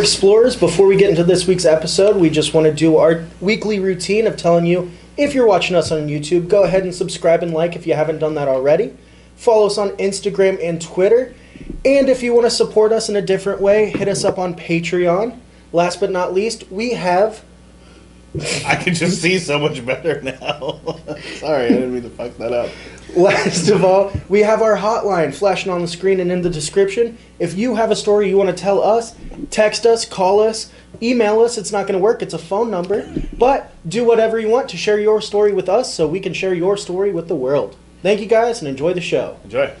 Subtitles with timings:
[0.00, 3.78] Explorers, before we get into this week's episode, we just want to do our weekly
[3.78, 7.52] routine of telling you if you're watching us on YouTube, go ahead and subscribe and
[7.52, 8.96] like if you haven't done that already.
[9.36, 11.34] Follow us on Instagram and Twitter.
[11.84, 14.54] And if you want to support us in a different way, hit us up on
[14.54, 15.38] Patreon.
[15.70, 17.44] Last but not least, we have
[18.66, 20.80] I can just see so much better now.
[21.34, 22.70] Sorry, I didn't mean to fuck that up.
[23.16, 27.18] Last of all, we have our hotline flashing on the screen and in the description.
[27.38, 29.14] If you have a story you want to tell us,
[29.50, 30.70] text us, call us,
[31.02, 31.58] email us.
[31.58, 33.12] It's not going to work, it's a phone number.
[33.36, 36.54] But do whatever you want to share your story with us so we can share
[36.54, 37.76] your story with the world.
[38.02, 39.38] Thank you guys and enjoy the show.
[39.44, 39.74] Enjoy.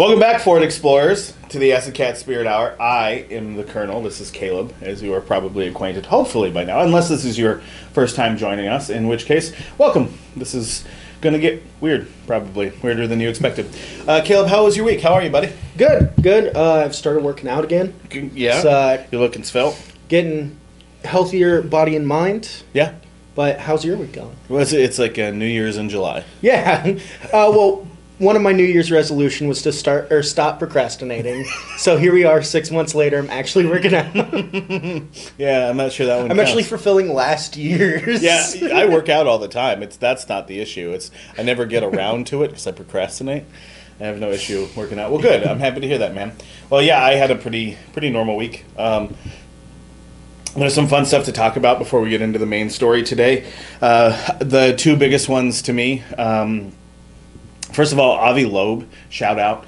[0.00, 2.74] Welcome back, Ford Explorers, to the Acid Cat Spirit Hour.
[2.80, 4.00] I am the Colonel.
[4.02, 7.60] This is Caleb, as you are probably acquainted, hopefully by now, unless this is your
[7.92, 10.18] first time joining us, in which case, welcome.
[10.34, 10.86] This is
[11.20, 12.72] going to get weird, probably.
[12.82, 13.68] Weirder than you expected.
[14.08, 15.02] Uh, Caleb, how was your week?
[15.02, 15.52] How are you, buddy?
[15.76, 16.56] Good, good.
[16.56, 17.92] Uh, I've started working out again.
[18.10, 18.56] Yeah?
[18.56, 19.78] Uh, You're looking svelte?
[20.08, 20.58] Getting
[21.04, 22.62] healthier body and mind.
[22.72, 22.94] Yeah?
[23.34, 24.34] But how's your week going?
[24.48, 26.24] Well, it's, it's like uh, New Year's in July.
[26.40, 26.98] Yeah.
[27.32, 27.86] Uh, well,
[28.20, 31.46] one of my New Year's resolution was to start or stop procrastinating.
[31.78, 33.18] so here we are, six months later.
[33.18, 34.10] I'm actually working out.
[35.38, 38.22] Yeah, I'm not sure that one I'm actually fulfilling last year's.
[38.22, 39.82] Yeah, I work out all the time.
[39.82, 40.92] It's that's not the issue.
[40.92, 43.44] It's I never get around to it because I procrastinate.
[43.98, 45.10] I have no issue working out.
[45.10, 45.44] Well, good.
[45.46, 46.32] I'm happy to hear that, man.
[46.68, 48.64] Well, yeah, I had a pretty pretty normal week.
[48.76, 49.16] Um,
[50.56, 53.50] there's some fun stuff to talk about before we get into the main story today.
[53.80, 56.02] Uh, the two biggest ones to me.
[56.18, 56.72] Um,
[57.72, 59.66] first of all, Avi Loeb, shout out.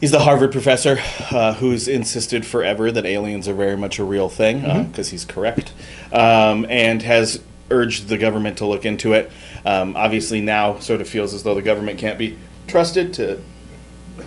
[0.00, 0.98] He's the Harvard professor
[1.30, 5.72] uh, who's insisted forever that aliens are very much a real thing because he's correct,
[6.10, 9.30] um, and has urged the government to look into it.
[9.66, 13.42] Um, obviously, now sort of feels as though the government can't be trusted to.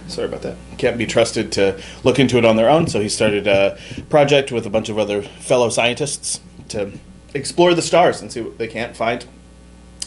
[0.08, 0.58] Sorry about that.
[0.78, 2.88] Can't be trusted to look into it on their own.
[2.88, 3.78] So he started a
[4.10, 6.40] project with a bunch of other fellow scientists
[6.70, 6.92] to
[7.34, 9.26] explore the stars and see what they can't find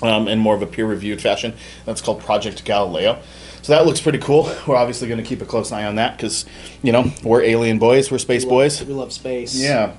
[0.03, 1.55] um, in more of a peer-reviewed fashion.
[1.85, 3.21] That's called Project Galileo.
[3.63, 4.45] So that looks pretty cool.
[4.67, 6.47] We're obviously going to keep a close eye on that because,
[6.83, 8.85] you know, we're alien boys, we're space boys.
[8.85, 9.57] We love space.
[9.57, 9.95] Yeah.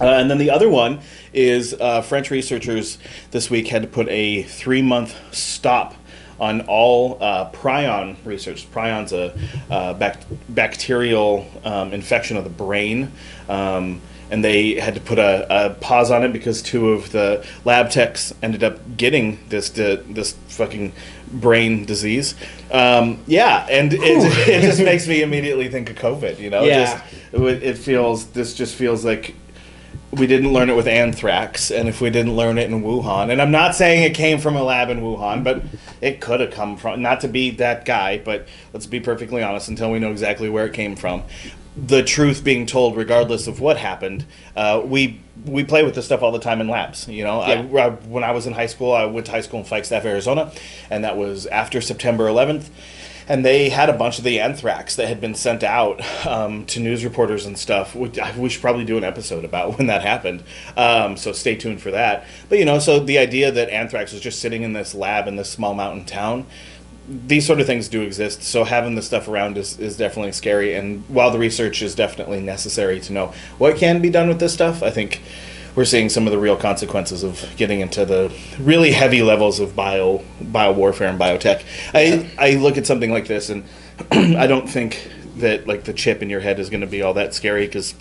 [0.00, 1.00] Uh, and then the other one
[1.32, 2.98] is uh, French researchers
[3.32, 5.94] this week had to put a three month stop
[6.38, 8.70] on all uh, prion research.
[8.70, 9.38] Prion's a
[9.70, 13.12] uh, bac- bacterial um, infection of the brain.
[13.48, 17.44] Um, and they had to put a, a pause on it because two of the
[17.64, 20.92] lab techs ended up getting this this fucking
[21.32, 22.34] brain disease.
[22.70, 24.00] Um, yeah, and it,
[24.48, 26.38] it just makes me immediately think of COVID.
[26.38, 26.84] You know, Yeah.
[26.84, 29.34] just it, it feels this just feels like
[30.12, 33.40] we didn't learn it with anthrax, and if we didn't learn it in Wuhan, and
[33.40, 35.62] I'm not saying it came from a lab in Wuhan, but
[36.00, 37.00] it could have come from.
[37.00, 39.68] Not to be that guy, but let's be perfectly honest.
[39.68, 41.22] Until we know exactly where it came from,
[41.86, 44.24] the truth being told, regardless of what happened,
[44.56, 47.08] uh, we we play with this stuff all the time in labs.
[47.08, 47.86] You know, I, Yeah.
[47.86, 50.52] I, when I was in high school, I went to high school in Flagstaff, Arizona,
[50.90, 52.68] and that was after September 11th.
[53.28, 56.80] And they had a bunch of the anthrax that had been sent out um, to
[56.80, 57.94] news reporters and stuff.
[57.94, 60.42] Which I- we should probably do an episode about when that happened.
[60.76, 62.26] Um, so stay tuned for that.
[62.48, 65.36] But you know, so the idea that anthrax was just sitting in this lab in
[65.36, 66.44] this small mountain town,
[67.10, 68.44] these sort of things do exist.
[68.44, 70.74] So having the stuff around is, is definitely scary.
[70.74, 74.54] And while the research is definitely necessary to know what can be done with this
[74.54, 75.20] stuff, I think
[75.74, 79.74] we're seeing some of the real consequences of getting into the really heavy levels of
[79.74, 81.64] bio bio warfare and biotech.
[81.94, 83.64] I I look at something like this and
[84.12, 87.14] I don't think that like the chip in your head is going to be all
[87.14, 87.94] that scary because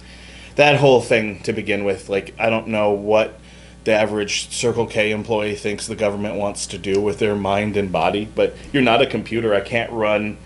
[0.55, 3.38] that whole thing to begin with, like I don't know what
[3.83, 7.91] the average Circle K employee thinks the government wants to do with their mind and
[7.91, 9.53] body, but you're not a computer.
[9.53, 10.37] I can't run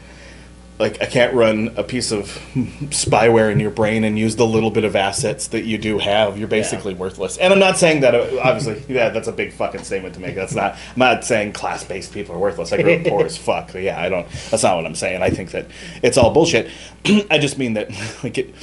[0.80, 2.26] like I can't run a piece of
[2.90, 6.38] spyware in your brain and use the little bit of assets that you do have.
[6.38, 7.38] You're basically worthless.
[7.38, 10.36] And I'm not saying that uh, obviously, yeah, that's a big fucking statement to make.
[10.36, 10.74] That's not.
[10.74, 12.74] I'm not saying class-based people are worthless.
[12.74, 13.74] I grew up poor as fuck.
[13.74, 14.28] Yeah, I don't.
[14.50, 15.22] That's not what I'm saying.
[15.22, 15.68] I think that
[16.02, 16.70] it's all bullshit.
[17.30, 17.90] I just mean that
[18.24, 18.54] like it,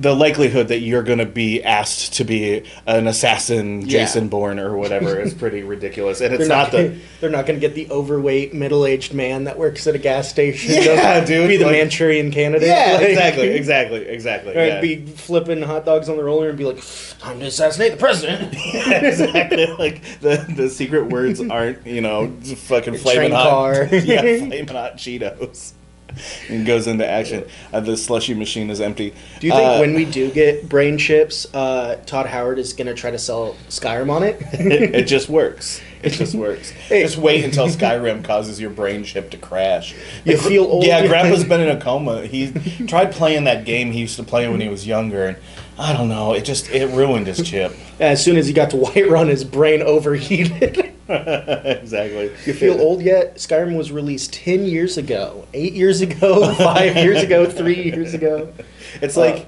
[0.00, 3.86] the likelihood that you're going to be asked to be an assassin, Yeah.
[4.04, 6.20] Jason Bourne or whatever, is pretty ridiculous.
[6.20, 9.58] And it's not, not, the they're not going to get the overweight middle-aged man that
[9.58, 10.74] works at a gas station.
[10.82, 12.68] Yeah, dude, Be the like- Manchurian candidate.
[12.68, 14.56] yeah, Like- exactly, exactly, exactly.
[14.56, 14.80] Right, yeah.
[14.80, 16.82] be flipping hot dogs on the roller and be like,
[17.18, 19.66] "Time to assassinate the president." exactly.
[19.78, 23.48] Like the the secret words aren't you know fucking flaming hot.
[23.48, 23.84] car.
[23.92, 25.72] yeah, flaming hot Cheetos.
[26.48, 27.44] And goes into action.
[27.72, 29.14] Uh, the slushy machine is empty.
[29.40, 32.86] Do you think Uh, when we do get brain chips, uh, Todd Howard is going
[32.88, 34.40] to try to sell Skyrim on it?
[34.52, 35.80] it, it just works?
[36.02, 36.70] It just works.
[36.70, 37.02] Hey.
[37.02, 39.94] Just wait until Skyrim causes your brain chip to crash.
[40.24, 42.26] You Like, feel old Yeah, Grandpa's been in a coma.
[42.26, 42.50] He
[42.86, 45.36] tried playing that game he used to play when he was younger, and
[45.78, 46.32] I don't know.
[46.32, 47.72] It just it ruined his chip.
[48.00, 50.87] as soon as he got to Whiterun, his brain overheated.
[51.82, 52.30] exactly.
[52.46, 53.36] you feel old yet?
[53.36, 58.52] Skyrim was released 10 years ago, 8 years ago, 5 years ago, 3 years ago.
[59.00, 59.46] It's Uh, like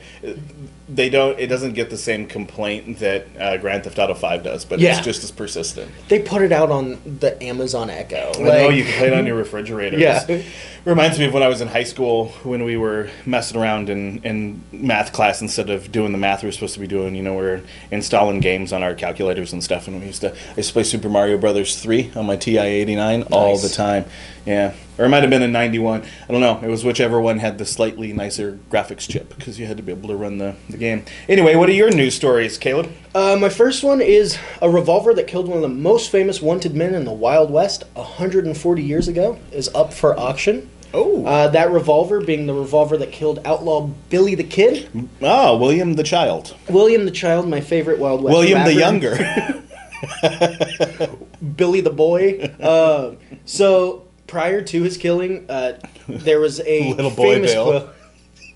[0.92, 1.38] they don't.
[1.38, 4.96] It doesn't get the same complaint that uh, Grand Theft Auto Five does, but Yeah.
[4.96, 5.90] it's just as persistent.
[6.08, 8.32] They put it out on the Amazon Echo.
[8.36, 9.98] I know you can play it on your refrigerator.
[9.98, 10.42] Yeah.
[10.86, 14.18] Reminds me of when I was in high school when we were messing around in,
[14.24, 17.14] in math class instead of doing the math we were supposed to be doing.
[17.14, 20.32] You know, we are installing games on our calculators and stuff, and we used to
[20.32, 23.68] I used to play Super Mario Brothers three on my TI eighty nine all the
[23.68, 24.06] time.
[24.46, 26.02] Yeah, or it might have been a ninety one.
[26.28, 26.60] I don't know.
[26.62, 29.92] It was whichever one had the slightly nicer graphics chip because you had to be
[29.92, 31.04] able to run the, the game.
[31.28, 32.90] Anyway, what are your news stories, Caleb?
[33.14, 36.74] Uh, my first one is a revolver that killed one of the most famous wanted
[36.74, 40.70] men in the Wild West 140 years ago is up for auction.
[40.92, 44.88] Oh, Uh, that revolver being the revolver that killed outlaw Billy the Kid,
[45.22, 48.36] ah, William the Child, William the Child, my favorite Wild West.
[48.36, 48.74] William the.
[48.74, 49.16] Younger.
[51.56, 52.40] Billy the Boy.
[52.60, 53.14] Uh,
[53.44, 55.78] so prior to his killing, uh,
[56.08, 57.64] there was a Little boy famous Bill.
[57.64, 57.94] quote.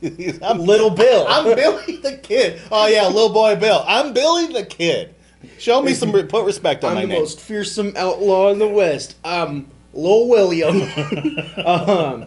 [0.43, 1.27] I'm Little Bill.
[1.29, 2.61] I'm Billy the Kid.
[2.71, 3.85] Oh yeah, little boy Bill.
[3.87, 5.15] I'm Billy the Kid.
[5.59, 6.13] Show me some.
[6.13, 7.19] Put respect on I'm my the name.
[7.21, 9.17] most fearsome outlaw in the West.
[9.25, 10.83] I'm Lil William.
[11.67, 12.27] um,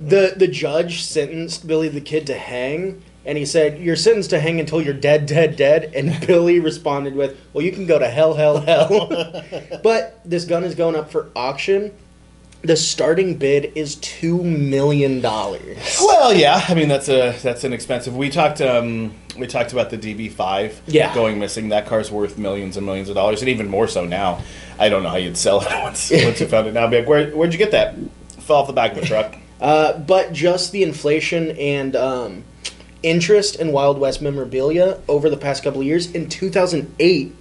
[0.00, 4.40] the the judge sentenced Billy the Kid to hang, and he said, "You're sentenced to
[4.40, 8.08] hang until you're dead, dead, dead." And Billy responded with, "Well, you can go to
[8.08, 9.42] hell, hell, hell."
[9.82, 11.92] but this gun is going up for auction.
[12.62, 15.98] The starting bid is two million dollars.
[16.00, 16.64] Well, yeah.
[16.68, 18.16] I mean, that's a that's inexpensive.
[18.16, 21.12] We talked um we talked about the DB5 Yeah.
[21.14, 21.70] going missing.
[21.70, 24.40] That car's worth millions and millions of dollars, and even more so now.
[24.78, 26.86] I don't know how you'd sell it once once you found it now.
[26.86, 27.96] Be like, where where'd you get that?
[28.38, 29.34] Fell off the back of a truck.
[29.62, 32.42] Uh, but just the inflation and um,
[33.04, 36.10] interest in Wild West memorabilia over the past couple of years.
[36.10, 37.32] In 2008,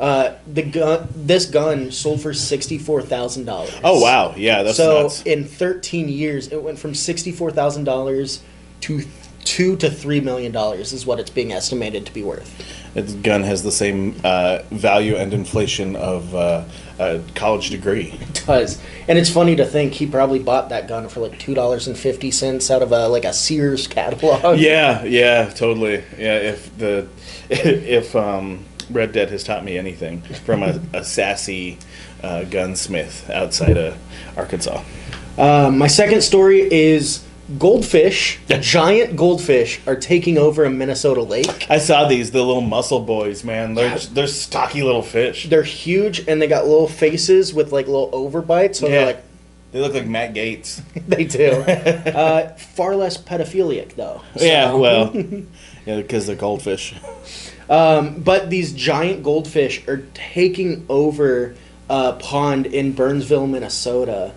[0.00, 3.74] uh, the gun, this gun sold for sixty-four thousand dollars.
[3.84, 5.22] Oh wow, yeah, that's so nuts.
[5.22, 8.42] in 13 years, it went from sixty-four thousand dollars
[8.80, 9.02] to
[9.44, 12.64] two to three million dollars is what it's being estimated to be worth.
[12.94, 16.64] Its gun has the same uh, value and inflation of uh,
[16.98, 18.18] a college degree.
[18.20, 21.52] It does, and it's funny to think he probably bought that gun for like two
[21.54, 24.58] dollars and fifty cents out of a like a Sears catalog.
[24.58, 26.02] Yeah, yeah, totally.
[26.18, 27.06] Yeah, if the
[27.50, 31.78] if um, Red Dead has taught me anything from a, a sassy
[32.22, 33.96] uh, gunsmith outside of
[34.36, 34.82] Arkansas.
[35.38, 37.24] Uh, my second story is
[37.58, 41.66] goldfish, giant goldfish, are taking over a Minnesota lake.
[41.70, 43.74] I saw these, the little muscle boys, man.
[43.74, 45.48] They're they're stocky little fish.
[45.48, 48.76] They're huge and they got little faces with like little overbites.
[48.76, 48.92] So Yeah.
[48.92, 49.22] they're like,
[49.72, 50.82] They look like Matt Gaetz.
[51.08, 51.52] they do.
[52.10, 54.20] uh, far less pedophilic though.
[54.36, 55.16] Yeah, So- well,
[55.86, 56.94] yeah, because they're goldfish.
[57.70, 61.54] Um, but these giant goldfish are taking over
[61.88, 64.32] a pond in Burnsville, Minnesota.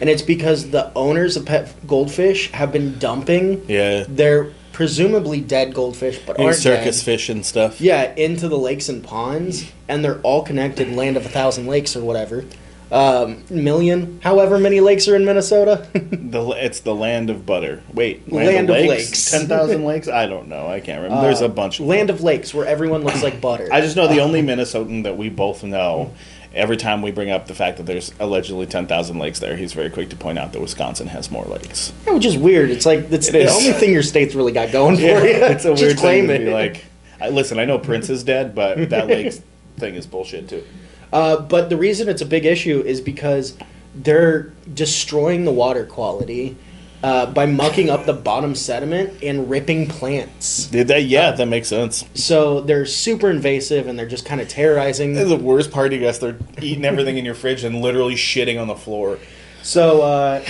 [0.00, 5.74] And it's because the owners of pet goldfish have been dumping Yeah, their presumably dead
[5.74, 7.04] goldfish, but aren't circus dead.
[7.04, 7.80] fish and stuff.
[7.80, 10.92] Yeah, into the lakes and ponds, and they're all connected.
[10.94, 12.44] Land of a thousand lakes or whatever.
[12.90, 15.86] Um, million, however many lakes are in Minnesota.
[16.28, 17.82] The, it's the land of butter.
[17.92, 19.30] Wait, Land of lakes.
[19.30, 20.08] Ten thousand lakes?
[20.08, 20.66] I don't know.
[20.68, 21.22] I can't remember.
[21.24, 21.88] There's a bunch of them.
[21.96, 23.66] Land of lakes where everyone looks like butter.
[23.72, 26.12] I just know the only Minnesotan that we both know.
[26.54, 29.88] Every time we bring up the fact that there's allegedly 10,000 lakes there, he's very
[29.90, 31.92] quick to point out that Wisconsin has more lakes.
[32.06, 32.68] Which is weird.
[32.70, 33.56] It's like that's It the is.
[33.56, 35.10] only thing your state's really got going for you.
[35.14, 36.46] it's a weird claim thing to it.
[36.46, 36.84] be like.
[37.20, 39.32] I, listen, I know Prince is dead, but that lake
[39.78, 40.62] thing is bullshit too.
[41.12, 43.56] Uh, but the reason it's a big issue is because
[43.94, 46.56] they're destroying the water quality
[47.02, 50.66] uh, by mucking up the bottom sediment and ripping plants.
[50.66, 51.04] Did that?
[51.04, 52.04] Yeah, that makes sense.
[52.14, 55.14] So they're super invasive and they're just kind of terrorizing.
[55.14, 58.66] The worst part, I guess, they're eating everything in your fridge and literally shitting on
[58.68, 59.18] the floor.
[59.62, 60.44] So uh,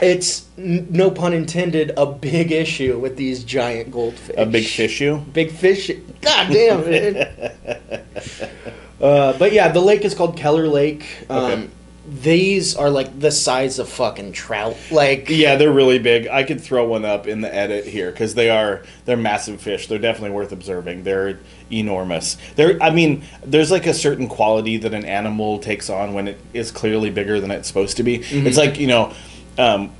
[0.00, 4.34] it's n- no pun intended a big issue with these giant goldfish.
[4.38, 5.24] A big fish you?
[5.32, 5.90] Big fish.
[6.22, 8.72] God damn it.
[9.00, 11.26] uh, but yeah, the lake is called Keller Lake.
[11.28, 11.68] Um, Okay.
[12.08, 14.76] These are like the size of fucking trout.
[14.92, 16.28] Like Yeah, they're really big.
[16.28, 19.88] I could throw one up in the edit here because they are they're massive fish.
[19.88, 21.02] They're definitely worth observing.
[21.02, 22.36] They're enormous.
[22.54, 26.38] They're I mean, there's like a certain quality that an animal takes on when it
[26.52, 28.22] is clearly bigger than it's supposed to be.
[28.46, 29.12] It's like you know,
[29.58, 29.90] um,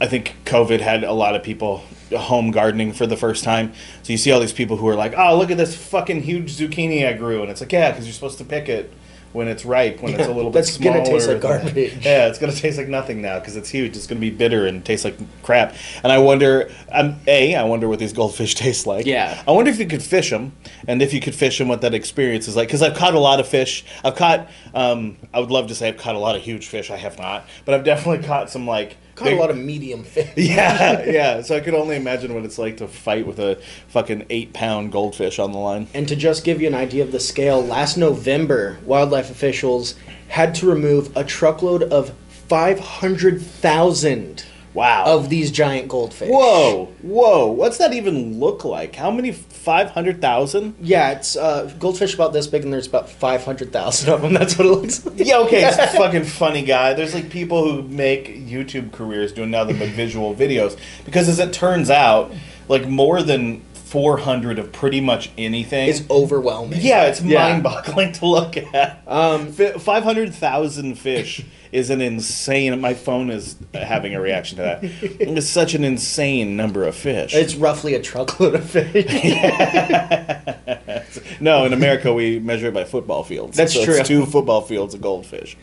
[0.00, 1.82] I think COVID had a lot of people
[2.12, 3.72] home gardening for the first time.
[4.02, 6.52] So you see all these people who are like, "Oh, look at this fucking huge
[6.56, 8.92] zucchini I grew," and it's like, yeah, because you're supposed to pick it
[9.32, 11.92] when it's ripe, when it's a little bit that's gonna taste like than- garbage.
[12.00, 13.96] Yeah, it's gonna taste like nothing now because it's huge.
[13.96, 15.74] It's gonna be bitter and taste like crap.
[16.02, 19.04] And I wonder, um, a, I wonder what these goldfish taste like.
[19.04, 19.42] Yeah.
[19.46, 20.52] I wonder if you could fish them,
[20.88, 22.68] and if you could fish them, what that experience is like.
[22.68, 23.84] Because I've caught a lot of fish.
[24.04, 24.48] I've caught.
[24.74, 26.90] Um, I would love to say I've caught a lot of huge fish.
[26.90, 28.96] I have not, but I've definitely caught some like.
[29.16, 30.30] Caught a lot of medium fish.
[30.36, 31.42] Yeah, yeah.
[31.42, 34.92] So I could only imagine what it's like to fight with a fucking eight pound
[34.92, 35.88] goldfish on the line.
[35.94, 39.94] And to just give you an idea of the scale, last November, wildlife officials
[40.28, 42.12] had to remove a truckload of
[42.48, 44.44] 500,000
[44.76, 45.04] Wow.
[45.06, 46.28] of these giant goldfish.
[46.30, 47.46] Whoa, whoa.
[47.50, 48.94] What's that even look like?
[48.94, 49.32] How many?
[49.32, 50.76] Five hundred thousand?
[50.80, 54.32] Yeah, it's uh, goldfish about this big, and there's about 500,000 of them.
[54.32, 55.14] That's what it looks like.
[55.18, 56.94] Yeah, okay, it's a fucking funny guy.
[56.94, 61.52] There's like people who make YouTube careers doing nothing but visual videos because, as it
[61.52, 62.32] turns out,
[62.68, 65.88] like more than 400 of pretty much anything.
[65.88, 66.80] It's overwhelming.
[66.82, 67.48] yeah, it's Yeah.
[67.48, 69.02] mind-boggling to look at.
[69.06, 71.44] Um, 500,000 fish
[71.76, 72.80] is an insane.
[72.80, 74.82] My phone is having a reaction to that.
[75.36, 77.34] It's such an insane number of fish.
[77.34, 78.94] It's roughly a truckload of fish.
[81.40, 83.56] no, in America we measure it by football fields.
[83.56, 83.94] That's So true.
[83.96, 85.56] It's two football fields of goldfish.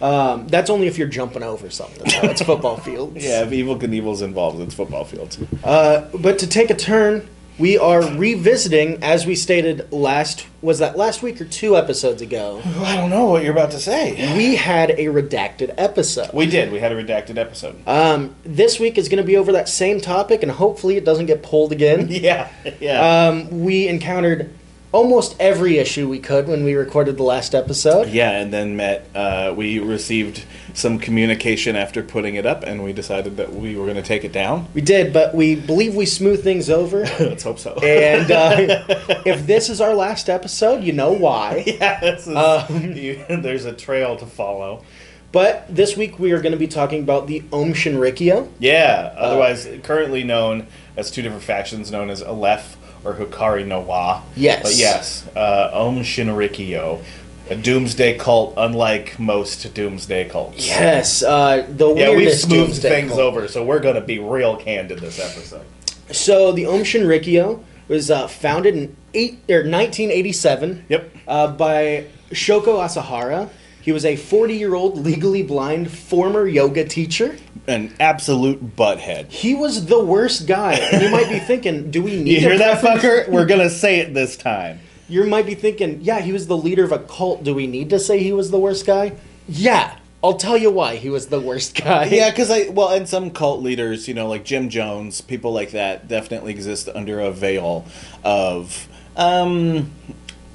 [0.00, 2.04] um, that's only if you're jumping over something.
[2.22, 2.30] though.
[2.30, 3.24] It's football fields.
[3.24, 5.38] Yeah, if Evel Knievel's involved, it's football fields.
[5.62, 7.28] Uh, but to take a turn,
[7.60, 12.62] we are revisiting, as we stated last, was that last week or two episodes ago?
[12.78, 14.34] I don't know what you're about to say.
[14.34, 16.32] We had a redacted episode.
[16.32, 16.72] We did.
[16.72, 17.86] We had a redacted episode.
[17.86, 21.26] Um, this week is going to be over that same topic, and hopefully it doesn't
[21.26, 22.08] get pulled again.
[22.10, 22.50] yeah,
[22.80, 23.28] yeah.
[23.28, 24.50] Um, we encountered
[24.92, 28.08] almost every issue we could when we recorded the last episode.
[28.08, 29.08] yeah, and then met.
[29.14, 30.44] Uh, we received
[30.74, 34.24] some communication after putting it up, and we decided that we were going to take
[34.24, 34.66] it down.
[34.74, 37.00] We did, but we believe we smoothed things over.
[37.20, 37.74] Let's hope so.
[37.82, 38.54] And uh,
[39.26, 41.64] if this is our last episode, you know why.
[41.66, 44.84] yeah, is, Um, you, there's a trail to follow.
[45.32, 48.50] But this week we are going to be talking about the Aum Shinrikyo.
[48.58, 50.66] Yeah, otherwise currently known
[50.96, 54.22] as two different factions, known as Aleph or Hikari no Wa.
[54.36, 54.62] Yes.
[54.62, 57.02] But yes, uh, Aum Shinrikyo,
[57.48, 60.66] a doomsday cult, unlike most doomsday cults.
[60.66, 63.20] Yes, uh, the Yeah, we've weirdest smoothed things cult.
[63.20, 65.64] over, so we're going to be real candid this episode.
[66.12, 71.16] So the Aum Shinrikyo was uh, founded in eight or 1987 Yep.
[71.26, 73.48] uh, by Shoko Asahara.
[73.82, 77.36] He was a 40-year-old legally blind former yoga teacher.
[77.66, 79.30] An absolute butthead.
[79.30, 80.74] He was the worst guy.
[80.74, 83.28] And you might be thinking, do we need You hear that, fucker?
[83.28, 84.80] We're going to say it this time.
[85.08, 87.42] You might be thinking, yeah, he was the leader of a cult.
[87.42, 89.12] Do we need to say he was the worst guy?
[89.48, 92.04] Yeah, I'll tell you why he was the worst guy.
[92.04, 95.72] Yeah, because I well, and some cult leaders, you know, like Jim Jones, people like
[95.72, 97.86] that, definitely exist under a veil
[98.22, 99.90] of um,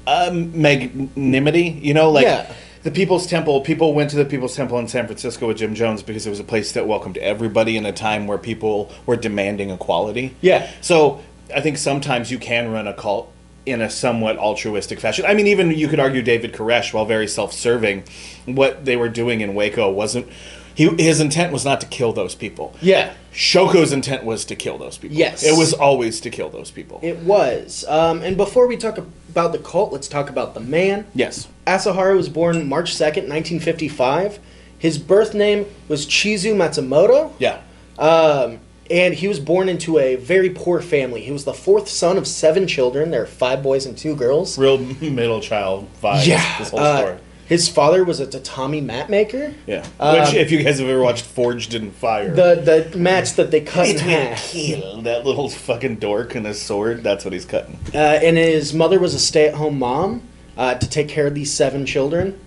[0.06, 1.64] um magnanimity.
[1.82, 2.54] You know, like Yeah.
[2.86, 3.62] The People's Temple.
[3.62, 6.38] People went to the People's Temple in San Francisco with Jim Jones because it was
[6.38, 10.36] a place that welcomed everybody in a time where people were demanding equality.
[10.40, 10.70] Yeah.
[10.82, 11.20] So
[11.52, 13.32] I think sometimes you can run a cult
[13.66, 15.24] in a somewhat altruistic fashion.
[15.26, 18.04] I mean, even you could argue David Koresh, while very self-serving,
[18.44, 20.28] what they were doing in Waco wasn't.
[20.76, 22.76] He, his intent was not to kill those people.
[22.80, 25.16] Yeah, Shoko's intent was to kill those people.
[25.16, 25.42] Yes.
[25.42, 27.00] It was always to kill those people.
[27.02, 27.84] it was.
[27.88, 31.06] Um, and before we talk about the cult, let's talk about the man.
[31.14, 31.48] yes.
[31.66, 34.38] Asahara was born March 2nd, 1955.
[34.78, 37.32] His birth name was Chizuo Matsumoto.
[37.38, 37.60] Yeah.
[37.98, 41.22] Um, and he was born into a very poor family.
[41.22, 43.10] He was the fourth son of seven children.
[43.10, 44.56] There are five boys and two girls.
[44.58, 46.26] Real middle child vibe.
[46.26, 46.58] Yeah.
[46.58, 47.18] This whole uh, story.
[47.46, 49.54] His father was a tatami mat maker.
[49.66, 49.86] Yeah.
[50.00, 52.34] um, Which, if you guys have ever watched Forged in Fire.
[52.34, 54.50] The the mats that they cut in half.
[54.50, 57.02] kill that little fucking dork and his sword.
[57.02, 57.78] That's what he's cutting.
[57.94, 60.22] Uh, and his mother was a stay-at-home mom
[60.56, 62.38] uh, to take care of these seven children.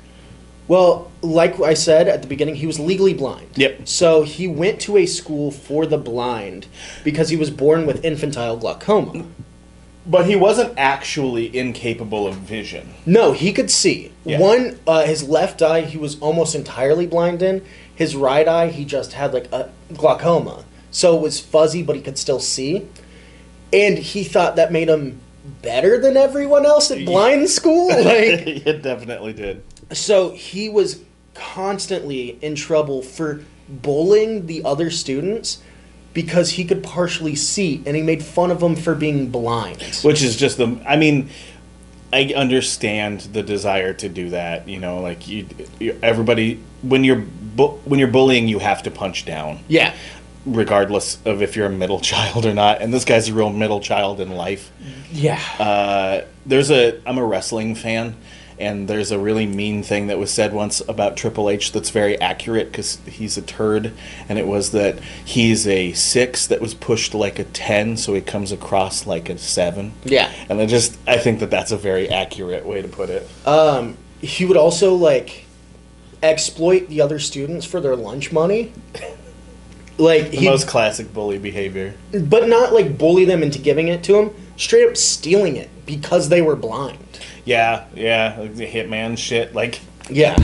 [0.68, 3.50] Well, like I said at the beginning, he was legally blind.
[3.56, 3.88] Yep.
[3.88, 6.68] So he went to a school for the blind
[7.03, 9.25] because he was born with infantile glaucoma.
[10.06, 12.94] But he wasn't actually incapable of vision.
[13.06, 14.12] No, he could see.
[14.25, 14.39] Yeah.
[14.39, 17.63] One, uh, his left eye, he was almost entirely blind in.
[17.96, 20.63] his right eye, he just had like a glaucoma.
[20.89, 22.88] So it was fuzzy, but he could still see.
[23.72, 25.20] And he thought that made him
[25.62, 27.89] better than everyone else at blind school.
[27.89, 28.06] Like,
[28.65, 29.63] it definitely did.
[29.91, 31.01] so he was
[31.36, 35.62] constantly in trouble for bullying the other students
[36.22, 39.82] because he could partially see and he made fun of him for being blind.
[40.04, 40.78] Which is just the.
[40.86, 41.30] I mean,
[42.12, 44.68] I understand the desire to do that.
[44.68, 45.46] You know, like you,
[45.80, 47.24] you everybody when you're
[47.56, 49.94] bu- when you're bullying, you have to punch down, Yeah.
[50.46, 52.82] regardless of if you're a middle child or not.
[52.82, 54.72] And this guy's a real middle child in life.
[55.12, 55.40] Yeah.
[55.58, 57.00] Uh, there's a.
[57.06, 58.16] I'm a wrestling fan.
[58.60, 62.20] And there's a really mean thing that was said once about Triple H that's very
[62.20, 63.94] accurate because he's a turd.
[64.28, 68.22] And it was that he's a six that was pushed like a 10, so he
[68.22, 69.94] comes across like a seven.
[70.04, 70.32] yeah.
[70.50, 73.28] And I just I think that that's a very accurate way to put it.
[73.48, 75.46] Um, he would also like
[76.22, 78.74] exploit the other students for their lunch money.
[79.98, 81.94] Like The he, most classic bully behavior.
[82.12, 84.32] but not like bully them into giving it to him.
[84.56, 86.98] Straight up stealing it because they were blind.
[87.50, 89.56] Yeah, yeah, like the hitman shit.
[89.56, 90.36] Like, Yeah.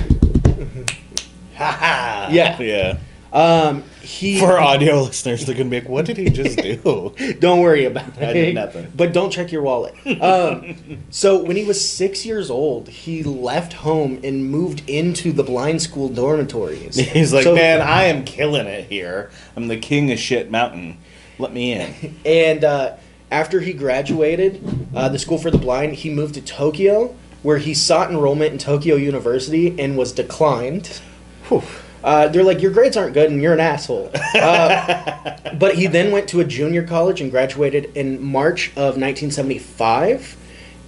[1.56, 2.32] haha.
[2.32, 2.60] Yeah.
[2.60, 2.98] yeah.
[3.32, 4.40] Um, he.
[4.40, 8.08] For audio listeners, they're gonna be like, "What did he just do?" Don't worry about
[8.18, 8.24] it.
[8.24, 8.92] I did nothing.
[8.96, 9.94] But don't check your wallet.
[10.22, 15.44] Um, so when he was six years old, he left home and moved into the
[15.44, 16.96] blind school dormitories.
[17.14, 19.30] He's like, So- "Man, I am killing it here.
[19.56, 20.98] I'm the king of shit mountain.
[21.38, 22.96] Let me in." And uh,
[23.36, 24.64] after he graduated
[24.96, 27.14] uh, the school for the blind, he moved to Tokyo,
[27.44, 31.02] where he sought enrollment in Tokyo University and was declined.
[31.50, 31.62] Whew.
[32.02, 34.10] Uh, they're like, your grades aren't good and you're an asshole.
[34.36, 40.38] Uh, but he then went to a junior college and graduated in March of 1975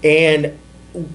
[0.04, 0.58] and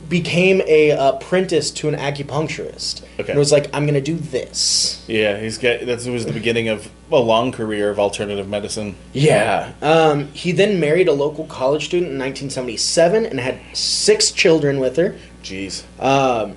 [0.09, 3.03] became a apprentice to an acupuncturist.
[3.19, 3.33] Okay.
[3.33, 5.05] And was like, I'm going to do this.
[5.09, 5.81] Yeah, he's got.
[5.87, 8.97] That was the beginning of a long career of alternative medicine.
[9.13, 9.73] Yeah.
[9.83, 14.97] Um, he then married a local college student in 1977 and had six children with
[14.97, 15.17] her.
[15.43, 15.83] Jeez.
[16.01, 16.57] Um,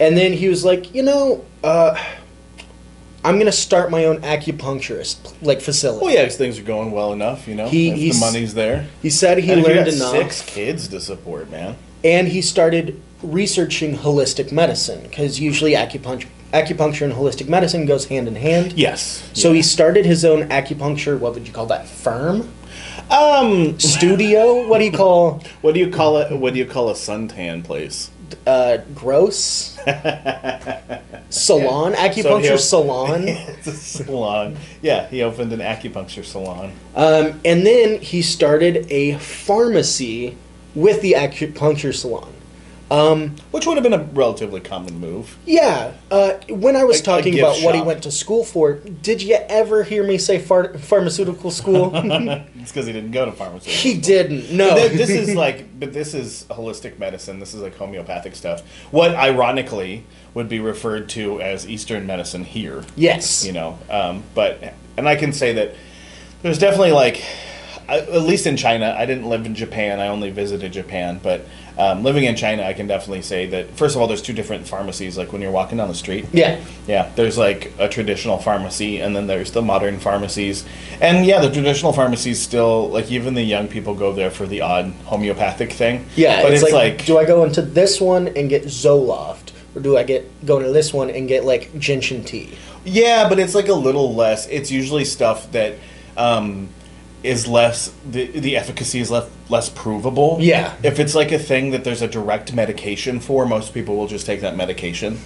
[0.00, 1.96] and then he was like, you know, uh,
[3.24, 6.04] I'm gonna start my own acupuncturist like facility.
[6.04, 7.48] Well, yeah, 'cause things are going well enough.
[7.48, 8.86] You know, He- if the money's there.
[9.02, 11.74] He said he And learned got enough, Six kids to support, man.
[12.04, 18.28] And he started researching holistic medicine because usually acupuncture, acupuncture and holistic medicine goes hand
[18.28, 18.72] in hand.
[18.74, 19.28] Yes.
[19.34, 21.18] So he started his own acupuncture.
[21.18, 21.88] What would you call that?
[21.88, 22.48] Firm,
[23.10, 24.68] Um, studio.
[24.68, 26.30] what do you call what do you call it?
[26.36, 28.10] What do you call a suntan place?
[28.46, 29.78] uh, gross?
[31.30, 33.24] salon, acupuncture he'll- salon.
[33.28, 34.56] it's a salon.
[34.82, 36.72] Yeah, he opened an acupuncture salon.
[36.94, 40.36] Um, and then he started a pharmacy
[40.74, 42.32] with the acupuncture salon.
[42.90, 45.36] Um, Which would have been a relatively common move.
[45.44, 47.86] yeah, uh, when I was A- a talking gift about what he shop.
[47.86, 51.92] went to school for, did you ever hear me say phar- pharmaceutical school?
[51.94, 53.70] It's because he didn't go to pharmacy.
[53.70, 54.50] he didn't.
[54.52, 54.74] No.
[54.74, 57.40] Th- this is like, but this is holistic medicine.
[57.40, 58.62] This is like homeopathic stuff.
[58.90, 62.84] What ironically would be referred to as Eastern medicine here.
[62.96, 63.44] yes.
[63.44, 65.74] You know, um, but and I can say that
[66.42, 67.22] there's definitely like,
[67.88, 68.94] at least in China.
[68.96, 70.00] I didn't live in Japan.
[70.00, 71.46] I only visited Japan, but
[71.78, 73.70] um, living in China, I can definitely say that.
[73.76, 75.16] First of all, there's two different pharmacies.
[75.16, 76.60] Like when you're walking down the street, Yeah.
[76.86, 80.64] yeah, there's like a traditional pharmacy, and then there's the modern pharmacies.
[81.00, 84.60] And yeah, the traditional pharmacies still like even the young people go there for the
[84.60, 86.04] odd homeopathic thing.
[86.16, 89.52] Yeah, but it's, it's, like, like, do I go into this one and get Zoloft,
[89.74, 92.50] or do I get go into this one and get like gentian tea?
[92.84, 94.46] yeah, but it's like a little less.
[94.48, 95.74] It's usually stuff that
[96.16, 96.68] um,
[97.22, 100.38] is less the the efficacy is less less provable.
[100.40, 100.74] Yeah.
[100.82, 104.26] if it's like a thing that there's a direct medication for, most people will just
[104.26, 105.18] take that medication.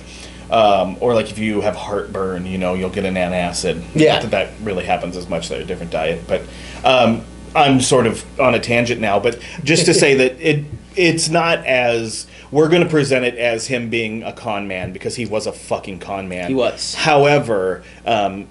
[0.51, 3.83] Um, or like if you have heartburn, you know, you'll get an antacid.
[3.95, 4.15] Yeah.
[4.15, 5.49] Not that that really happens as much.
[5.49, 6.43] They're a different diet, but
[6.85, 7.25] um,
[7.55, 9.19] I'm sort of on a tangent now.
[9.19, 13.67] But just to say that it it's not as we're going to present it as
[13.67, 16.49] him being a con man because he was a fucking con man.
[16.49, 16.95] He was.
[16.95, 18.47] However, um,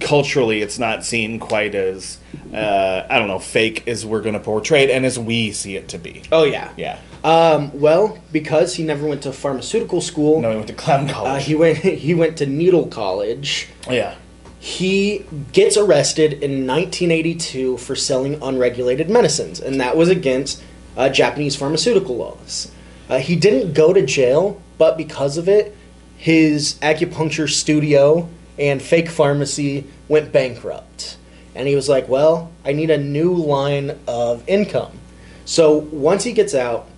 [0.00, 2.18] culturally, it's not seen quite as
[2.52, 5.76] uh, I don't know fake as we're going to portray it and as we see
[5.76, 6.22] it to be.
[6.32, 6.72] Oh yeah.
[6.76, 6.98] Yeah.
[7.24, 11.12] Um, well, because he never went to pharmaceutical school, No, he went to clown uh,
[11.12, 11.44] college.
[11.44, 13.68] he went he went to Needle College.
[13.90, 14.14] yeah.
[14.60, 20.62] He gets arrested in 1982 for selling unregulated medicines, and that was against
[20.96, 22.72] uh, Japanese pharmaceutical laws.
[23.08, 25.76] Uh, he didn't go to jail, but because of it,
[26.16, 31.16] his acupuncture studio and fake pharmacy went bankrupt.
[31.54, 34.98] And he was like, Well, I need a new line of income.
[35.44, 36.88] So once he gets out,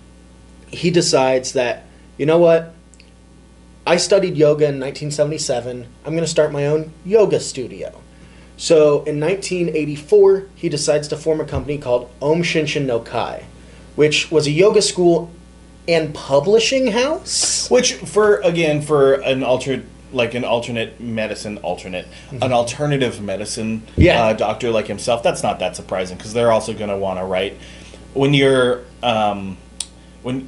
[0.67, 1.85] he decides that,
[2.17, 2.73] you know what?
[3.85, 5.87] I studied yoga in 1977.
[6.05, 8.01] I'm going to start my own yoga studio.
[8.57, 13.45] So in 1984, he decides to form a company called Aum Shinsen no Kai,
[13.95, 15.31] which was a yoga school
[15.87, 17.69] and publishing house.
[17.71, 22.05] Which for again for an alternate like an alternate medicine alternate
[22.41, 24.01] an alternative medicine Mm-hmm.
[24.01, 24.23] Yeah.
[24.25, 27.25] uh, doctor like himself that's not that surprising because they're also going to want to
[27.25, 27.57] write
[28.13, 29.57] when you're um,
[30.23, 30.47] when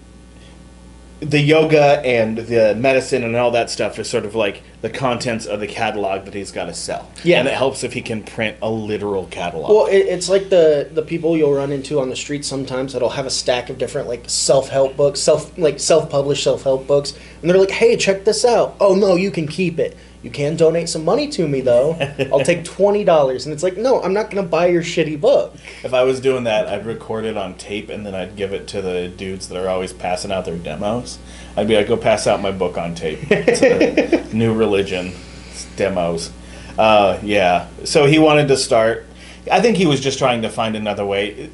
[1.24, 5.46] the yoga and the medicine and all that stuff is sort of like the contents
[5.46, 7.40] of the catalog that he's got to sell Yeah.
[7.40, 10.90] and it helps if he can print a literal catalog Well, it, it's like the
[10.92, 14.08] the people you'll run into on the street sometimes that'll have a stack of different
[14.08, 17.96] like self help books, self like self published self help books, and they're like, "Hey,
[17.96, 19.96] check this out." Oh no, you can keep it.
[20.24, 21.94] You can donate some money to me though.
[22.32, 25.54] I'll take twenty dollars, and it's like, no, I'm not gonna buy your shitty book.
[25.84, 28.66] If I was doing that, I'd record it on tape and then I'd give it
[28.70, 31.20] to the dudes that are always passing out their demos.
[31.58, 33.20] I'd be like, go pass out my book on tape.
[33.30, 33.62] It's
[34.32, 35.14] a new religion.
[35.52, 36.32] It's demos.
[36.78, 37.68] Uh, yeah.
[37.84, 39.06] So he wanted to start.
[39.52, 41.52] I think he was just trying to find another way.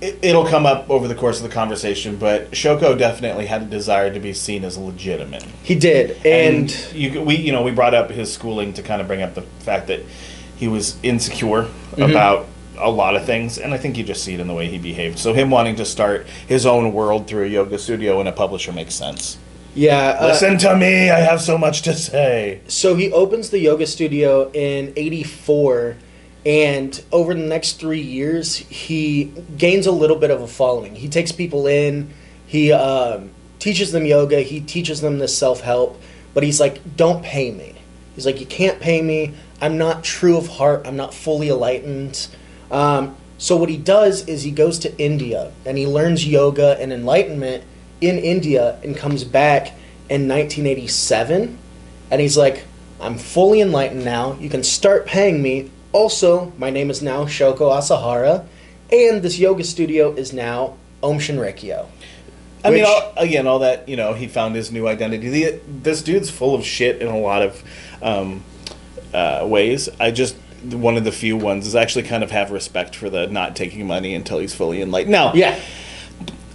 [0.00, 3.64] It, it'll come up over the course of the conversation, but Shoko definitely had a
[3.64, 5.42] desire to be seen as legitimate.
[5.62, 9.00] He did, and, And you, we, you know, we brought up his schooling to kind
[9.00, 10.00] of bring up the fact that
[10.56, 12.46] he was insecure about
[12.78, 14.78] a lot of things, and I think you just see it in the way he
[14.78, 15.18] behaved.
[15.18, 18.72] So him wanting to start his own world through a yoga studio and a publisher
[18.72, 19.38] makes sense.
[19.74, 20.16] yeah.
[20.20, 22.60] uh, Listen to me, I have so much to say.
[22.68, 25.96] So he opens the yoga studio in 84
[26.46, 30.94] and over the next 3 years he gains a little bit of a following.
[30.94, 32.12] He takes people in,
[32.46, 36.00] he um, teaches them yoga, he teaches them this self-help,
[36.34, 37.74] but he's like don't pay me.
[38.14, 39.34] He's like you can't pay me.
[39.60, 40.86] I'm not true of heart.
[40.86, 42.28] I'm not fully enlightened.
[42.70, 46.92] Um, so what he does is he goes to India and he learns yoga and
[46.92, 47.64] enlightenment
[48.00, 49.68] in India and comes back
[50.08, 51.58] in 1987
[52.10, 52.64] and he's like,
[53.00, 54.34] I'm fully enlightened now.
[54.34, 55.70] You can start paying me.
[55.94, 58.44] Also, my name is now Shoko Asahara,
[58.90, 61.86] and this yoga studio is now Aum Shinrikyo.
[62.64, 65.28] I mean, all, again, all that you know, he found his new identity.
[65.28, 67.62] The, this dude's full of shit in a lot of
[68.02, 68.42] um,
[69.12, 69.88] uh, ways.
[70.00, 73.28] I just one of the few ones is actually kind of have respect for the
[73.28, 75.12] not taking money until he's fully enlightened.
[75.12, 75.60] Now, Yeah,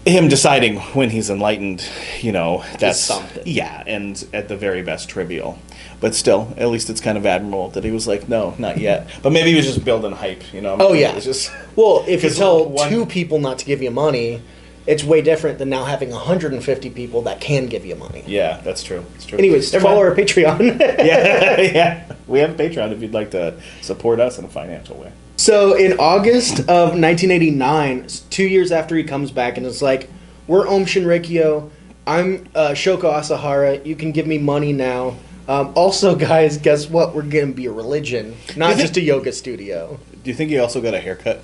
[0.09, 1.87] him deciding when he's enlightened,
[2.21, 3.43] you know, that's something.
[3.45, 5.57] Yeah, and at the very best, trivial.
[6.01, 9.09] But still, at least it's kind of admirable that he was like, no, not yet.
[9.21, 10.77] But maybe he was just building hype, you know.
[10.79, 11.19] Oh, yeah.
[11.19, 14.41] just Well, if you tell one- two people not to give you money,
[14.87, 18.23] it's way different than now having 150 people that can give you money.
[18.25, 19.05] yeah, that's true.
[19.13, 19.37] That's true.
[19.37, 20.09] Anyways, Never follow mind.
[20.19, 20.79] our Patreon.
[21.05, 22.13] yeah, yeah.
[22.27, 25.11] We have a Patreon if you'd like to support us in a financial way.
[25.39, 30.09] So in August of 1989, two years after he comes back and it's like,
[30.47, 31.69] "We're Aum Shinrikyo.
[32.05, 33.85] I'm uh, Shoko Asahara.
[33.85, 35.15] You can give me money now."
[35.47, 37.15] Um, also, guys, guess what?
[37.15, 39.97] We're gonna be a religion, not just a yoga studio.
[40.25, 41.41] Do you think he also got a haircut?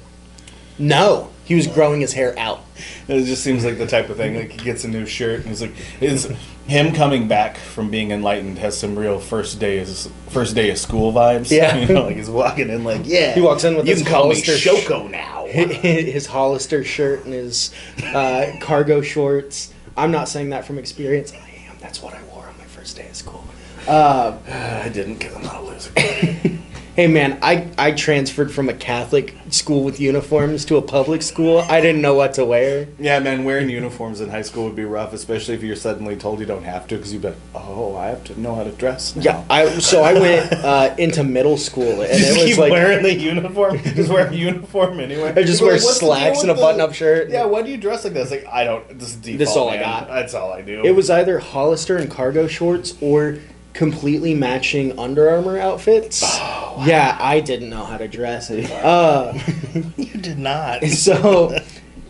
[0.77, 2.61] No, he was growing his hair out.
[3.07, 4.35] It just seems like the type of thing.
[4.35, 6.31] Like he gets a new shirt, and he's like, "Is
[6.67, 10.77] him coming back from being enlightened has some real first day is first day of
[10.77, 11.75] school vibes." Yeah.
[11.88, 14.23] you know, like he's walking in like, "Yeah." He walks in with you his call
[14.23, 15.45] Hollister sh- Shoko now.
[15.45, 19.73] his Hollister shirt and his uh, cargo shorts.
[19.95, 21.31] I'm not saying that from experience.
[21.31, 21.77] I am.
[21.79, 23.45] That's what I wore on my first day of school.
[23.88, 24.38] Uh,
[24.83, 26.59] I didn't because I'm not a loser.
[26.95, 31.58] Hey man, I, I transferred from a Catholic school with uniforms to a public school.
[31.60, 32.88] I didn't know what to wear.
[32.97, 36.39] yeah, man, wearing uniforms in high school would be rough, especially if you're suddenly told
[36.39, 39.13] you don't have to because you've been, oh, I have to know how to dress.
[39.13, 39.21] Now.
[39.23, 43.03] Yeah, I so I went uh, into middle school and Just it was like wearing
[43.03, 43.77] the uniform.
[43.84, 45.34] Just wear a uniform anyway.
[45.36, 47.71] I just wear like, "What's the deal slacks and a button-up shirt." Yeah, why do
[47.71, 48.31] you dress like this?
[48.31, 48.88] Like I don't.
[48.97, 49.39] This is default.
[49.39, 50.08] This is all I got.
[50.08, 50.81] That's all I do.
[50.86, 53.39] it was either Hollister and cargo shorts or
[53.75, 56.21] completely matching Under Armour outfits.
[56.21, 58.49] Yeah, I didn't know how to dress.
[58.49, 59.38] Uh,
[59.97, 60.83] You did not.
[60.85, 61.59] so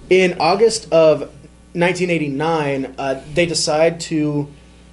[0.09, 1.21] in August of
[1.73, 4.47] 1989, uh, they decide to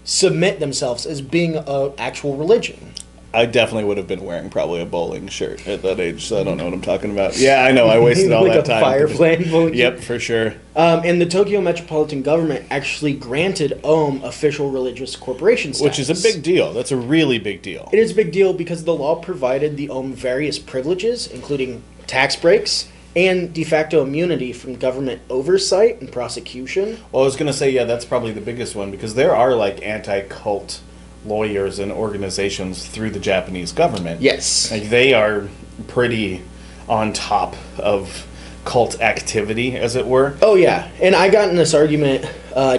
[0.05, 2.93] submit themselves as being an actual religion.
[3.35, 6.45] I definitely would have been wearing probably a bowling shirt at that age, so I
[6.45, 7.37] don't know what I'm talking about.
[7.39, 7.87] Yeah, I know.
[7.87, 8.83] I wasted all like that a time.
[8.83, 10.55] fire flame bowling Yep, for sure.
[10.77, 15.99] Um, and the Tokyo Metropolitan Government actually granted Aum official religious corporation status.
[15.99, 16.73] Which is a big deal.
[16.73, 17.89] That's a really big deal.
[17.93, 22.37] It is a big deal because the law provided the Aum various privileges, including tax
[22.37, 26.99] breaks and de facto immunity from government oversight and prosecution.
[27.11, 29.83] Well, I was gonna say, yeah, that's probably the biggest one because there are like
[29.83, 30.81] anti-cult
[31.25, 34.21] lawyers and organizations through the Japanese government.
[34.21, 34.71] Yes.
[34.71, 35.49] Like they are
[35.89, 36.43] pretty
[36.89, 38.27] on top of
[38.65, 40.37] cult activity, as it were.
[40.43, 42.79] Oh yeah, and I got in this argument, uh,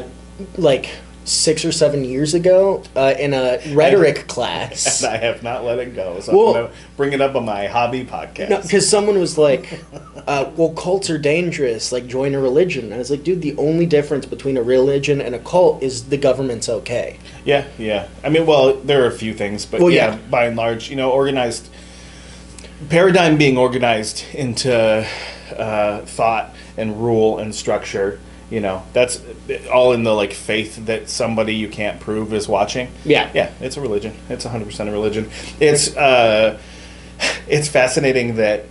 [0.57, 0.89] like
[1.25, 5.03] six or seven years ago uh, in a rhetoric class.
[5.03, 6.19] And I have not let it go.
[6.19, 8.63] So Well- I'm going to bring it up on my hobby podcast.
[8.63, 9.79] Because someone was like,
[10.27, 11.91] uh, "Well, cults are dangerous.
[11.91, 15.21] Like, join a religion." And I was like, "Dude, the only difference between a religion
[15.21, 18.07] and a cult is the government's okay." Yeah, yeah.
[18.23, 20.19] I mean, well, there are a few things, but Well, yeah, yeah.
[20.29, 21.69] by and large, you know, organized
[22.89, 25.07] paradigm being organized into
[25.57, 28.19] uh, thought and rule and structure.
[28.53, 29.19] You know, that's
[29.73, 32.87] all in the like faith that somebody you can't prove is watching.
[33.03, 33.31] Yeah.
[33.33, 33.51] yeah.
[33.59, 34.13] It's a religion.
[34.29, 35.31] It's hundred percent a religion.
[35.59, 36.59] It's uh,
[37.47, 38.65] it's fascinating that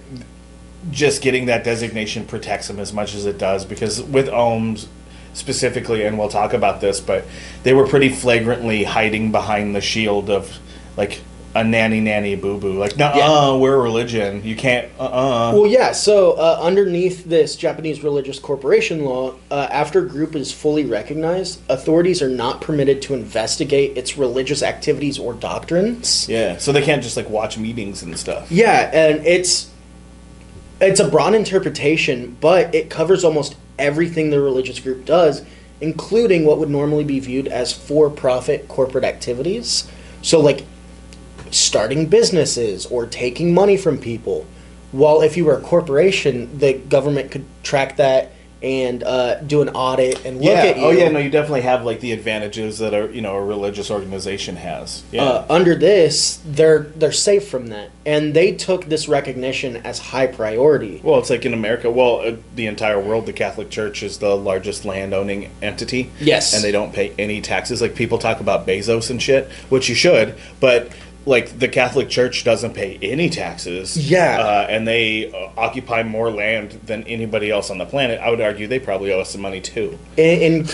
[0.92, 4.86] just getting that designation protects them as much as it does because with ohms
[5.34, 7.24] specifically and we'll talk about this but
[7.62, 10.58] they were pretty flagrantly hiding behind the shield of
[10.96, 11.20] like
[11.54, 13.54] a nanny nanny boo boo like no Yeah.
[13.56, 15.92] we're religion you can't uh-uh Well, yeah.
[15.92, 21.60] So uh, underneath this Japanese religious corporation law, uh, after a group is fully recognized,
[21.68, 26.26] authorities are not permitted to investigate its religious activities or doctrines.
[26.28, 29.68] yeah so they can't just like watch meetings and stuff Yeah, and it's
[30.80, 35.42] it's a broad interpretation, but it covers almost everything the religious group does,
[35.80, 39.86] including what would normally be viewed as for-profit corporate activities.
[40.22, 40.64] So like
[41.52, 44.46] starting businesses or taking money from people.
[44.90, 49.70] While if you were a corporation, the government could track that and uh, do an
[49.70, 50.84] audit and look yeah at you.
[50.84, 53.90] oh yeah no you definitely have like the advantages that a you know a religious
[53.90, 59.08] organization has yeah uh, under this, they're they're safe from that, and they took this
[59.08, 61.00] recognition as high priority.
[61.02, 61.90] Well, it's like in America.
[61.90, 66.10] Well, uh, the entire world, the Catholic Church is the largest land-owning entity.
[66.20, 66.54] Yes.
[66.54, 67.82] and they don't pay any taxes.
[67.82, 70.92] Like people talk about Bezos and shit, which you should, but
[71.26, 73.96] like the Catholic Church doesn't pay any taxes.
[73.96, 74.38] Yeah.
[74.40, 78.20] uh, and they uh, occupy more land than anybody else on the planet.
[78.20, 79.98] I would argue they probably owe us some money too.
[80.16, 80.66] in,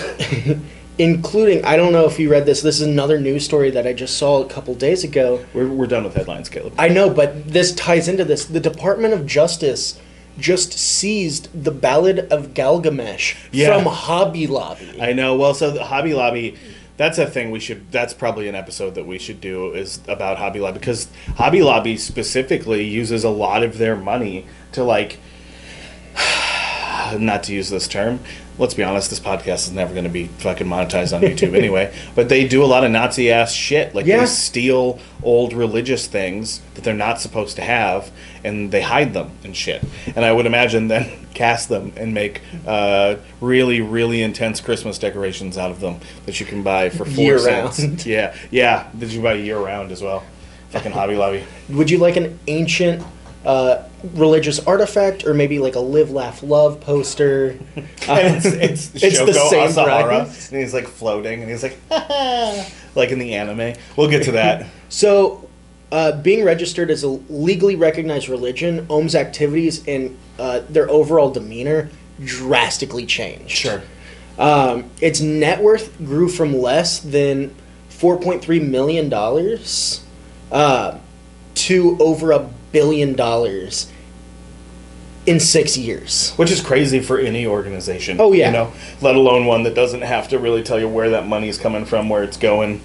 [0.47, 0.67] in
[0.99, 2.61] including I don't know if you read this.
[2.63, 5.45] This is another news story that I just saw a couple days ago.
[5.55, 6.75] We're, we're done with headlines, Caleb.
[6.79, 8.45] I know, but this ties into this.
[8.47, 10.01] The Department of Justice
[10.39, 13.75] just seized the Ballad of Gilgamesh Yeah.
[13.77, 14.97] from Hobby Lobby.
[15.01, 15.37] I know.
[15.37, 16.57] Well, so the Hobby Lobby,
[16.99, 17.91] that's a thing we should.
[17.91, 21.97] That's probably an episode that we should do is about Hobby Lobby because Hobby Lobby
[21.97, 25.19] specifically uses a lot of their money to like,
[27.19, 28.21] not to use this term.
[28.59, 29.11] Let's be honest.
[29.11, 31.95] This podcast is never going to be fucking monetized on YouTube anyway.
[32.17, 33.95] But they do a lot of Nazi ass shit.
[33.95, 34.19] Like Yeah.
[34.21, 38.11] they steal old religious things that they're not supposed to have,
[38.43, 39.85] and they hide them and shit.
[40.17, 41.09] And I would imagine then
[41.39, 46.45] cast them and make uh, really, really intense Christmas decorations out of them that you
[46.47, 47.79] can buy for four Year cents.
[47.79, 48.05] round.
[48.05, 48.91] Yeah, yeah.
[48.95, 50.25] That you buy year round as well.
[50.71, 51.45] Fucking Hobby Lobby.
[51.71, 53.07] Would you like an ancient
[53.47, 57.57] uh, religious artifact, or maybe like a live, laugh, love poster?
[58.09, 61.79] And it's it's, It's the same Asahara, and he's like floating, and he's like,
[62.97, 63.75] like in the anime.
[63.97, 64.67] We'll get to that.
[64.89, 65.49] So,
[65.93, 71.91] uh, being registered as a legally recognized religion, Aum's activities and uh, their overall demeanor
[72.25, 73.51] drastically changed.
[73.51, 73.83] Sure.
[74.39, 77.55] Um, its net worth grew from less than
[77.91, 79.13] $4.3 million
[80.53, 80.99] uh,
[81.55, 83.91] to over a billion dollars
[85.27, 86.33] in six years.
[86.37, 88.19] Which is crazy for any organization.
[88.21, 88.47] Oh, yeah.
[88.47, 91.59] You know, let alone one that doesn't have to really tell you where that money's
[91.59, 92.81] coming from, where it's going,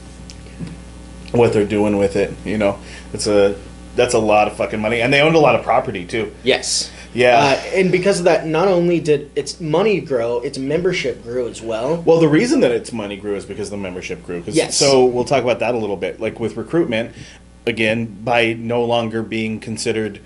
[1.32, 2.34] what they're doing with it.
[2.44, 2.80] You know,
[3.14, 3.56] it's a
[3.96, 6.34] that's a lot of fucking money, and they owned a lot of property too.
[6.44, 6.92] Yes.
[7.14, 7.38] Yeah.
[7.38, 11.62] Uh, and because of that, not only did its money grow, its membership grew as
[11.62, 12.02] well.
[12.02, 14.44] Well, the reason that its money grew is because the membership grew.
[14.48, 14.78] Yes.
[14.78, 16.20] So we'll talk about that a little bit.
[16.20, 17.16] Like with recruitment,
[17.66, 20.20] again, by no longer being considered,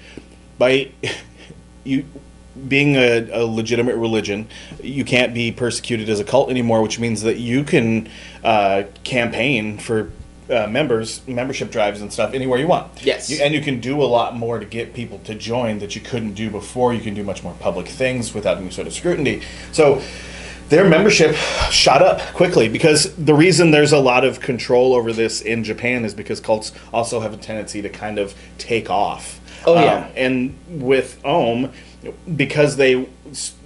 [0.57, 0.91] by
[1.83, 2.05] you
[2.67, 4.47] being a, a legitimate religion,
[4.81, 8.09] you can't be persecuted as a cult anymore, which means that you can
[8.43, 10.11] uh, campaign for.
[10.49, 13.03] Uh, members, membership drives and stuff anywhere you want.
[13.03, 13.29] Yes.
[13.29, 15.99] You, and you can do a lot more to get people to join that you
[16.01, 16.93] couldn't do before.
[16.93, 19.41] You can do much more public things without any sort of scrutiny.
[19.73, 20.01] So
[20.69, 21.35] their membership
[21.69, 26.05] shot up quickly because the reason there's a lot of control over this in Japan
[26.05, 29.39] is because cults also have a tendency to kind of take off.
[29.65, 30.05] Oh, yeah.
[30.05, 31.71] Um, and with Aum,
[32.35, 33.07] because they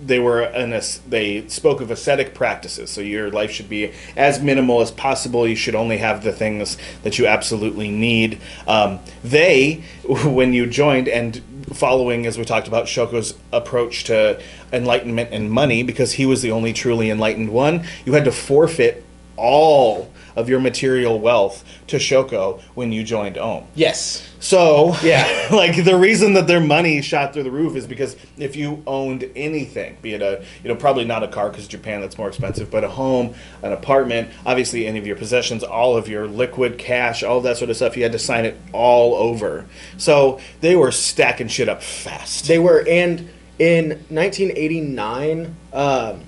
[0.04, 2.90] they were an they spoke of ascetic practices.
[2.90, 5.48] So your life should be as minimal as possible.
[5.48, 8.40] You should only have the things that you absolutely need.
[8.68, 11.42] Um, they, when you joined and
[11.74, 14.42] following, as we talked about, Shoko's approach to
[14.74, 19.06] enlightenment and money, because he was the only truly enlightened one, you had to forfeit
[19.38, 23.66] all of your material wealth to Shoko when you joined Aum.
[23.76, 24.28] Yes.
[24.40, 25.48] So, Yeah.
[25.52, 29.30] like the reason that their money shot through the roof is because if you owned
[29.36, 32.72] anything, be it a, you know, probably not a car because Japan that's more expensive,
[32.72, 37.22] but a home, an apartment, obviously any of your possessions, all of your liquid cash,
[37.24, 39.66] all that sort of stuff, you had to sign it all over.
[39.98, 42.48] So they were stacking shit up fast.
[42.48, 46.24] They were, and in 1989, um,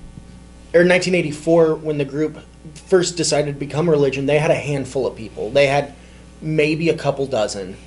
[0.76, 2.38] or 1984, when the group
[2.88, 5.50] first decided to become a religion, they had a handful of people.
[5.50, 5.93] They had
[6.41, 7.78] maybe a couple dozen.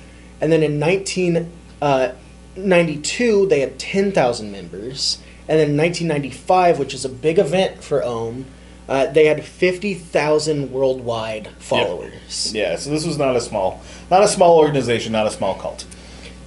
[0.41, 5.19] And then in 1992, they had 10,000 members.
[5.47, 8.45] And then in 1995, which is a big event for Aum,
[8.89, 12.53] uh, they had 50,000 worldwide followers.
[12.53, 15.85] yeah, so this was not a small, not a small organization, not a small cult.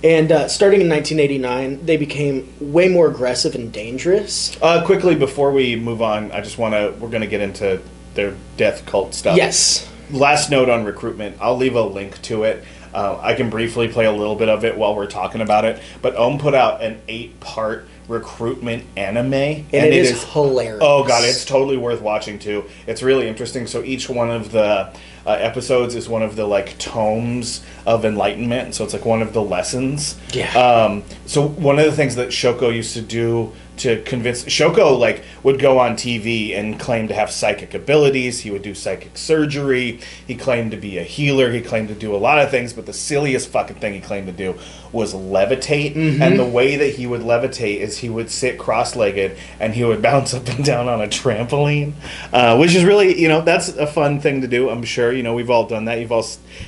[0.02, 4.56] And uh, starting in 1989, they became way more aggressive and dangerous.
[4.62, 6.94] Uh, quickly before we move on, I just want to.
[6.98, 7.82] We're going to get into
[8.20, 9.36] their death cult stuff.
[9.36, 9.88] Yes.
[10.10, 11.38] Last note on recruitment.
[11.40, 12.64] I'll leave a link to it.
[12.92, 15.80] Uh, I can briefly play a little bit of it while we're talking about it.
[16.02, 20.82] But Ohm put out an eight-part recruitment anime, and, And, it is, hilarious.
[20.82, 22.64] Oh god, it's totally worth watching too.
[22.88, 23.68] It's really interesting.
[23.68, 24.92] So each one of the
[25.24, 28.74] uh, episodes is one of the like tomes of enlightenment.
[28.74, 30.18] So it's like one of the lessons.
[30.32, 30.52] Yeah.
[30.54, 35.22] Um, so one of the things that Shoko used to do to convince Shoko like
[35.42, 38.40] would go on TV and claim to have psychic abilities.
[38.40, 40.00] He would do psychic surgery.
[40.26, 41.50] He claimed to be a healer.
[41.50, 44.26] He claimed to do a lot of things, but the silliest fucking thing he claimed
[44.26, 44.58] to do
[44.92, 45.94] was levitate.
[46.20, 50.02] And the way that he would levitate is he would sit cross-legged and he would
[50.10, 51.92] bounce up and down on a trampoline,
[52.32, 54.68] uh, which is really you know that's a fun thing to do.
[54.68, 55.98] I'm sure you know we've all done that.
[56.00, 56.26] You've all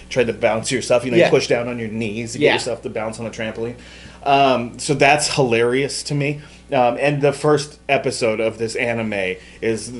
[0.08, 1.04] tried to bounce yourself.
[1.04, 1.26] You know, Yeah.
[1.26, 2.50] you push down on your knees to Yeah.
[2.50, 3.74] get yourself to bounce on a trampoline.
[4.24, 6.40] Um, so that's hilarious to me.
[6.70, 9.92] Um, and the first episode of this anime is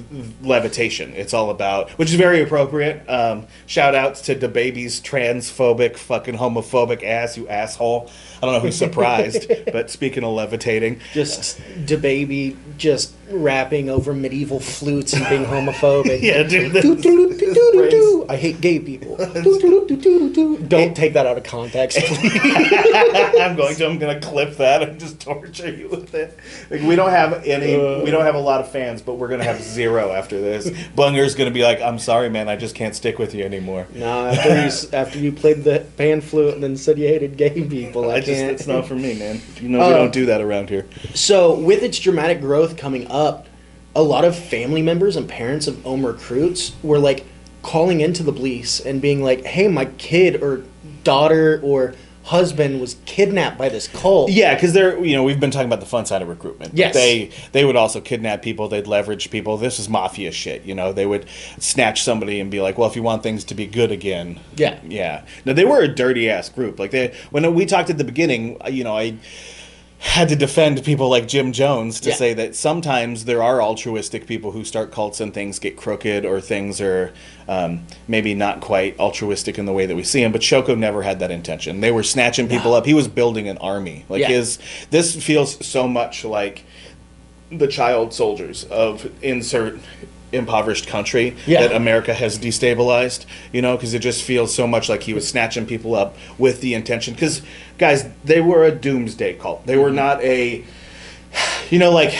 [0.43, 1.13] levitation.
[1.15, 3.09] It's all about, which is very appropriate.
[3.09, 8.11] Um, shout outs to the baby's transphobic, fucking homophobic ass, you asshole.
[8.39, 14.13] I don't know who's surprised, but speaking of levitating, Just the baby just rapping over
[14.15, 16.21] medieval flutes and being homophobic.
[16.23, 16.77] yeah, dude.
[18.31, 19.17] I hate gay people.
[20.69, 21.99] Don't take that out of context.
[22.11, 23.87] I'm going to.
[23.87, 26.39] I'm going to clip that and just torture you with it.
[26.71, 27.77] Like, we don't have any.
[28.03, 30.71] we don't have a lot of fans, but we're going to have zero after this.
[30.95, 32.49] Bunger's going to be like, "I'm sorry, man.
[32.49, 36.21] I just can't stick with you anymore." no, after you after you played the pan
[36.21, 38.53] flute and then said you hated gay people, I, I can't.
[38.53, 39.41] It's not for me, man.
[39.61, 40.87] You know, we Uh, don't do that around here.
[41.15, 43.22] So, with its dramatic growth coming up,
[43.95, 47.27] a lot of family members and parents of Ohm recruits were like
[47.63, 50.63] calling into the police and being like, "Hey, my kid or
[51.05, 55.51] daughter or husband was kidnapped by this cult." Yeah, because they're you know we've been
[55.51, 56.73] talking about the fun side of recruitment.
[56.75, 56.95] Yes.
[56.95, 58.67] they they would also kidnap people.
[58.69, 59.57] They'd leverage people.
[59.59, 60.65] This is mafia shit.
[60.65, 61.27] You know, they would
[61.59, 64.79] snatch somebody and be like, "Well, if you want things to be good again, Yeah.
[64.89, 66.79] yeah." Now they were a dirty ass group.
[66.79, 69.15] Like they when we talked at the beginning, uh, you know, I
[70.03, 72.17] had to defend people like Jim Jones to Yeah.
[72.17, 76.41] say that sometimes there are altruistic people who start cults and things get crooked or
[76.41, 77.13] things are
[77.49, 80.33] um, maybe not quite altruistic in the way that we see them.
[80.33, 81.81] But Shoko never had that intention.
[81.81, 82.79] They were snatching people No.
[82.79, 82.87] up.
[82.87, 84.05] He was building an army.
[84.09, 84.29] Like Yeah.
[84.29, 84.59] his
[84.91, 86.65] this feels so much like
[87.51, 89.79] the child soldiers of insert
[90.33, 91.61] impoverished country Yeah.
[91.63, 95.29] that America has destabilized, you know, because it just feels so much like he was
[95.29, 97.15] snatching people up with the intention.
[97.15, 97.43] Because,
[97.79, 99.67] guys, they were a doomsday cult.
[99.67, 100.65] They were not a,
[101.71, 102.15] you know, like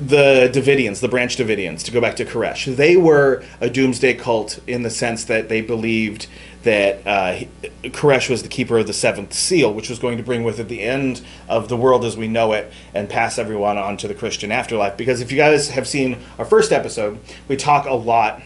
[0.00, 4.58] the Davidians, the branch Davidians, to go back to Koresh, they were a doomsday cult
[4.66, 6.26] in the sense that they believed
[6.62, 7.44] that uh,
[7.84, 10.68] Koresh was the keeper of the seventh seal, which was going to bring with it
[10.68, 14.14] the end of the world as we know it and pass everyone on to the
[14.14, 14.96] Christian afterlife.
[14.96, 18.42] Because if you guys have seen our first episode, we talk a lot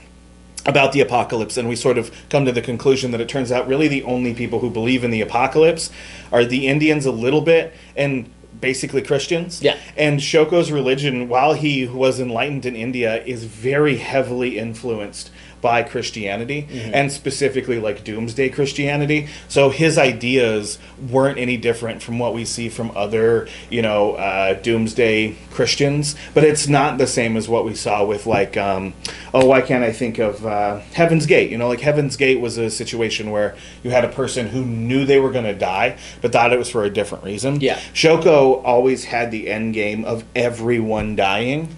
[0.66, 3.68] about the apocalypse and we sort of come to the conclusion that it turns out
[3.68, 5.90] really the only people who believe in the apocalypse
[6.32, 9.62] are the Indians a little bit and basically Christians.
[9.62, 9.76] Yeah.
[9.96, 15.30] And Shoko's religion, while he was enlightened in India, is very heavily influenced
[15.64, 19.28] by Christianity and specifically like doomsday Christianity.
[19.48, 20.78] So his ideas
[21.10, 26.44] weren't any different from what we see from other, you know, uh, doomsday Christians, but
[26.44, 28.92] it's not the same as what we saw with like, um,
[29.32, 31.50] oh, why can't I think of uh, Heaven's Gate?
[31.50, 35.06] You know, like Heaven's Gate was a situation where you had a person who knew
[35.06, 37.62] they were going to die, but thought it was for a different reason.
[37.62, 37.78] Yeah.
[37.94, 41.74] Shoko always had the end game of everyone dying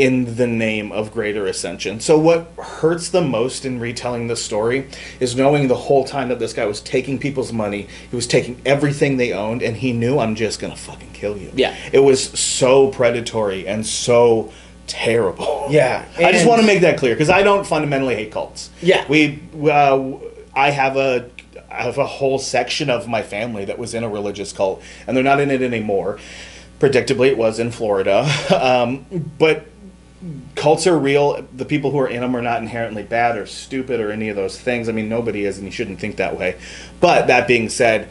[0.00, 2.00] in the name of greater ascension.
[2.00, 4.88] So what hurts the most in retelling the story
[5.20, 8.62] is knowing the whole time that this guy was taking people's money, he was taking
[8.64, 11.52] everything they owned and he knew I'm just going to fucking kill you.
[11.54, 11.76] Yeah.
[11.92, 14.50] It was so predatory and so
[14.86, 15.58] terrible.
[15.70, 18.70] Yeah, I just want to make that clear because I don't fundamentally hate cults.
[18.82, 19.06] Yeah.
[19.06, 19.40] we.
[19.54, 20.14] Uh,
[20.52, 21.30] I have a.
[21.70, 25.16] I have a whole section of my family that was in a religious cult, and
[25.16, 26.18] they're not in it anymore.
[26.80, 28.28] Predictably, it was in Florida,
[28.60, 29.06] um,
[29.38, 29.69] but
[30.60, 31.42] cults are real.
[31.56, 34.36] The people who are in them are not inherently bad or stupid or any of
[34.36, 34.90] those things.
[34.90, 36.58] I mean, nobody is, and you shouldn't think that way.
[37.00, 38.10] But that being said,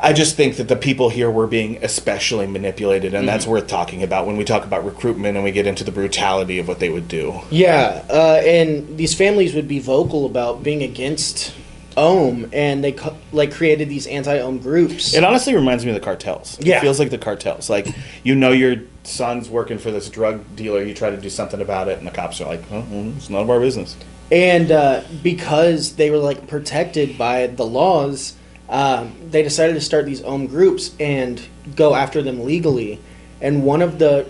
[0.00, 4.02] I just think that the people here were being especially manipulated, and that's worth talking
[4.02, 6.88] about when we talk about recruitment and we get into the brutality of what they
[6.88, 7.40] would do.
[7.50, 11.54] Yeah, uh, and these families would be vocal about being against
[11.98, 15.14] Ohm, and they co- like created these anti-Ohm groups.
[15.14, 16.56] It honestly reminds me of the cartels.
[16.60, 16.76] Yeah.
[16.78, 17.68] It feels like the cartels.
[17.68, 17.88] Like,
[18.22, 21.88] you know, your son's working for this drug dealer, you try to do something about
[21.88, 22.84] it, and the cops are like, oh,
[23.16, 23.96] it's none of our business.
[24.30, 28.34] and uh, because they were like protected by the laws,
[28.68, 31.40] um, they decided to start these Ohm groups and
[31.74, 33.00] go after them legally.
[33.40, 34.26] And one of the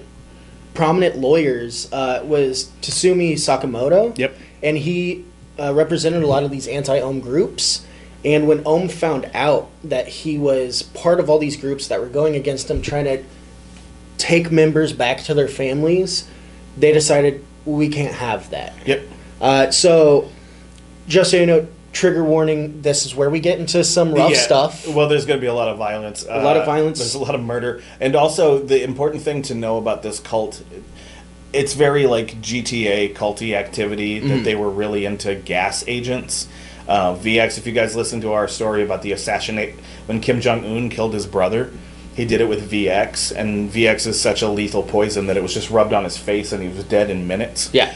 [0.75, 4.17] prominent lawyers uh, was Tatsumi Sakamoto.
[4.17, 4.35] Yep.
[4.63, 5.25] and he
[5.59, 7.85] uh, represented a lot of these anti-ohm groups
[8.25, 12.09] and when ohm found out that he was part of all these groups that were
[12.09, 13.23] going against him trying to
[14.19, 16.29] take members back to their families
[16.77, 19.03] they decided we can't have that Yep.
[19.41, 20.29] uh, so
[21.07, 24.39] just so you know trigger warning this is where we get into some rough Yeah.
[24.41, 26.25] stuff Well, there's going to be a lot of violence.
[26.29, 26.99] A lot of violence.
[26.99, 30.63] There's a lot of murder, and also the important thing to know about this cult,
[31.53, 36.49] it's very like GTA culty activity that they were really into gas agents.
[36.87, 39.75] Uh, VX, if you guys listen to our story about the assassinate
[40.07, 41.71] when Kim Jong Un killed his brother,
[42.15, 45.55] he did it with VX, and VX is such a lethal poison that it was
[45.55, 47.71] just rubbed on his face and he was dead in minutes.
[47.73, 47.95] yeah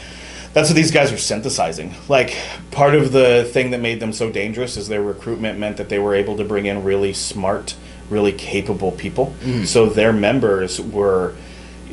[0.53, 1.93] That's what these guys are synthesizing.
[2.07, 2.37] Like,
[2.71, 5.99] part of the thing that made them so dangerous is their recruitment meant that they
[5.99, 7.75] were able to bring in really smart,
[8.09, 9.33] really capable people.
[9.65, 11.33] So their members were,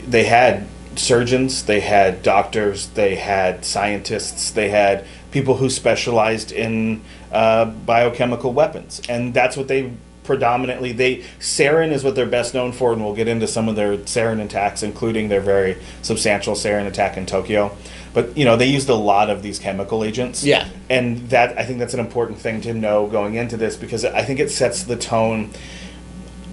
[0.07, 0.67] they had
[0.97, 7.01] surgeons, they had doctors, they had scientists, they had people who specialized in
[7.33, 9.01] uh, biochemical weapons.
[9.09, 13.15] And that's what they predominantly they sarin is what they're best known for and we'll
[13.15, 17.75] get into some of their sarin attacks including their very substantial sarin attack in tokyo
[18.13, 20.69] but you know they used a lot of these chemical agents Yeah.
[20.91, 24.23] and that i think that's an important thing to know going into this because i
[24.23, 25.51] think it sets the tone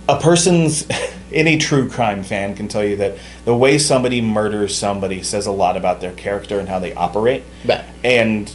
[0.10, 0.88] a person's
[1.34, 5.52] any true crime fan can tell you that the way somebody murders somebody says a
[5.52, 7.84] lot about their character and how they operate Yeah.
[8.04, 8.52] and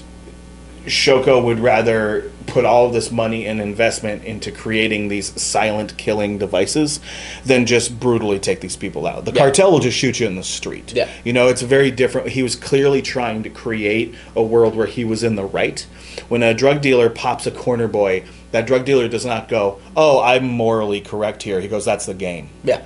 [0.86, 6.38] Shoko would rather put all of this money and investment into creating these silent killing
[6.38, 6.98] devices
[7.44, 9.24] than just brutally take these people out.
[9.24, 9.42] The Yeah.
[9.42, 10.92] cartel will just shoot you in the street.
[10.92, 11.06] Yeah.
[11.22, 12.30] You know, it's very different.
[12.30, 15.86] He was clearly trying to create a world where he was in the right.
[16.28, 20.20] When a drug dealer pops a corner boy, that drug dealer does not go, "Oh,
[20.22, 22.82] I'm morally correct here." He goes, "That's the game." yeah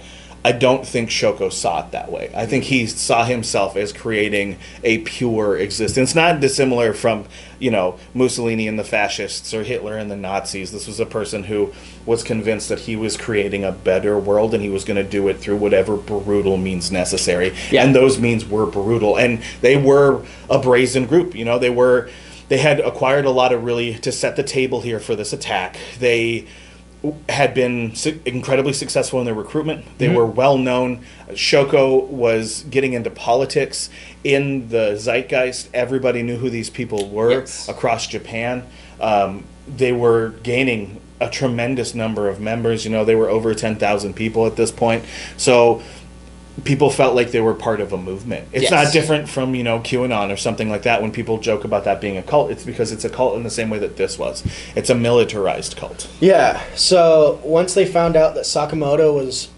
[0.47, 2.31] I don't think Shoko saw it that way.
[2.33, 7.25] I think he saw himself as creating a pure existence, not dissimilar from,
[7.59, 10.71] you know, Mussolini and the fascists or Hitler and the Nazis.
[10.71, 11.73] This was a person who
[12.07, 15.27] was convinced that he was creating a better world and he was going to do
[15.27, 17.53] it through whatever brutal means necessary.
[17.73, 17.83] Yeah.
[17.83, 19.17] And those means were brutal.
[19.17, 22.09] And they were a brazen group, you know, they were
[22.49, 25.77] they had acquired a lot of really to set the table here for this attack.
[25.99, 26.47] They
[27.29, 29.85] had been su- incredibly successful in their recruitment.
[29.99, 31.05] They were well known.
[31.31, 33.91] Shoko was getting into politics
[34.25, 35.69] in the zeitgeist.
[35.75, 37.69] Everybody knew who these people were Yes.
[37.69, 38.65] across Japan.
[39.01, 42.85] Um, they were gaining a tremendous number of members.
[42.85, 45.05] You know, they were over 10,000 people at this point.
[45.37, 45.83] So
[46.65, 48.49] people felt like they were part of a movement.
[48.53, 48.71] It's Yes.
[48.71, 52.01] not different from, you know, QAnon or something like that when people joke about that
[52.01, 52.51] being a cult.
[52.51, 54.43] It's because it's a cult in the same way that this was.
[54.75, 56.09] It's a militarized cult.
[56.21, 56.61] Yeah.
[56.75, 59.49] So once they found out that Sakamoto was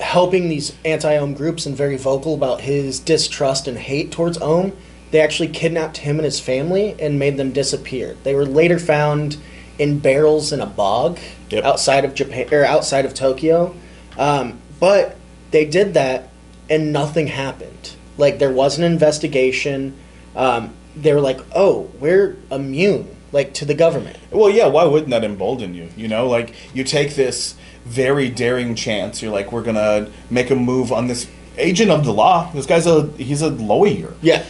[0.00, 4.72] helping these anti-Ohm groups and very vocal about his distrust and hate towards Ohm,
[5.12, 8.16] they actually kidnapped him and his family and made them disappear.
[8.24, 9.36] They were later found
[9.78, 11.18] in barrels in a bog
[11.50, 11.64] Yep.
[11.64, 13.74] outside of Japan or outside of Tokyo.
[14.18, 15.16] Um, but
[15.52, 16.28] they did that
[16.68, 17.96] and nothing happened.
[18.16, 19.96] Like there was an investigation.
[20.36, 24.16] Um, they were like, "Oh, we're immune." Like to the government.
[24.30, 25.88] Well, yeah, why wouldn't that embolden you?
[25.96, 29.20] You know, like you take this very daring chance.
[29.20, 32.50] You're like, we're gonna make a move on this agent of the law.
[32.52, 34.14] This guy's a he's a lawyer.
[34.22, 34.44] Yeah.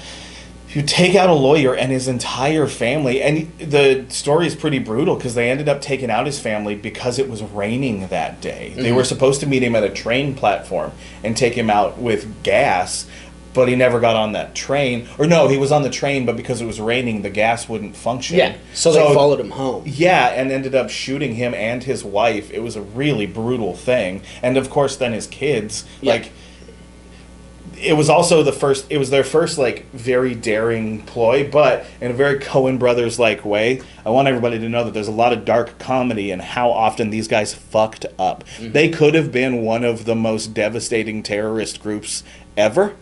[0.74, 5.14] You take out a lawyer and his entire family, and the story is pretty brutal
[5.14, 8.72] because they ended up taking out his family because it was raining that day.
[8.74, 8.96] They mm-hmm.
[8.96, 10.90] were supposed to meet him at a train platform
[11.22, 13.06] and take him out with gas,
[13.54, 15.06] but he never got on that train.
[15.16, 17.94] Or no, he was on the train, but because it was raining, the gas wouldn't
[17.94, 18.36] function.
[18.36, 18.56] Yeah.
[18.72, 19.84] So, they followed him home.
[19.86, 22.50] Yeah, and ended up shooting him and his wife.
[22.50, 24.22] It was a really brutal thing.
[24.42, 25.84] And of course, then his kids.
[26.00, 26.14] Yeah.
[26.14, 26.32] Like,
[27.78, 28.86] it was also the first.
[28.90, 33.44] It was their first like very daring ploy, but in a very Cohen Brothers like
[33.44, 33.82] way.
[34.04, 37.10] I want everybody to know that there's a lot of dark comedy and how often
[37.10, 38.44] these guys fucked up.
[38.44, 38.72] Mm-hmm.
[38.72, 42.22] They could have been one of the most devastating terrorist groups
[42.56, 42.94] ever,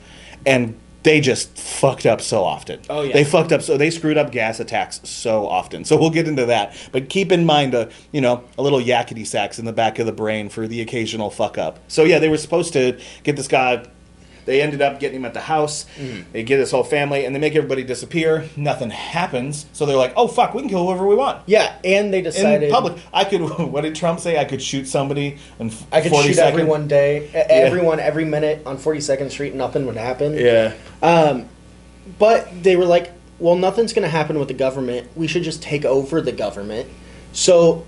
[0.47, 2.81] and they just fucked up so often.
[2.89, 3.12] Oh, yeah.
[3.12, 5.85] They fucked up so they screwed up gas attacks so often.
[5.85, 6.77] So we'll get into that.
[6.93, 10.07] But keep in mind a you know a little yakety sax in the back of
[10.07, 11.79] the brain for the occasional fuck up.
[11.89, 13.87] So yeah, they were supposed to get this guy.
[14.45, 15.86] They ended up getting him at the house.
[15.97, 16.32] Mm-hmm.
[16.32, 18.49] They get his whole family, and they make everybody disappear.
[18.57, 19.66] Nothing happens.
[19.72, 22.24] So they're like, "Oh fuck, we can kill whoever we want." Yeah, and they In
[22.24, 23.40] decided public, I could.
[23.72, 24.38] What did Trump say?
[24.38, 26.53] I could shoot somebody in f- I could 40 shoot seconds?
[26.61, 29.55] everyone day, e- everyone every minute on 42nd Street.
[29.55, 30.34] Nothing would happen.
[30.34, 30.74] Yeah.
[32.18, 35.09] But they were like, well, nothing's going to happen with the government.
[35.16, 36.88] We should just take over the government.
[37.32, 37.84] So,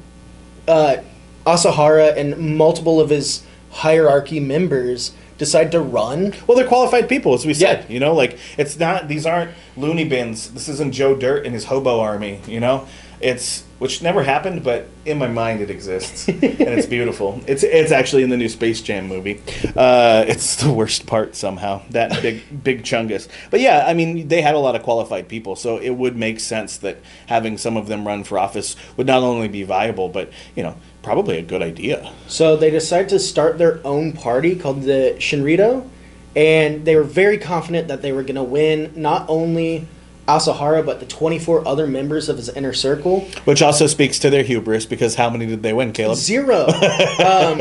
[0.69, 0.97] uh,
[1.45, 6.35] Asahara and multiple of his hierarchy members decide to run.
[6.47, 7.85] Well, they're qualified people, as we said.
[7.85, 7.93] Yeah.
[7.93, 10.51] You know, like it's not; these aren't loony bins.
[10.53, 12.41] This isn't Joe Dirt and his hobo army.
[12.47, 12.87] You know,
[13.21, 17.41] it's which never happened, but in my mind it exists, and it's beautiful.
[17.47, 19.41] It's it's actually in the new Space Jam movie.
[19.77, 21.83] Uh, it's the worst part somehow.
[21.91, 23.29] That big big chungus.
[23.51, 26.41] But yeah, I mean, they had a lot of qualified people, so it would make
[26.41, 30.31] sense that having some of them run for office would not only be viable, but
[30.57, 32.11] you know, probably a good idea.
[32.27, 35.89] So they decide to start their own party called the Shinrito,
[36.35, 39.87] and they were very confident that they were going to win not only
[40.27, 43.21] Asahara but the 24 other members of his inner circle.
[43.45, 46.17] Which also speaks to their hubris, because how many did they win, Caleb?
[46.17, 46.67] Zero.
[46.67, 47.61] um,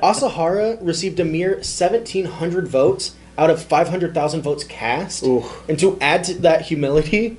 [0.00, 5.24] Asahara received a mere 1,700 votes out of 500,000 votes cast.
[5.24, 5.44] Ooh.
[5.68, 7.36] And to add to that humility,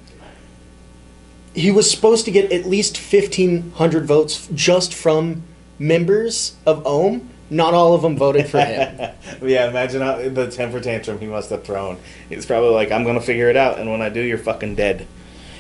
[1.56, 5.42] he was supposed to get at least 1,500 votes just from
[5.80, 7.30] members of Ohm.
[7.50, 9.12] Not all of them voted for him.
[9.42, 11.98] Yeah, imagine how, the temper tantrum he must have thrown.
[12.30, 15.06] He's probably like, "I'm gonna figure it out, and when I do, you're fucking dead."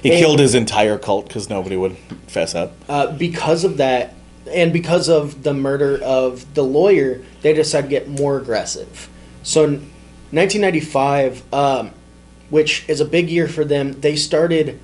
[0.01, 1.95] He And- killed his entire cult because nobody would
[2.27, 2.73] fess up.
[2.89, 4.13] uh, because of that,
[4.51, 9.09] and because of the murder of the lawyer, they decided to get more aggressive.
[9.43, 9.91] So, in
[10.31, 11.91] 1995, um,
[12.49, 14.79] which is a big year for them, they started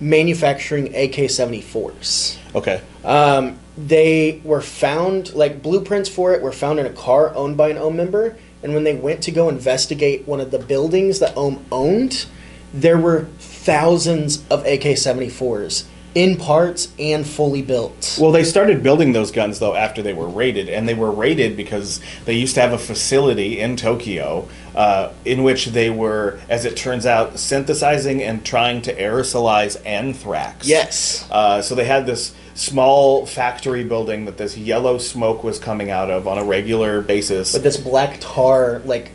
[0.00, 2.36] manufacturing AK-74s.
[2.54, 7.56] Okay, Um, they were found, like blueprints for it, were found in a car owned
[7.56, 8.36] by an Ohm member.
[8.62, 12.26] And when they went to go investigate one of the buildings that Ohm owned,
[12.74, 15.84] there were thousands of AK 74s
[16.14, 18.18] in parts and fully built.
[18.20, 21.56] well, they started building those guns though after they were raided, and they were raided
[21.56, 26.64] because they used to have a facility in Tokyo uh, in which they were, as
[26.64, 30.66] it turns out, synthesizing and trying to aerosolize anthrax.
[30.68, 31.28] yes.
[31.30, 36.10] Uh, so they had this small factory building that this yellow smoke was coming out
[36.10, 37.54] of on a regular basis.
[37.54, 39.12] With this black tar, like,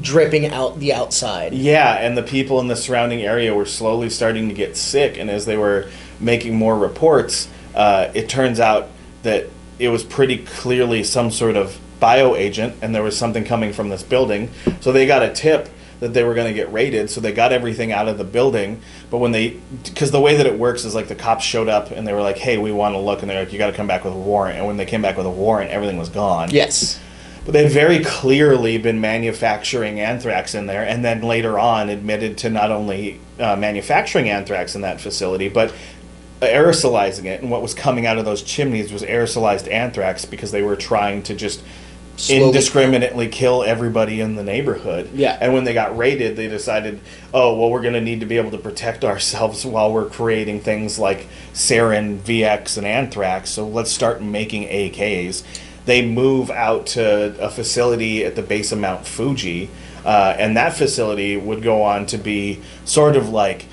[0.00, 1.52] dripping out the outside.
[1.54, 5.30] Yeah, and the people in the surrounding area were slowly starting to get sick, and
[5.30, 5.88] as they were
[6.20, 8.88] making more reports, uh, it turns out
[9.22, 13.88] that it was pretty clearly some sort of bioagent, and there was something coming from
[13.88, 14.50] this building.
[14.80, 15.68] So they got a tip
[16.00, 18.80] that they were going to get raided, so they got everything out of the building.
[19.10, 21.90] But when they, because the way that it works is like the cops showed up
[21.90, 23.76] and they were like, "Hey, we want to look," and they're like, "You got to
[23.76, 26.08] come back with a warrant." And when they came back with a warrant, everything was
[26.08, 26.50] gone.
[26.50, 27.00] Yes.
[27.44, 32.50] But they've very clearly been manufacturing anthrax in there, and then later on admitted to
[32.50, 35.72] not only uh, manufacturing anthrax in that facility, but
[36.42, 37.40] aerosolizing it.
[37.40, 41.22] And what was coming out of those chimneys was aerosolized anthrax because they were trying
[41.24, 41.62] to just
[42.18, 45.10] Slowly- indiscriminately kill everybody in the neighborhood.
[45.14, 45.38] Yeah.
[45.40, 47.00] And when they got raided, they decided,
[47.32, 50.60] oh, well, we're going to need to be able to protect ourselves while we're creating
[50.60, 53.50] things like sarin, VX, and anthrax.
[53.50, 55.44] So let's start making AKs.
[55.86, 59.70] They move out to a facility at the base of Mount Fuji.
[60.04, 63.66] Uh, and that facility would go on to be sort of like,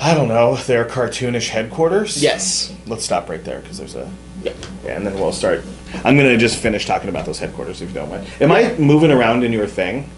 [0.00, 2.22] I don't know, their cartoonish headquarters.
[2.22, 2.74] Yes.
[2.86, 4.10] Let's stop right there because there's a.
[4.42, 4.52] Yeah.
[4.84, 5.62] Yeah, and then we'll start.
[6.04, 8.26] I'm gonna just finish talking about those headquarters if you don't mind.
[8.40, 10.08] Am I moving around in your thing?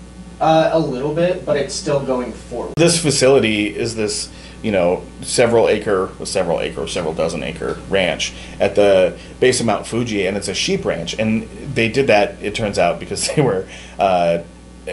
[0.40, 2.74] Uh, a little bit, but it's still going forward.
[2.76, 4.30] This facility is this,
[4.62, 9.84] you know, several acre, several acre, several dozen acre ranch at the base of Mount
[9.84, 11.18] Fuji, and it's a sheep ranch.
[11.18, 13.66] And they did that, it turns out, because they were
[13.98, 14.38] uh,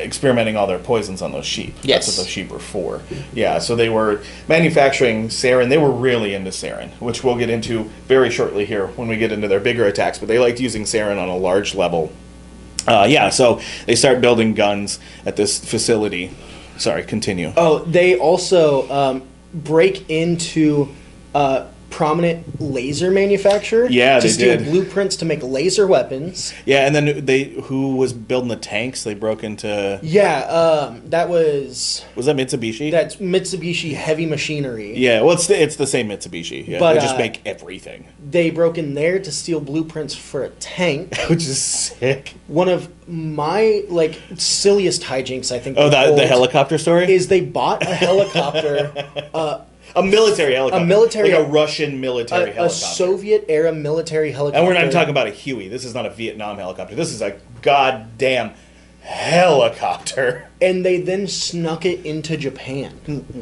[0.04, 1.76] experimenting all their poisons on those sheep.
[1.84, 2.06] Yes.
[2.06, 3.02] That's what those sheep were for.
[3.34, 5.70] Yeah, so they were manufacturing sarin.
[5.70, 9.32] They were really into sarin, which we'll get into very shortly here when we get
[9.32, 10.20] into their bigger attacks.
[10.20, 12.12] But they liked using sarin on a large level.
[12.88, 16.32] Uh, yeah, so they start building guns at this facility.
[16.78, 17.52] Sorry, continue.
[17.58, 19.24] Oh, they also um,
[19.54, 20.89] break into
[21.34, 23.88] uh, prominent laser manufacturer.
[23.90, 24.66] Yeah, to they steal did.
[24.66, 26.54] blueprints to make laser weapons.
[26.66, 29.04] Yeah, and then they who was building the tanks?
[29.04, 32.92] They broke into Yeah, um, that was was that Mitsubishi?
[32.92, 34.98] that's Mitsubishi Heavy Machinery.
[34.98, 36.68] yeah, well, it's the, it's the same Mitsubishi.
[36.68, 40.44] Yeah, But, they just uh, make everything, They broke in there to steal blueprints for
[40.44, 41.16] a tank.
[41.30, 42.34] which is sick.
[42.48, 45.78] One of my like silliest hijinks, I think.
[45.80, 48.92] Oh, that the helicopter story is they bought a helicopter,
[49.34, 49.62] uh,
[49.96, 52.70] a military helicopter, military- like a Russian military a, a.
[52.70, 54.60] Soviet era military helicopter.
[54.60, 55.68] and we're not talking about a Huey.
[55.68, 56.96] This is not a Vietnam helicopter.
[56.96, 58.54] This is a goddamn
[59.06, 60.47] helicopter.
[60.62, 62.91] And they then snuck it into Japan.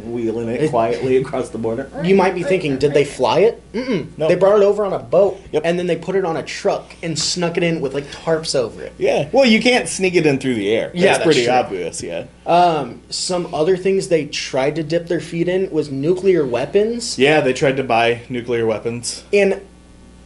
[0.05, 1.89] Wheeling it quietly across the border.
[2.03, 3.71] You might be thinking, did they fly it?
[3.71, 4.17] Mm-mm.
[4.17, 4.27] No.
[4.27, 5.61] They brought it over on a boat, Yep.
[5.65, 8.55] and then they put it on a truck and snuck it in with like tarps
[8.55, 8.93] over it.
[8.97, 9.29] Yeah.
[9.31, 10.91] Well, you can't sneak it in through the air.
[10.93, 11.53] Yeah, that's pretty true.
[11.53, 12.01] obvious.
[12.03, 12.25] Yeah.
[12.45, 17.39] Um, some other things they tried to dip their feet in was nuclear weapons Yeah,
[17.41, 19.23] they tried to buy nuclear weapons.
[19.31, 19.61] and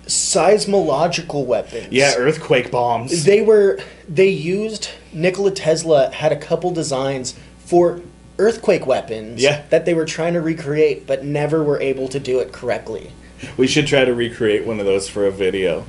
[0.08, 1.88] seismological weapons.
[1.92, 3.26] Yeah, earthquake bombs.
[3.26, 7.34] they were they used Nikola Tesla had a couple designs
[7.66, 8.02] for
[8.38, 9.64] earthquake weapons Yeah.
[9.72, 13.12] that they were trying to recreate but never were able to do it correctly.
[13.58, 15.86] We should try to recreate one of those for a video.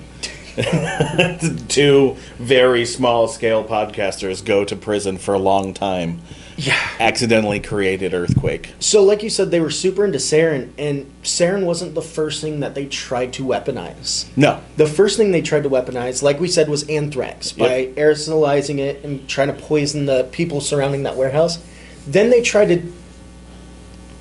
[1.68, 6.20] Two very small scale podcasters go to prison for a long time.
[6.58, 6.76] Yeah.
[6.98, 8.74] Accidentally created earthquake.
[8.80, 12.60] So like you said they were super into sarin and sarin wasn't the first thing
[12.60, 14.26] that they tried to weaponize.
[14.36, 14.60] No.
[14.76, 19.04] The first thing they tried to weaponize, like we said, was anthrax by aerosolizing it
[19.04, 21.64] and trying to poison the people surrounding that warehouse.
[22.08, 22.92] Then they tried to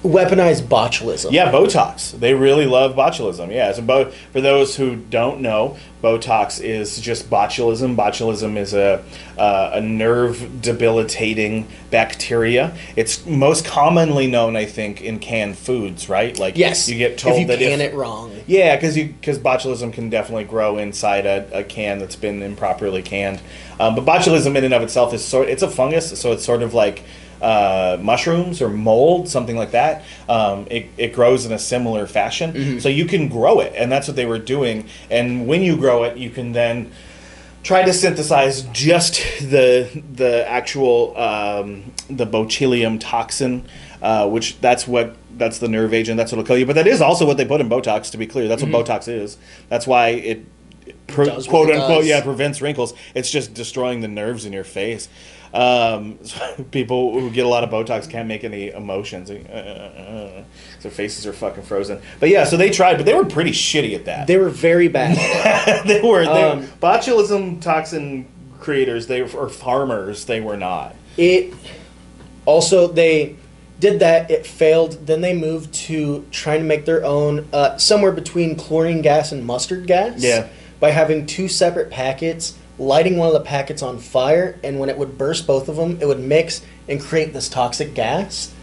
[0.04, 1.32] weaponize botulism.
[1.32, 2.12] Yeah, Botox.
[2.18, 3.52] They really love botulism.
[3.52, 7.95] Yeah, so bo- for those who don't know, Botox is just botulism.
[7.95, 9.04] Botulism is a
[9.38, 12.76] uh, a nerve debilitating bacteria.
[12.95, 16.08] It's most commonly known, I think, in canned foods.
[16.08, 16.38] Right?
[16.38, 16.88] Like Yes.
[16.88, 18.32] you get told if you that can if, it wrong.
[18.45, 23.02] Yeah, because you because botulism can definitely grow inside a, a can that's been improperly
[23.02, 23.41] canned.
[23.80, 26.62] Um, but botulism in and of itself is sort it's a fungus, so it's sort
[26.62, 27.04] of like
[27.41, 30.03] uh, mushrooms or mold, something like that.
[30.27, 34.07] Um, it, it grows in a similar fashion, so you can grow it, and that's
[34.07, 34.88] what they were doing.
[35.09, 36.91] And when you grow it, you can then
[37.63, 43.65] try to synthesize just the the actual um, the botulinum toxin,
[44.01, 46.17] uh, which that's what that's the nerve agent.
[46.17, 46.65] That's what'll kill you.
[46.65, 48.11] But that is also what they put in Botox.
[48.11, 49.38] To be clear, that's what Botox is.
[49.69, 50.45] That's why it.
[51.07, 52.93] Pre- quote unquote, yeah, prevents wrinkles.
[53.15, 55.09] It's just destroying the nerves in your face.
[55.53, 56.19] Um,
[56.71, 59.31] people who get a lot of Botox can't make any emotions.
[59.31, 60.43] Uh, uh, uh,
[60.81, 62.01] their faces are fucking frozen.
[62.19, 64.88] But yeah, so they tried, but they were pretty shitty at that They were very
[64.88, 65.15] bad.
[65.88, 68.27] they were they, Um, botulism toxin
[68.59, 69.07] creators.
[69.07, 70.25] They were or farmers.
[70.25, 70.95] They were not.
[71.17, 71.53] it
[72.45, 73.35] also they
[73.79, 74.29] did that.
[74.31, 75.05] It failed.
[75.05, 79.45] Then they moved to trying to make their own uh, somewhere between chlorine gas and
[79.45, 80.21] mustard gas.
[80.21, 80.47] Yeah.
[80.80, 84.97] By having two separate packets, lighting one of the packets on fire, and when it
[84.97, 88.53] would burst both of them, it would mix and create this toxic gas.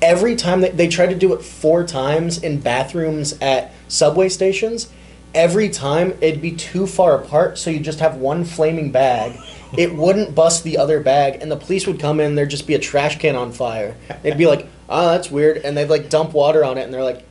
[0.00, 4.88] Every time they, they tried to do it four times in bathrooms at subway stations,
[5.34, 9.38] every time it'd be too far apart, so you just have one flaming bag.
[9.76, 12.36] It wouldn't bust the other bag, and the police would come in.
[12.36, 13.96] There'd just be a trash can on fire.
[14.22, 17.02] They'd be like, "Oh, that's weird," and they'd like dump water on it, and they're
[17.02, 17.24] like,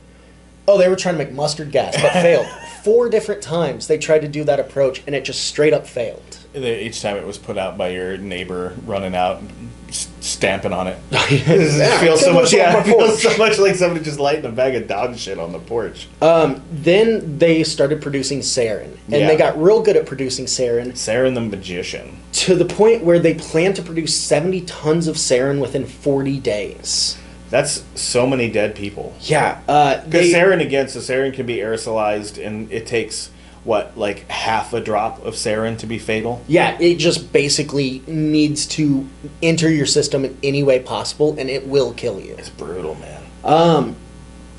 [0.66, 2.46] "Oh, they were trying to make mustard gas, but failed."
[2.84, 6.38] Four different times they tried to do that approach, and it just straight up failed.
[6.54, 9.42] Each time it was put out by your neighbor running out,
[9.88, 10.98] s- stamping on it.
[11.10, 12.52] Yeah, it feels so much.
[12.52, 15.50] Yeah, it feels so much like somebody just lighting a bag of dog shit on
[15.52, 16.06] the porch.
[16.20, 19.26] Um, then they started producing sarin, and Yeah.
[19.28, 22.18] they got real good at producing sarin Sarin the magician.
[22.34, 27.16] to the point where they plan to produce 70 tons of sarin within 40 days.
[27.54, 29.14] That's so many dead people.
[29.20, 33.30] Yeah, uh, Because they, sarin again, so sarin can be aerosolized, and it takes
[33.62, 36.42] what like half a drop of sarin to be fatal.
[36.48, 39.08] yeah, it just basically needs to
[39.40, 42.34] enter your system in any way possible, and it will kill you.
[42.36, 43.22] It's brutal, man.
[43.44, 43.96] Um,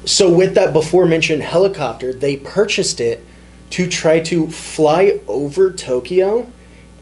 [0.06, 3.26] so with that before mentioned helicopter, they purchased it
[3.72, 6.50] to try to fly over Tokyo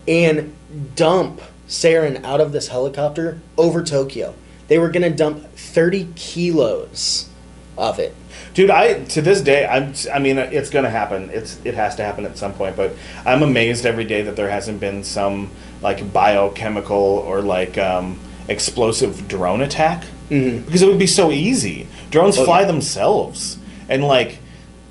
[0.07, 0.55] and
[0.95, 4.33] dump sarin out of this helicopter over Tokyo.
[4.73, 7.29] They were gonna dump 30 kilos
[7.77, 8.15] of it.
[8.55, 9.93] Dude, I to this day, I'm.
[10.11, 11.29] I mean, it's gonna happen.
[11.31, 12.75] It's it has to happen at some point.
[12.75, 15.51] But I'm amazed every day that there hasn't been some
[15.83, 16.97] like biochemical
[17.27, 20.65] or like um, explosive drone attack Mhm.
[20.65, 21.85] because it would be so easy.
[22.09, 23.59] Drones Oh, fly themselves,
[23.89, 24.39] and like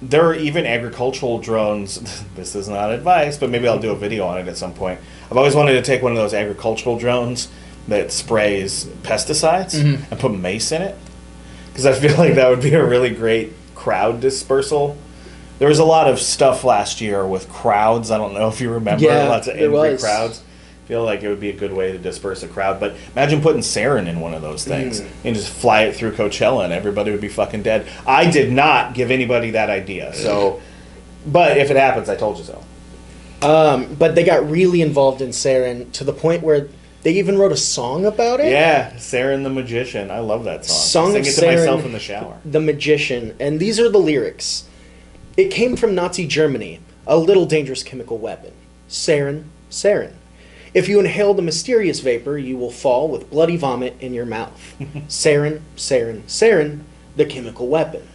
[0.00, 2.22] there are even agricultural drones.
[2.36, 5.00] This is not advice, but maybe I'll do a video on it at some point.
[5.28, 7.48] I've always wanted to take one of those agricultural drones
[7.88, 9.98] that sprays pesticides Mhm.
[10.10, 10.96] and put mace in it
[11.68, 14.96] because I feel like that would be a really great crowd dispersal
[15.58, 18.10] there was a lot of stuff last year with crowds.
[18.10, 20.02] I don't know if you remember Yeah, lots of angry was.
[20.02, 20.40] crowds.
[20.88, 23.60] Feel like it would be a good way to disperse a crowd, but imagine putting
[23.62, 25.06] sarin in one of those things Mm.
[25.24, 27.84] and just fly it through Coachella, and everybody would be fucking dead.
[28.04, 30.58] I did not give anybody that idea, so.
[31.24, 32.58] But if it happens, I told you so.
[33.48, 36.66] Um, but they got really involved in sarin to the point where
[37.02, 38.50] they even wrote a song about it.
[38.50, 40.10] Yeah, Sarin the Magician.
[40.10, 40.76] I love that song.
[40.76, 41.58] Song Sing it to Sarin.
[41.58, 42.38] myself in the shower.
[42.44, 44.68] The Magician, and these are the lyrics.
[45.36, 48.52] It came from Nazi Germany, a little dangerous chemical weapon.
[48.88, 50.12] Sarin, sarin.
[50.74, 54.74] If you inhale the mysterious vapor, you will fall with bloody vomit in your mouth.
[55.08, 56.80] sarin, sarin, sarin,
[57.16, 58.08] the chemical weapon.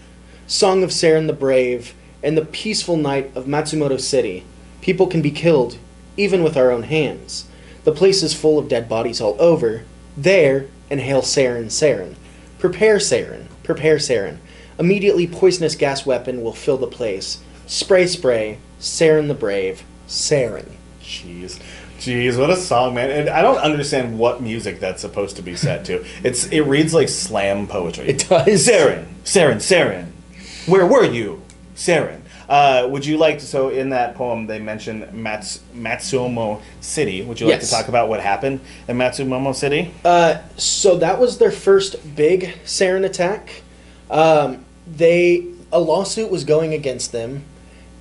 [0.48, 4.46] Song of Sarin the Brave, and the peaceful night of Matsumoto City.
[4.82, 5.78] People can be killed,
[6.16, 7.47] even with our own hands.
[7.88, 9.84] The place is full of dead bodies all over.
[10.18, 12.16] There, inhale sarin, sarin.
[12.60, 14.40] Prepare sarin, prepare sarin.
[14.78, 17.40] Immediately, poisonous gas weapon will fill the place.
[17.66, 20.70] Spray, spray, sarin the brave, sarin.
[21.02, 21.62] Jeez.
[21.98, 23.10] Jeez, what a song, man.
[23.10, 26.06] And I don't understand what music that's supposed to be set to.
[26.26, 28.10] It's it reads like slam poetry.
[28.10, 28.68] It does.
[28.68, 30.08] Saren, Saren, Saren.
[30.68, 31.42] Where were you?
[31.74, 32.17] Saren.
[32.50, 37.22] Uh, would you like to, so in that poem they mention Mats, Matsumoto City.
[37.22, 37.70] Would you like Yes.
[37.70, 39.92] to talk about what happened in Matsumoto City?
[40.06, 43.64] Uh, so that was their first big sarin attack.
[44.10, 45.44] Um, they
[45.74, 47.44] a lawsuit was going against them,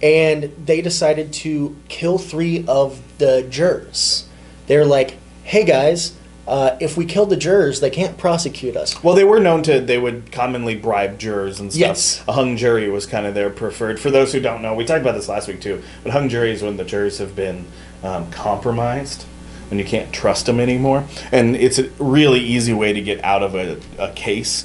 [0.01, 4.27] and they decided to kill three of the jurors.
[4.69, 6.13] They're like, "Hey guys,
[6.49, 9.81] uh, if we kill the jurors, they can't prosecute us." Well, they were known to.
[9.81, 11.81] They would commonly bribe jurors and stuff.
[11.81, 12.25] Yes.
[12.29, 13.99] A hung jury was kind of their preferred.
[14.01, 15.83] For those who don't know, we talked about this last week too.
[16.03, 17.67] But hung jury is when the jurors have been
[18.03, 19.25] um, compromised,
[19.71, 23.43] when you can't trust them anymore, and it's a really easy way to get out
[23.43, 24.65] of a, a case.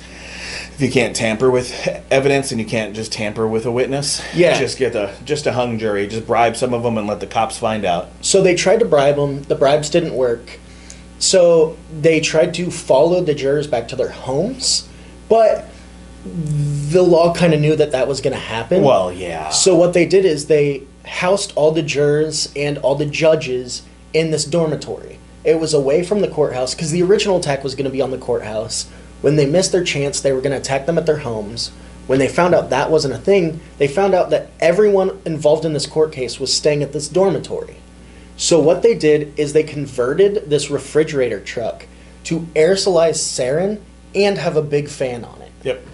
[0.74, 1.72] If you can't tamper with
[2.10, 4.58] evidence and you can't just tamper with a witness, Yeah.
[4.58, 7.28] just get a just a hung jury, just bribe some of them and let the
[7.28, 8.10] cops find out.
[8.22, 9.44] So they tried to bribe them.
[9.44, 10.60] The bribes didn't work.
[11.22, 14.89] So they tried to follow the jurors back to their homes,
[15.30, 15.69] but
[16.26, 18.84] the law kind of knew that that was going to happen.
[18.84, 19.49] Well, yeah.
[19.49, 24.32] So what they did is they housed all the jurors and all the judges in
[24.32, 25.19] this dormitory.
[25.43, 28.09] It was away from the courthouse because the original attack was going to be on
[28.09, 28.89] the courthouse.
[29.22, 31.69] When they missed their chance, they were going to attack them at their homes.
[32.07, 35.74] When they found out that wasn't a thing, they found out that everyone involved in
[35.74, 37.78] this court case was staying at this dormitory.
[38.42, 41.86] So what they did is they converted this refrigerator truck
[42.24, 43.80] to aerosolize sarin
[44.16, 45.52] and have a big fan on it.
[45.62, 45.86] yep.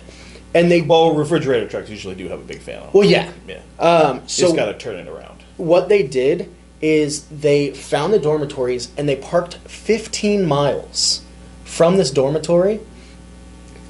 [0.54, 2.84] And they Well, refrigerator trucks usually do have a big fan on.
[2.84, 2.92] them.
[2.94, 3.30] well yeah.
[3.50, 3.60] yeah.
[3.80, 5.44] Um, so just got to turn it around.
[5.58, 6.50] what they did
[6.82, 11.24] is they found the dormitories and they parked 15 miles
[11.66, 12.80] from this dormitory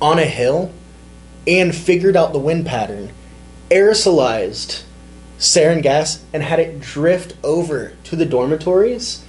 [0.01, 0.73] on a hill
[1.45, 3.11] and figured out the wind pattern,
[3.69, 4.81] aerosolized
[5.37, 9.23] sarin gas, and had it drift over to the dormitories.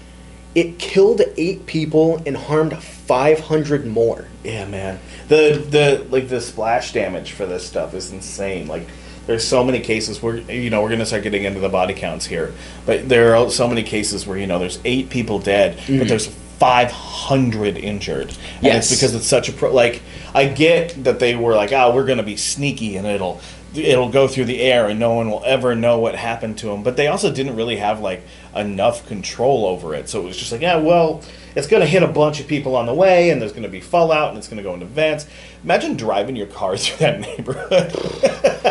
[0.55, 4.27] It killed eight people and harmed 500 more.
[4.43, 4.99] Yeah, man.
[5.29, 8.67] The the like the splash damage for this stuff is insane.
[8.67, 8.87] Like
[9.27, 12.25] there's so many cases where you know we're gonna start getting into the body counts
[12.27, 12.55] here,
[12.87, 16.27] but there are so many cases where you know there's eight people dead, but there's
[16.27, 18.29] 500 injured.
[18.29, 18.65] And Mm-hmm.
[18.67, 18.91] Yes.
[18.91, 19.73] it's because it's such a pro.
[19.73, 20.03] Like
[20.35, 23.41] I get that they were like, oh, we're gonna be sneaky and it'll
[23.75, 26.83] it'll go through the air and no one will ever know what happened to them.
[26.83, 28.23] But they also didn't really have like
[28.55, 31.23] enough control over it, so it was just like, yeah, well.
[31.57, 33.69] It's going to hit a bunch of people on the way, and there's going to
[33.69, 35.27] be fallout, and it's going to go into vents.
[35.65, 37.91] Imagine driving your car through that neighborhood.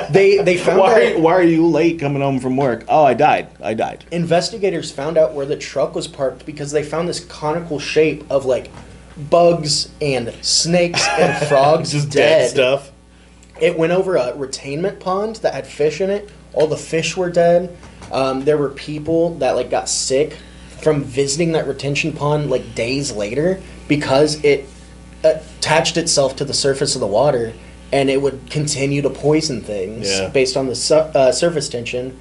[0.10, 2.86] They they found why, out why are you late coming home from work?
[2.88, 3.50] Oh, I died.
[3.62, 4.06] I died.
[4.12, 8.46] investigators found out where the truck was parked because they found this conical shape of
[8.46, 8.72] like
[9.30, 12.92] bugs and snakes and frogs Just dead stuff.
[13.62, 16.30] It went over a retainment pond that had fish in it.
[16.54, 17.76] All the fish were dead.
[18.12, 20.38] Um, there were people that like got sick
[20.82, 24.66] from visiting that retention pond like days later because it
[25.24, 27.54] attached itself to the surface of the water
[27.92, 30.30] and it would continue to poison things Yeah.
[30.30, 32.18] based on the su- uh, surface tension.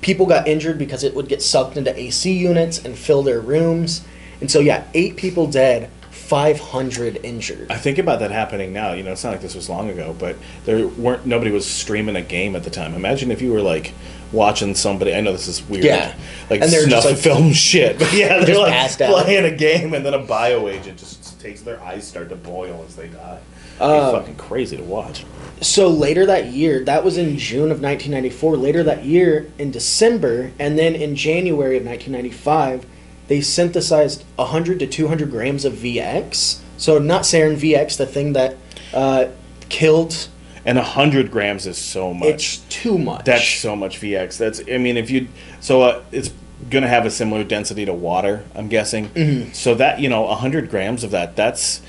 [0.00, 4.02] People got injured because it would get sucked into AC units and fill their rooms.
[4.40, 5.90] And so, yeah, eight people dead,
[6.28, 7.72] 500 injured.
[7.72, 8.92] I think about that happening now.
[8.92, 12.16] You know, it's not like this was long ago, but there weren't nobody was streaming
[12.16, 12.92] a game at the time.
[12.92, 13.94] Imagine if you were like
[14.30, 15.14] watching somebody.
[15.14, 15.84] I know this is weird.
[15.84, 16.14] Yeah.
[16.50, 17.98] like And they're snuff just, like, film shit.
[17.98, 19.24] But yeah, they're like out.
[19.24, 22.84] playing a game, and then a bio agent just takes their eyes start to boil
[22.86, 23.40] as they die.
[23.80, 25.24] Um, it's fucking crazy to watch.
[25.62, 28.56] So later that year, that was in June of 1994.
[28.58, 32.84] Later that year, in December, and then in January of 1995,
[33.28, 36.60] they synthesized 100 to 200 grams of VX.
[36.76, 38.56] So not sarin VX, the thing that
[38.92, 39.26] uh,
[39.68, 40.28] killed
[40.64, 42.28] and hundred grams is so much.
[42.28, 43.24] It's too much.
[43.24, 44.36] That's so much VX.
[44.36, 45.28] That's I mean, if you
[45.60, 46.30] so uh, it's
[46.68, 48.44] going to have a similar density to water.
[48.54, 49.08] I'm guessing.
[49.08, 49.52] Mm-hmm.
[49.52, 51.36] So that you know, hundred grams of that.
[51.36, 51.80] That's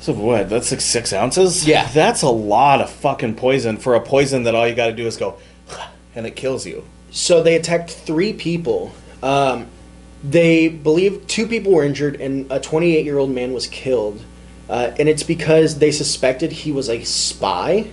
[0.00, 0.48] so what?
[0.48, 1.66] That's like six ounces.
[1.66, 1.88] Yeah.
[1.92, 5.06] that's a lot of fucking poison for a poison that all you got to do
[5.06, 5.38] is go,
[6.14, 6.84] and it kills you.
[7.10, 8.92] So they attacked three people.
[9.22, 9.68] Um,
[10.22, 14.22] they believe two people were injured and a 28 year old man was killed.
[14.68, 17.90] Uh, and it's because they suspected he was a spy.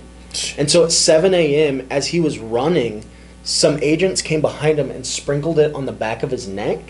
[0.58, 3.04] And so at 7 a.m., as he was running,
[3.44, 6.80] some agents came behind him and sprinkled it on the back of his neck.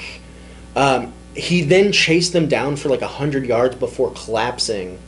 [0.74, 4.98] Um, he then chased them down for like 100 yards before collapsing.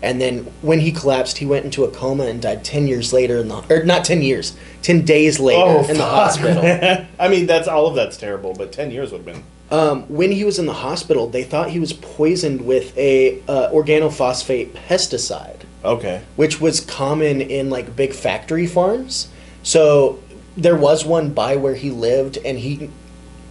[0.00, 3.38] And then when he collapsed, he went into a coma and died 10 years later
[3.38, 6.62] in the, or not 10 years, 10 days later in the hospital.
[7.18, 9.42] I mean, that's all of that's terrible, but ten years would have been.
[9.70, 13.70] Um, when he was in the hospital, they thought he was poisoned with a uh,
[13.70, 16.22] organophosphate pesticide, Okay.
[16.36, 19.28] which was common in like big factory farms.
[19.62, 20.20] So
[20.56, 22.90] there was one by where he lived, and he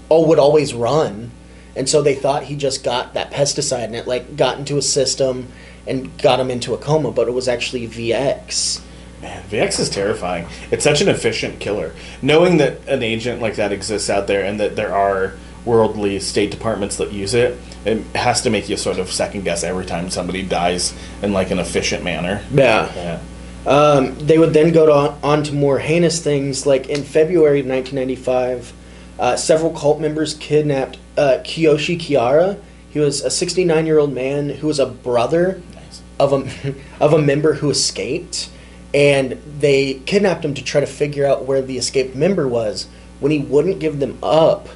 [0.10, 1.30] oh would always run,
[1.76, 4.92] and so they thought he just got that pesticide and it like got into his
[4.92, 5.48] system
[5.86, 8.82] and got him into a coma, but it was actually VX.
[9.22, 10.48] Man, VX is terrifying.
[10.72, 11.94] It's such an efficient killer.
[12.22, 15.36] Knowing that an agent like that exists out there and that there are
[15.68, 19.64] worldly state departments that use it, it has to make you sort of second guess
[19.64, 22.44] every time somebody dies in like an efficient manner.
[22.52, 22.92] Yeah.
[22.96, 23.20] Yeah.
[23.68, 27.66] Um, they would then go to, on to more heinous things, like in February of
[27.68, 28.74] 1995,
[29.20, 32.58] uh, several cult members kidnapped uh, Kiyoshi Kiara.
[32.90, 36.02] He was a 69 year old man who was a brother Nice.
[36.18, 38.50] of a of a member who escaped,
[38.94, 42.88] and they kidnapped him to try to figure out where the escaped member was.
[43.20, 44.70] When he wouldn't give them up,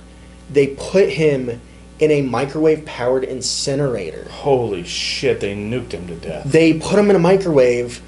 [0.52, 1.62] they put him
[2.00, 4.28] in a microwave powered incinerator.
[4.30, 6.46] Holy shit, they nuked him to death.
[6.46, 8.02] They put him in a microwave,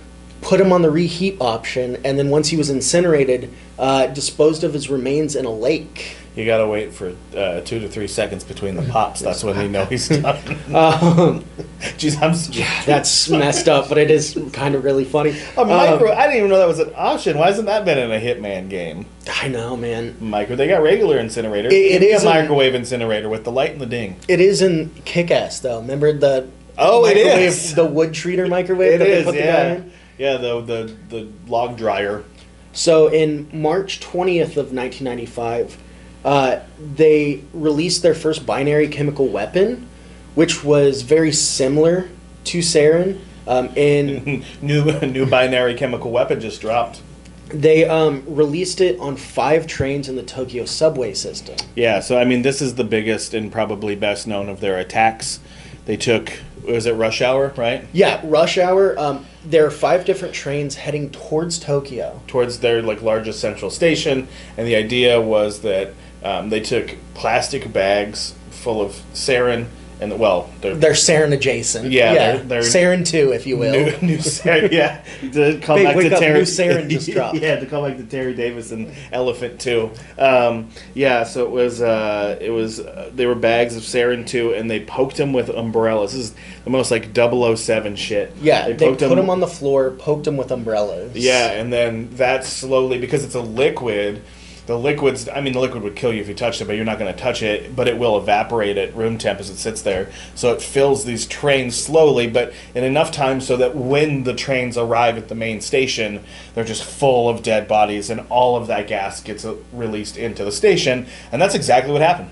[0.43, 4.73] put him on the reheat option, and then once he was incinerated, uh, disposed of
[4.73, 6.17] his remains in a lake.
[6.35, 9.19] You gotta wait for uh, two to three seconds between the pops.
[9.21, 10.39] That's when you know he's done.
[10.73, 11.43] Um,
[11.99, 12.31] Jeez, I'm.
[12.31, 15.35] s- that's messed up, but it is kind of really funny.
[15.57, 16.11] A micro.
[16.11, 17.37] Um, I didn't even know that was an option.
[17.37, 19.05] Why hasn't that been in a Hitman game?
[19.41, 20.15] I know, man.
[20.19, 20.55] Micro.
[20.55, 21.67] They got regular incinerator.
[21.69, 24.15] It- it is a in- microwave incinerator with the light and the ding.
[24.27, 25.79] It is in Kick Ass, though.
[25.81, 26.47] Remember the
[26.79, 29.73] Oh, it microwave, the wood treater microwave It that they is, put the guy yeah.
[29.75, 29.92] in?
[30.17, 32.23] Yeah, the the the log dryer.
[32.71, 35.77] So in March 20th of 1995,
[36.25, 36.59] uh,
[36.95, 39.87] they released their first binary chemical weapon,
[40.33, 42.09] which was very similar
[42.45, 43.19] to sarin.
[43.45, 47.01] Um, and new new binary chemical weapon just dropped.
[47.49, 51.55] they um, released it on five trains in the Tokyo subway system.
[51.75, 55.39] Yeah, so I mean, this is the biggest and probably best known of their attacks.
[55.85, 56.31] They took
[56.65, 57.85] was it Rush Hour, right?
[57.93, 58.97] Yeah, rush hour.
[58.97, 62.21] Um, there are five different trains heading towards Tokyo.
[62.27, 65.93] towards their like largest central station, and the idea was that
[66.23, 69.67] um, they took plastic bags full of sarin
[70.01, 71.91] and well, they're, They're sarin adjacent.
[71.91, 73.71] Yeah, they're- they're- sarin two, if you will.
[73.71, 75.03] new, new sarin, yeah.
[75.31, 77.37] To come Big back to Terry, new sarin just dropped.
[77.37, 79.91] yeah, to call back to Terry Davis and Elephant too.
[80.17, 84.53] Um, yeah, so it was uh, it was uh, they were bags of sarin too,
[84.53, 86.11] and they poked him with umbrellas.
[86.13, 88.31] This is the most like 007 shit.
[88.41, 91.15] yeah, they, poked put him- them on the floor, poked them with umbrellas.
[91.15, 94.21] Yeah, and then that slowly because it's a liquid.
[94.65, 96.85] The liquids, I mean, the liquid would kill you if you touched it, but you're
[96.85, 97.75] not going to touch it.
[97.75, 100.09] But it will evaporate at room temp as it sits there.
[100.35, 104.77] So it fills these trains slowly, but in enough time so that when the trains
[104.77, 108.87] arrive at the main station, they're just full of dead bodies, and all of that
[108.87, 111.07] gas gets uh, released into the station.
[111.31, 112.29] And that's exactly what happened.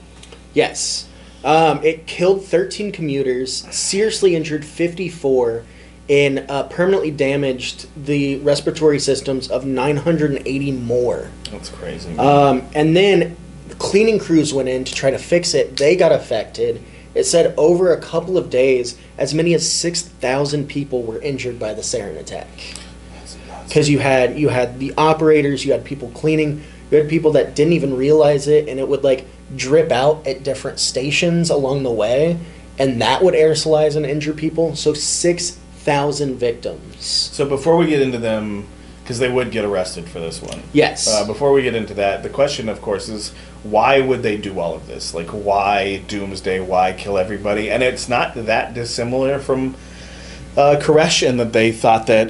[0.53, 1.09] Yes.
[1.43, 5.63] Um, it killed 13 commuters, seriously injured 54,
[6.11, 11.31] and uh, permanently damaged the respiratory systems of 980 more.
[11.49, 12.17] That's crazy.
[12.19, 13.37] Um, and then
[13.79, 15.77] cleaning crews went in to try to fix it.
[15.77, 16.83] They got affected.
[17.15, 21.73] It said over a couple of days, as many as 6,000 people were injured by
[21.73, 22.47] the sarin attack.
[23.65, 27.55] Because you had you had the operators, you had people cleaning, you had people that
[27.55, 31.91] didn't even realize it, and it would like drip out at different stations along the
[31.91, 32.37] way,
[32.77, 34.75] and that would aerosolize and injure people.
[34.75, 34.93] So
[35.81, 37.03] 6,000 victims.
[37.03, 38.67] So before we get into them,
[39.01, 40.61] because they would get arrested for this one.
[40.73, 41.07] Yes.
[41.07, 43.31] Uh, before we get into that, the question, of course, is
[43.63, 45.15] why would they do all of this?
[45.15, 46.59] Like, why Doomsday?
[46.59, 47.71] Why kill everybody?
[47.71, 49.75] And it's not that dissimilar from
[50.55, 52.29] uh, Koresh in that they thought that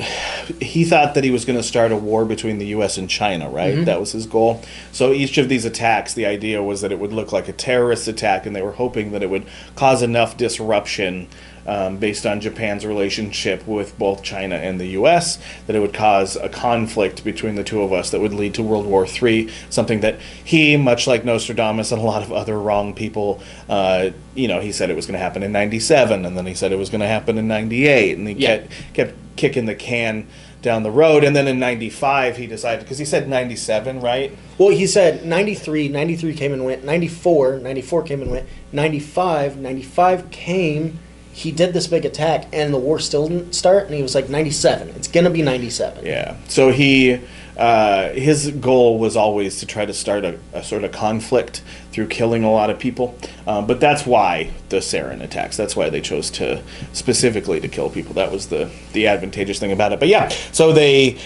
[0.61, 2.97] he thought that he was going to start a war between the U.S.
[2.97, 3.83] and China, right?
[3.83, 4.61] That was his goal.
[4.91, 8.07] So each of these attacks, the idea was that it would look like a terrorist
[8.07, 9.45] attack, and they were hoping that it would
[9.75, 11.27] cause enough disruption
[11.65, 15.37] um, based on Japan's relationship with both China and the U.S.,
[15.67, 18.63] that it would cause a conflict between the two of us that would lead to
[18.63, 19.49] World War III.
[19.69, 24.47] Something that he, much like Nostradamus and a lot of other wrong people, uh, you
[24.47, 26.77] know, he said it was going to happen in '97, and then he said it
[26.77, 28.57] was going to happen in '98, and he Yeah.
[28.57, 30.27] kept kept kicking the can
[30.61, 31.23] down the road.
[31.23, 34.35] And then in '95, he decided because he said '97, right?
[34.57, 40.29] Well, he said 93, 93 came and went, 94, 94 came and went, 95, 95
[40.29, 40.99] came,
[41.33, 44.29] he did this big attack, and the war still didn't start, and he was like,
[44.29, 46.05] 97, it's gonna be 97.
[46.05, 46.35] Yeah.
[46.47, 47.21] So he,
[47.57, 51.61] uh, his goal was always to try to start a, a sort of conflict
[51.91, 53.17] through killing a lot of people.
[53.47, 55.57] Um, but that's why the sarin attacks.
[55.57, 56.61] That's why they chose to
[56.93, 58.13] specifically to kill people.
[58.15, 59.99] That was the the advantageous thing about it.
[59.99, 61.19] But yeah, so they.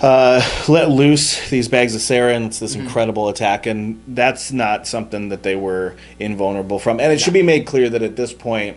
[0.00, 2.46] Uh, let loose these bags of sarin.
[2.46, 7.00] It's this incredible attack, and that's not something that they were invulnerable from.
[7.00, 8.76] And it should be made clear that at this point,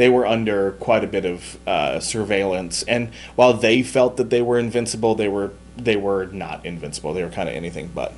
[0.00, 2.82] they were under quite a bit of uh, surveillance.
[2.84, 7.12] And while they felt that they were invincible, they were they were not invincible.
[7.12, 8.14] They were kind of anything but.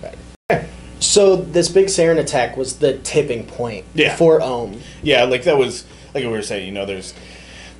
[0.00, 0.64] Right.
[1.00, 4.14] So this big sarin attack was the tipping point Yeah.
[4.14, 4.80] for Ohm.
[5.02, 6.66] Yeah, like that was like we were saying.
[6.66, 7.14] You know, there's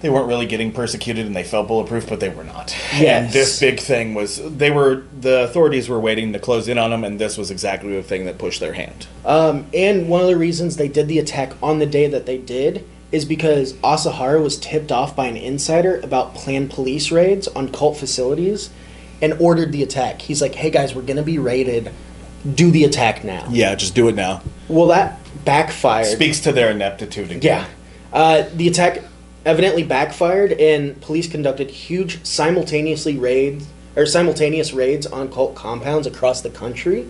[0.00, 2.74] they weren't really getting persecuted, and they felt bulletproof, but they were not.
[2.92, 3.32] And Yes.
[3.32, 7.04] this big thing was they were the authorities were waiting to close in on them,
[7.04, 9.06] and this was exactly the thing that pushed their hand.
[9.24, 12.38] Um, and one of the reasons they did the attack on the day that they
[12.38, 17.72] did is because Asahara was tipped off by an insider about planned police raids on
[17.72, 18.70] cult facilities
[19.22, 20.20] and ordered the attack.
[20.20, 21.90] He's like, hey guys, we're going to be raided.
[22.54, 23.48] Do the attack now.
[23.50, 24.42] Yeah, just do it now.
[24.68, 26.06] Well, that backfired.
[26.06, 27.30] Speaks to their ineptitude.
[27.30, 27.42] Again.
[27.42, 27.66] Yeah.
[28.12, 29.02] Uh, the attack
[29.44, 36.42] evidently backfired, and police conducted huge simultaneously raids or simultaneous raids on cult compounds across
[36.42, 37.08] the country.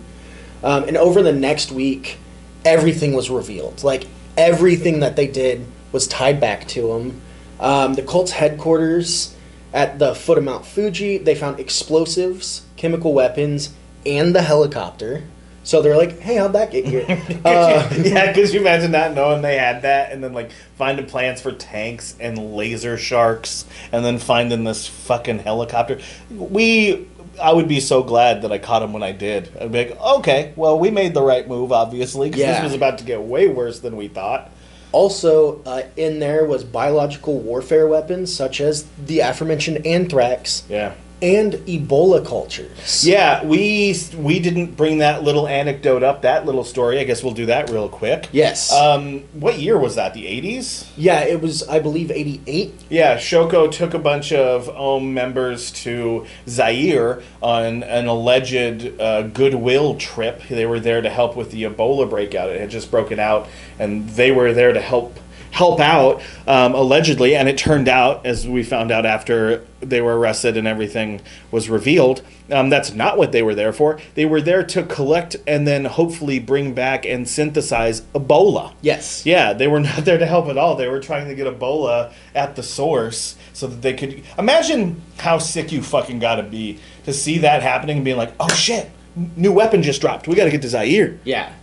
[0.63, 2.17] Um, and over the next week,
[2.65, 3.83] everything was revealed.
[3.83, 7.21] Like everything that they did was tied back to him.
[7.59, 9.35] Um, the cult's headquarters
[9.73, 13.73] at the foot of Mount Fuji, they found explosives, chemical weapons,
[14.05, 15.23] and the helicopter.
[15.63, 17.05] So they're like, "Hey, how'd that get here?"
[17.45, 21.41] Uh, yeah, because you imagine not knowing they had that, and then like finding plans
[21.41, 25.99] for tanks and laser sharks, and then finding this fucking helicopter.
[26.31, 27.07] We,
[27.41, 29.51] I would be so glad that I caught him when I did.
[29.61, 32.53] I'd be like, okay, well, we made the right move, obviously, because Yeah.
[32.53, 34.49] this was about to get way worse than we thought.
[34.91, 40.93] Also, uh, in there was biological warfare weapons such as the aforementioned anthrax Yeah.
[41.21, 43.05] And Ebola cultures.
[43.05, 46.99] Yeah, we we didn't bring that little anecdote up, that little story.
[46.99, 48.29] I guess we'll do that real quick.
[48.31, 48.71] Yes.
[48.71, 50.13] Um, what year was that?
[50.13, 50.89] The eighties?
[50.95, 52.73] yeah, it was, I believe, 88.
[52.89, 59.95] Yeah, Shoko took a bunch of Aum members to Zaire on an alleged uh, goodwill
[59.95, 60.41] trip.
[60.49, 62.49] They were there to help with the Ebola breakout.
[62.49, 63.47] It had just broken out,
[63.77, 65.17] and they were there to help
[65.51, 67.35] help out um, allegedly.
[67.35, 71.21] And it turned out, as we found out after they were arrested and everything
[71.51, 72.21] was revealed,
[72.51, 73.99] um, that's not what they were there for.
[74.15, 78.73] They were there to collect and then hopefully bring back and synthesize Ebola.
[78.81, 79.25] Yes.
[79.25, 80.75] Yeah, they were not there to help at all.
[80.75, 85.37] They were trying to get Ebola at the source so that they could imagine how
[85.37, 88.89] sick you fucking gotta be to see that happening and being like, oh shit,
[89.35, 90.27] new weapon just dropped.
[90.27, 91.19] We gotta get to Zaire.
[91.23, 91.53] Yeah.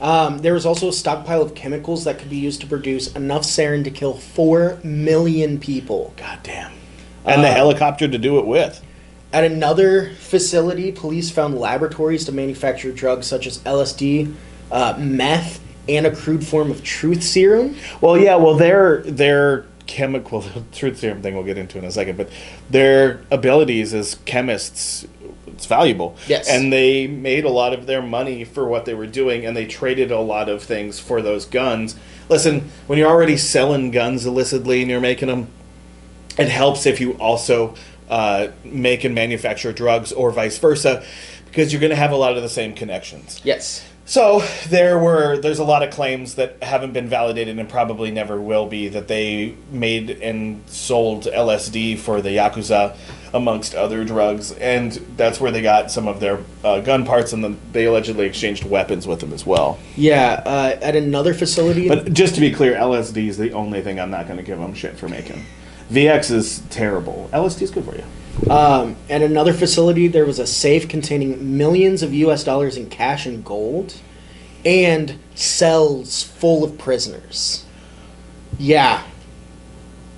[0.00, 3.42] Um, there was also a stockpile of chemicals that could be used to produce enough
[3.42, 6.14] sarin to kill 4 million people.
[6.16, 6.72] God damn.
[7.24, 8.80] And the Uh, helicopter to do it with.
[9.32, 14.32] At another facility, police found laboratories to manufacture drugs such as LSD,
[14.72, 17.74] uh, meth, and a crude form of truth serum.
[18.00, 22.16] Well, yeah, well, their their chemical truth serum thing we'll get into in a second,
[22.16, 22.30] but
[22.70, 25.06] their abilities as chemists
[25.58, 26.16] it's valuable.
[26.28, 26.48] Yes.
[26.48, 29.66] and they made a lot of their money for what they were doing, and they
[29.66, 31.96] traded a lot of things for those guns.
[32.28, 35.48] Listen, when you're already selling guns illicitly and you're making them,
[36.38, 37.74] it helps if you also
[38.08, 41.04] uh, make and manufacture drugs or vice versa,
[41.46, 43.40] because you're going to have a lot of the same connections.
[43.42, 43.84] Yes.
[44.08, 48.40] So there were there's a lot of claims that haven't been validated and probably never
[48.40, 52.96] will be that they made and sold LSD for the yakuza
[53.34, 57.44] amongst other drugs and that's where they got some of their uh, gun parts and
[57.44, 59.78] then they allegedly exchanged weapons with them as well.
[59.94, 61.86] Yeah, uh, at another facility.
[61.86, 64.58] But just to be clear, LSD is the only thing I'm not going to give
[64.58, 65.44] them shit for making.
[65.90, 67.28] VX is terrible.
[67.34, 68.04] LSD is good for you.
[68.48, 72.44] Um, at another facility, there was a safe containing millions of U.S.
[72.44, 73.94] dollars in cash and gold,
[74.64, 77.64] and cells full of prisoners.
[78.58, 79.02] Yeah.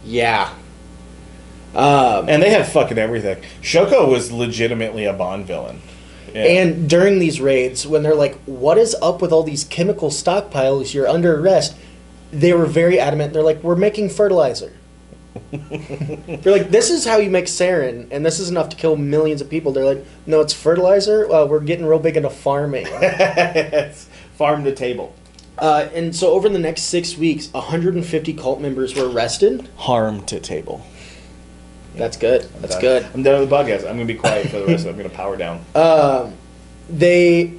[0.05, 0.53] Yeah.
[1.75, 3.43] Um, And they had fucking everything.
[3.63, 5.81] Shoko was legitimately a Bond villain.
[6.35, 6.45] Yeah.
[6.45, 10.95] and during these raids, when they're like, "What is up with all these chemical stockpiles?
[10.95, 11.75] You're under arrest."
[12.33, 13.33] they were very adamant.
[13.33, 14.73] They're like, we're making fertilizer.
[15.53, 19.41] They're like, this is how you make sarin, and this is enough to kill millions
[19.41, 19.73] of people.
[19.73, 21.31] They're like, no, it's fertilizer.
[21.31, 22.87] Uh, we're getting real big into farming.
[22.91, 25.15] it's farm to table.
[25.59, 29.69] Uh, and so over the next six weeks, 150 cult members were arrested.
[29.77, 30.85] Harm to table.
[31.95, 32.43] That's good.
[32.61, 32.81] That's Done.
[32.81, 33.07] good.
[33.15, 33.81] I'm done with the podcast.
[33.81, 34.91] I'm gonna be quiet for the rest of it.
[34.91, 35.65] I'm gonna power down.
[35.75, 36.35] Um,
[36.89, 37.55] they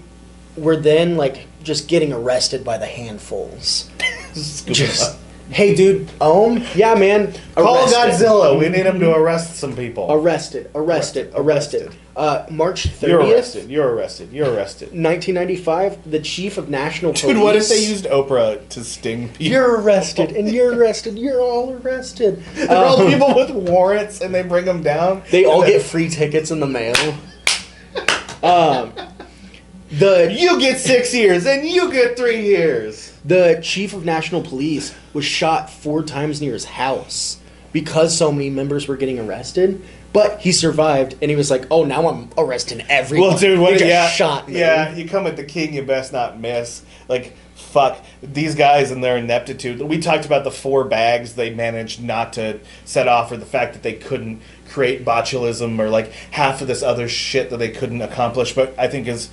[0.55, 3.89] were then like just getting arrested by the handfuls.
[4.33, 5.19] Just, up.
[5.51, 8.25] Hey, dude, Aum, yeah, man, Call arrested.
[8.25, 8.57] Godzilla.
[8.57, 10.07] We need him to arrest some people.
[10.09, 11.87] Arrested, arrested, arrested.
[11.87, 11.95] Arrested.
[12.15, 13.69] Uh, March 30th, You're arrested.
[13.69, 14.31] You're arrested.
[14.31, 14.85] You're arrested.
[14.87, 17.25] 1995, the chief of national police.
[17.25, 19.45] Dude, what if they used Oprah to sting people?
[19.47, 21.17] You're arrested, and you're arrested.
[21.19, 22.41] You're all arrested.
[22.55, 25.23] They're all Um, people with warrants, and they bring them down.
[25.31, 26.95] They all get free tickets in the mail.
[28.43, 28.93] Um,
[29.91, 33.10] the You get six years, and you get three years.
[33.23, 37.39] The chief of national police was shot four times near his house
[37.71, 39.81] because so many members were getting arrested.
[40.13, 43.71] But he survived, and he was like, "Oh, now I'm arresting everyone." Well, dude, what?
[43.71, 44.59] They just yeah, shot me.
[44.59, 44.93] yeah.
[44.93, 46.83] You come at the king, you best not miss.
[47.07, 49.79] Like, fuck these guys and their ineptitude.
[49.81, 53.71] We talked about the four bags they managed not to set off, or the fact
[53.71, 58.01] that they couldn't create botulism, or like half of this other shit that they couldn't
[58.01, 58.53] accomplish.
[58.53, 59.29] But I think is.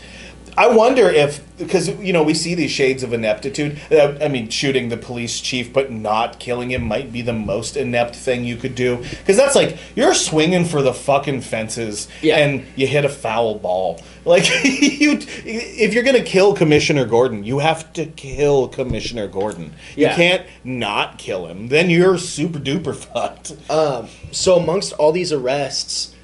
[0.58, 3.78] I wonder if because you know we see these shades of ineptitude.
[3.92, 7.76] Uh, I mean, shooting the police chief but not killing him might be the most
[7.76, 12.38] inept thing you could do because that's like you're swinging for the fucking fences Yeah.
[12.38, 14.00] and you hit a foul ball.
[14.28, 19.72] Like you, if you're gonna kill Commissioner Gordon, you have to kill Commissioner Gordon.
[19.96, 20.10] Yeah.
[20.10, 21.68] You can't not kill him.
[21.68, 23.52] Then you're super duper fucked.
[23.70, 26.14] Um, so amongst all these arrests,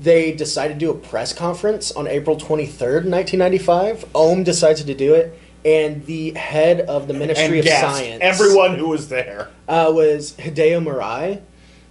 [0.00, 4.04] they decided to do a press conference on April 23rd, 1995.
[4.14, 8.18] Aum decided to do it, and the head of the Ministry and of gasped Science,
[8.22, 9.48] everyone who was there.
[9.68, 11.40] uh, was Hideo Murai,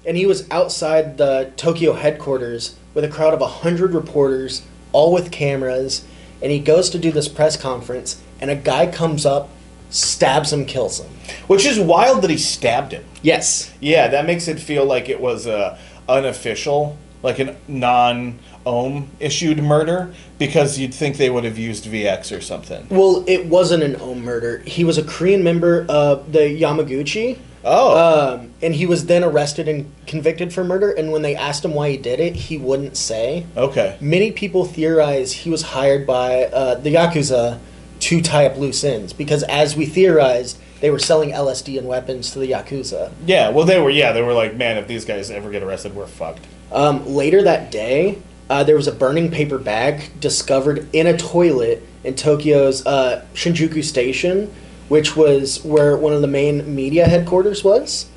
[0.06, 5.32] and he was outside the Tokyo headquarters with a crowd of 100 reporters, all with
[5.32, 6.06] cameras,
[6.42, 9.50] and he goes to do this press conference, and a guy comes up,
[9.90, 11.10] stabs him, kills him.
[11.48, 13.04] Which is wild that he stabbed him.
[13.22, 13.74] Yes.
[13.80, 15.78] Yeah, that makes it feel like it was a
[16.08, 22.36] unofficial, like a non Aum issued murder because you'd think they would have used VX
[22.36, 22.88] or something.
[22.90, 24.60] Well, it wasn't an Aum murder.
[24.60, 27.40] He was a Korean member of the Yamaguchi.
[27.64, 28.36] Oh.
[28.38, 30.92] Um, and he was then arrested and convicted for murder.
[30.92, 33.46] And when they asked him why he did it, he wouldn't say.
[33.58, 33.98] okay.
[34.00, 37.60] Many people theorize he was hired by uh, the Yakuza
[38.02, 42.32] to tie up loose ends because, as we theorized, they were selling LSD and weapons
[42.32, 43.12] to the Yakuza.
[43.26, 45.96] Yeah, well, they were, yeah, they were like, man, if these guys ever get arrested,
[45.96, 46.46] we're fucked.
[46.72, 51.84] Um, later that day, uh, there was a burning paper bag discovered in a toilet
[52.04, 54.54] in Tokyo's uh, Shinjuku Station,
[54.88, 58.08] which was where one of the main media headquarters was.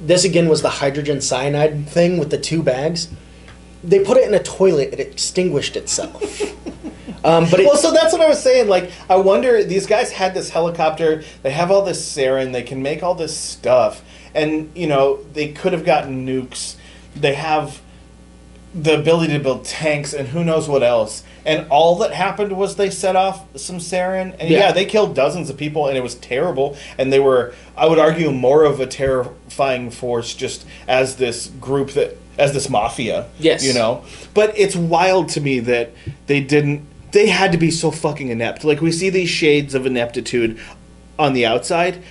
[0.00, 3.08] This again was the hydrogen cyanide thing with the two bags.
[3.82, 6.22] They put it in a toilet; it extinguished itself.
[7.24, 8.68] um, but it, Well, so that's what I was saying.
[8.68, 12.80] Like, I wonder, these guys had this helicopter, they have all this sarin, they can
[12.80, 14.04] make all this stuff,
[14.34, 16.76] and, you know, they could have gotten nukes.
[17.20, 17.80] They have
[18.74, 21.22] the ability to build tanks and who knows what else.
[21.44, 24.36] And all that happened was they set off some sarin.
[24.38, 24.58] And yeah.
[24.58, 24.72] Yeah.
[24.72, 26.76] they killed dozens of people and it was terrible.
[26.98, 31.92] And they were, I would argue, more of a terrifying force just as this group
[31.92, 33.28] that, as this mafia.
[33.38, 33.64] Yes.
[33.64, 34.04] You know?
[34.34, 35.92] But it's wild to me that
[36.26, 38.64] they didn't, they had to be so fucking inept.
[38.64, 40.60] Like we see these shades of ineptitude
[41.18, 42.02] on the outside.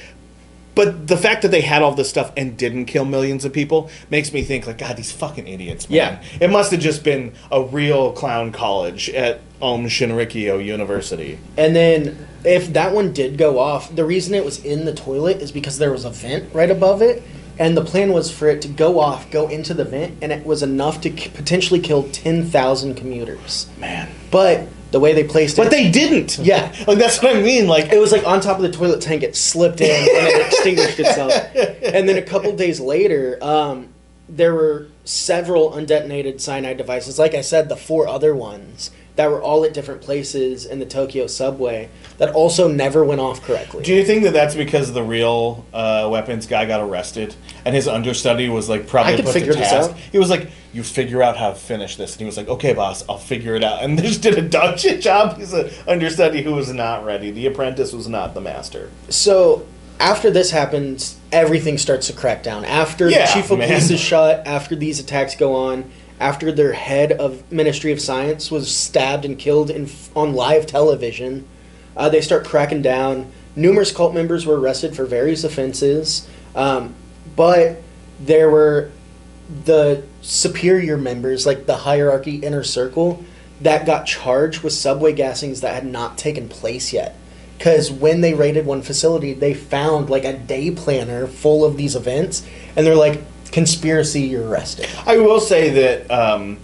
[0.77, 3.89] But the fact that they had all this stuff and didn't kill millions of people
[4.11, 5.89] makes me think like God, these fucking idiots.
[5.89, 5.97] Man.
[5.97, 6.23] Yeah.
[6.39, 11.39] it must have just been a real clown college at Aum Shinrikyo University.
[11.57, 15.37] And then if that one did go off, the reason it was in the toilet
[15.41, 17.23] is because there was a vent right above it.
[17.59, 20.45] And the plan was for it to go off, go into the vent, and it
[20.45, 23.65] was enough to k- potentially kill 10,000 commuters.
[23.79, 25.63] Man, But the way they placed it.
[25.63, 26.37] but they didn't.
[26.41, 26.73] Yeah.
[26.87, 27.67] like that's what I mean.
[27.67, 30.45] Like It was like on top of the toilet tank, it slipped in and it
[30.47, 31.33] extinguished itself.
[31.83, 33.89] And then a couple days later, um,
[34.29, 37.17] there were several undetonated cyanide devices.
[37.17, 40.85] Like I said, the four other ones that were all at different places in the
[40.85, 41.89] Tokyo subway
[42.19, 43.83] that also never went off correctly.
[43.83, 47.35] Do you think that that's because the real uh, weapons guy got arrested
[47.65, 49.89] and his understudy was like probably I could put figure to this task?
[49.91, 49.97] out.
[49.97, 52.73] He was like, "You figure out how to finish this," and he was like, "Okay,
[52.73, 55.37] boss, I'll figure it out." And they just did a dog shit job.
[55.37, 57.31] He's an understudy who was not ready.
[57.31, 58.89] The apprentice was not the master.
[59.09, 59.65] So
[59.99, 62.63] after this happens, everything starts to crack down.
[62.65, 63.67] After Yeah, the chief of man.
[63.67, 65.89] police is shot, after these attacks go on,
[66.19, 71.47] after their head of Ministry of Science was stabbed and killed in, on live television,
[71.95, 73.31] uh, they start cracking down.
[73.55, 76.93] numerous cult members were arrested for various offenses, um,
[77.35, 77.81] but
[78.19, 78.91] there were
[79.65, 83.23] the superior members, like the hierarchy inner circle,
[83.61, 87.15] that got charged with subway gassings that had not taken place yet.
[87.57, 91.95] Because when they raided one facility, they found like a day planner full of these
[91.95, 92.45] events,
[92.75, 93.21] and they're like,
[93.51, 94.87] conspiracy, you're arrested.
[95.05, 96.57] I will say that um,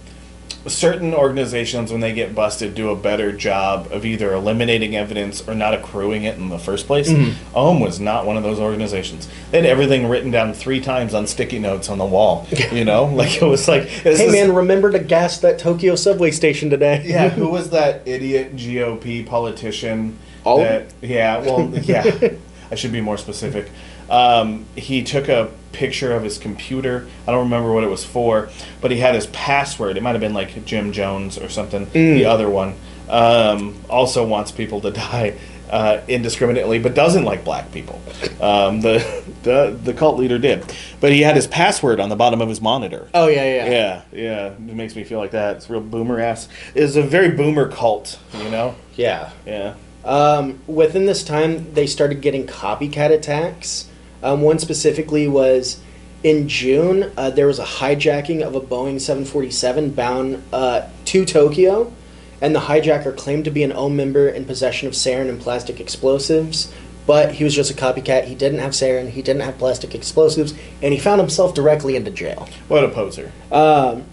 [0.66, 5.54] certain organizations, when they get busted, do a better job of either eliminating evidence or
[5.54, 7.10] not accruing it in the first place.
[7.10, 7.56] Mm-hmm.
[7.56, 9.28] Aum was not one of those organizations.
[9.50, 12.46] They had everything written down three times on sticky notes on the wall.
[12.74, 16.30] You know, like it was like, Hey is- man, remember to gas that Tokyo subway
[16.32, 17.02] station today.
[17.04, 20.18] Yeah, who was that idiot GOP politician?
[20.44, 22.30] All- That, yeah, well, yeah.
[22.70, 23.70] I should be more specific.
[24.10, 27.08] Um, he took a picture of his computer.
[27.26, 28.48] I don't remember what it was for,
[28.80, 29.96] but he had his password.
[29.96, 31.88] It might have been like Jim Jones or something.
[31.92, 32.74] The other one
[33.08, 35.38] um, also wants people to die
[35.70, 38.00] uh, indiscriminately, but doesn't like black people.
[38.40, 40.64] Um, the, the the cult leader did,
[41.00, 43.08] but he had his password on the bottom of his monitor.
[43.14, 43.70] Oh yeah, yeah.
[43.70, 44.46] Yeah, yeah.
[44.52, 45.56] It makes me feel like that.
[45.56, 46.48] It's real boomer ass.
[46.74, 48.76] It's a very boomer cult, you know?
[48.94, 49.30] Yeah.
[49.46, 49.74] Yeah.
[50.04, 53.88] Um, within this time, they started getting copycat attacks.
[54.24, 55.80] Um, one specifically was
[56.24, 57.12] in June.
[57.16, 61.92] Uh, there was a hijacking of a Boeing 747 bound uh, to Tokyo,
[62.40, 65.78] and the hijacker claimed to be an Aum member in possession of sarin and plastic
[65.78, 66.72] explosives.
[67.06, 68.24] But he was just a copycat.
[68.24, 69.10] He didn't have sarin.
[69.10, 72.48] He didn't have plastic explosives, and he found himself directly into jail.
[72.68, 73.30] What a poser.
[73.52, 74.04] Um,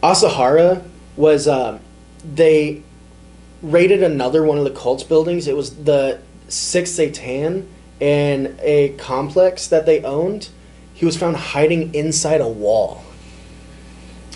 [0.00, 0.84] Asahara
[1.16, 1.80] was um,
[2.24, 2.84] they
[3.62, 5.48] raided another one of the cult's buildings.
[5.48, 7.66] It was the Sixth Satian
[8.00, 10.48] in a complex that they owned.
[10.94, 13.02] He was found hiding inside a wall.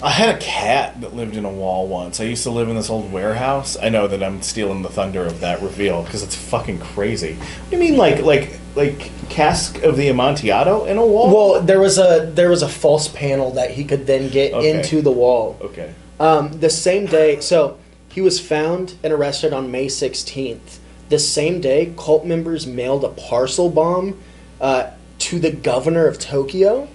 [0.02, 2.20] I had a cat that lived in a wall once.
[2.20, 3.76] I used to live in this old warehouse.
[3.80, 7.34] I know that I'm stealing the thunder of that reveal because it's fucking crazy.
[7.34, 11.52] What do you mean, like, like, like cask of the Amontillado in a wall?
[11.52, 14.70] Well, there was a there was a false panel that he could then get Okay.
[14.70, 15.58] into the wall.
[15.60, 15.92] okay.
[16.18, 17.78] Um, the same day, so
[18.10, 20.78] he was found and arrested on May 16th.
[21.10, 24.18] The same day, cult members mailed a parcel bomb
[24.60, 26.88] uh, to the governor of Tokyo,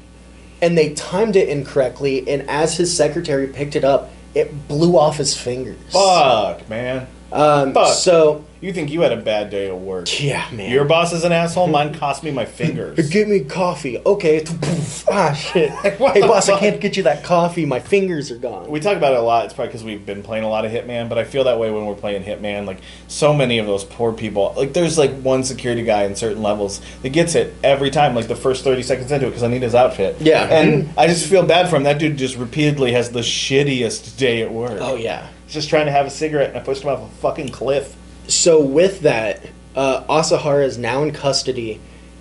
[0.62, 2.28] and they timed it incorrectly.
[2.28, 5.78] And as his secretary picked it up, it blew off his fingers.
[5.92, 7.08] Fuck, man.
[7.36, 7.94] Um, Fuck.
[7.94, 10.07] So, You think you had a bad day at work?
[10.24, 10.72] yeah, man.
[10.72, 11.68] Your boss is an asshole.
[11.68, 13.10] Mine cost me my fingers.
[13.12, 13.99] Get me coffee.
[14.03, 14.44] Okay.
[15.12, 15.70] ah, shit.
[16.16, 17.66] Hey, boss, I can't get you that coffee.
[17.66, 18.70] My fingers are gone.
[18.70, 19.45] We talk about it a lot.
[19.45, 21.70] It's probably because we've been playing a lot of Hitman, but I feel that way
[21.72, 22.66] when we're playing Hitman.
[22.66, 24.53] Like so many of those poor people.
[24.56, 28.16] Like there's like one security guy in certain levels that gets it every time.
[28.16, 30.16] Like the first thirty seconds into it because I need his outfit.
[30.22, 30.44] Yeah.
[30.45, 31.84] and I just feel bad for him.
[31.84, 34.80] That dude just repeatedly has the shittiest day at work.
[34.82, 35.28] oh, yeah.
[35.56, 37.95] Just trying to have a cigarette, and I pushed him off a fucking cliff.
[38.27, 39.41] So with that,
[39.76, 41.80] uh, Asahara is now in custody,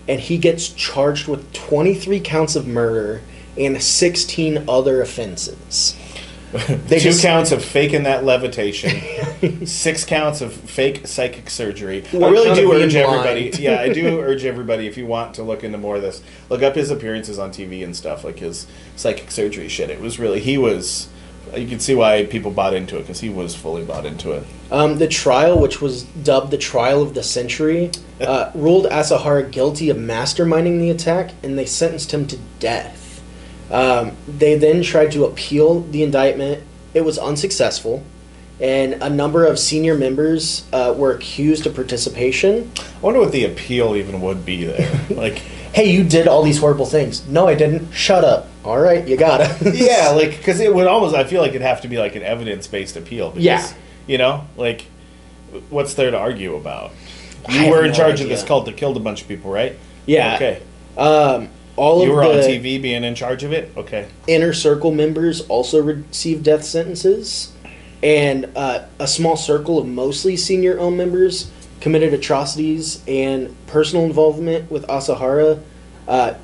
[0.09, 3.23] and he gets charged with 23 counts of murder
[3.59, 5.97] and 16 other offenses.
[6.87, 9.67] They Two just- counts of faking that levitation.
[9.67, 12.05] Six counts of fake psychic surgery.
[12.13, 13.51] I really do urge everybody.
[13.59, 16.63] yeah, I do urge everybody if you want to look into more of this, look
[16.63, 19.91] up his appearances on TV and stuff like his psychic surgery shit.
[19.91, 21.09] It was really he was.
[21.57, 24.45] You can see why people bought into it because he was fully bought into it.
[24.71, 27.91] Um, the trial, which was dubbed the trial of the century,
[28.21, 33.23] uh, ruled Asahara guilty of masterminding the attack, and they sentenced him to death.
[33.71, 36.63] Um, they then tried to appeal the indictment.
[36.93, 38.05] It was unsuccessful,
[38.61, 42.71] and a number of senior members uh, were accused of participation.
[42.79, 44.91] I wonder what the appeal even would be there.
[45.11, 45.39] Like,
[45.75, 47.27] hey, you did all these horrible things.
[47.27, 47.93] No, I didn't.
[47.93, 48.49] Shut up.
[48.65, 49.75] All right, you got it.
[49.75, 51.15] yeah, like because it would almost.
[51.15, 53.29] I feel like it'd have to be like an evidence based appeal.
[53.31, 53.73] Because, Yeah.
[54.07, 54.87] you know, like
[55.71, 56.93] what's there to argue about?
[57.49, 59.51] You have were in no charge of this cult that killed a bunch of people,
[59.51, 59.77] right?
[60.07, 60.37] Yeah.
[60.37, 60.63] Okay.
[60.97, 62.09] Um, all of.
[62.09, 63.73] You were on TV being in charge of it?
[63.77, 64.09] Okay.
[64.27, 67.53] inner circle members also received death sentences,
[68.03, 71.51] and uh, a small circle of mostly senior Aum members
[71.81, 75.61] committed atrocities and personal involvement with Asahara.
[76.09, 76.35] Uh,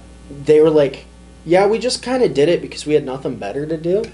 [0.44, 1.06] they were like,
[1.44, 4.04] "Yeah, we just kind of did it because we had nothing better to do."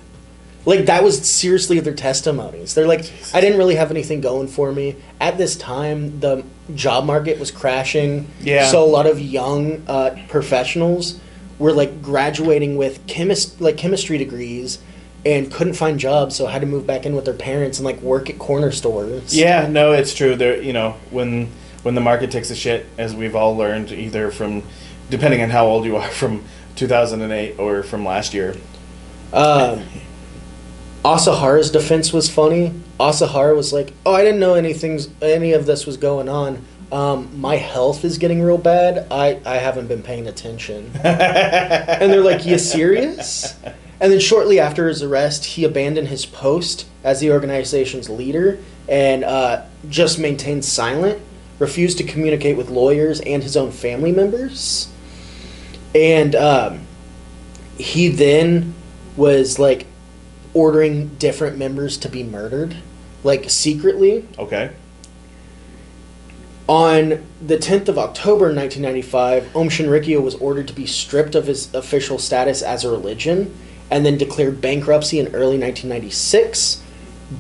[0.65, 2.75] Like that was seriously their testimonies.
[2.75, 6.21] They're like, "I didn't really have anything going for me at this time.
[6.21, 6.45] The
[6.75, 8.29] job market was crashing.
[8.41, 8.69] Yeah.
[8.69, 11.21] So a lot of young uh, professionals
[11.59, 14.79] were like graduating with chemist like chemistry degrees
[15.25, 18.01] and couldn't find jobs, so had to move back in with their parents and like
[18.01, 19.37] work at corner stores.
[19.37, 20.37] Yeah, no, it's true.
[20.37, 21.51] There, you know, when
[21.83, 24.63] when the market takes a shit, as we've all learned, either from,
[25.11, 26.45] depending on how old you are, from
[26.77, 28.55] 2008 or from last year.
[29.33, 29.83] Um,
[31.05, 32.73] Asahara's defense was funny.
[32.99, 36.65] Asahara was like, "Oh, I didn't know anything, any of this was going on.
[36.93, 39.07] um, my health is getting real bad.
[39.11, 40.91] I, I haven't been paying attention.
[41.05, 43.57] and they're like, you serious?
[43.99, 48.59] And then shortly after his arrest, he abandoned his post as the organization's leader
[48.89, 51.21] and uh, just maintained silent,
[51.59, 54.89] refused to communicate with lawyers and his own family members.
[55.97, 56.81] And um,
[57.79, 58.75] he then
[59.17, 59.87] was like
[60.53, 62.77] ordering different members to be murdered,
[63.25, 64.29] like secretly.
[64.39, 64.73] Okay.
[66.69, 71.73] On the 10th of October 1995, Aum Shinrikyo was ordered to be stripped of his
[71.73, 73.57] official status as a religion
[73.91, 76.83] and then declared bankruptcy in early 1996,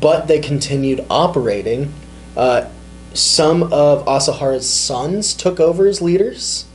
[0.01, 1.93] but they continued operating.
[2.35, 2.71] Uh,
[3.13, 6.66] some of Asahara's sons took over as leaders.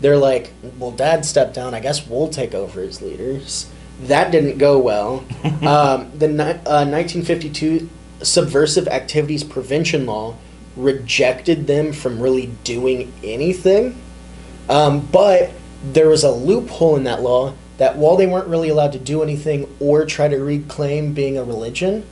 [0.00, 1.74] They're like, well, dad stepped down.
[1.74, 3.70] I guess we'll take over as leaders.
[4.02, 5.24] That didn't go well.
[5.62, 7.88] um, the ni- uh, 1952
[8.22, 10.36] Subversive Activities Prevention Law
[10.76, 14.00] rejected them from really doing anything.
[14.68, 15.50] Um, but
[15.82, 19.22] there was a loophole in that law that while they weren't really allowed to do
[19.22, 22.04] anything or try to reclaim being a religion,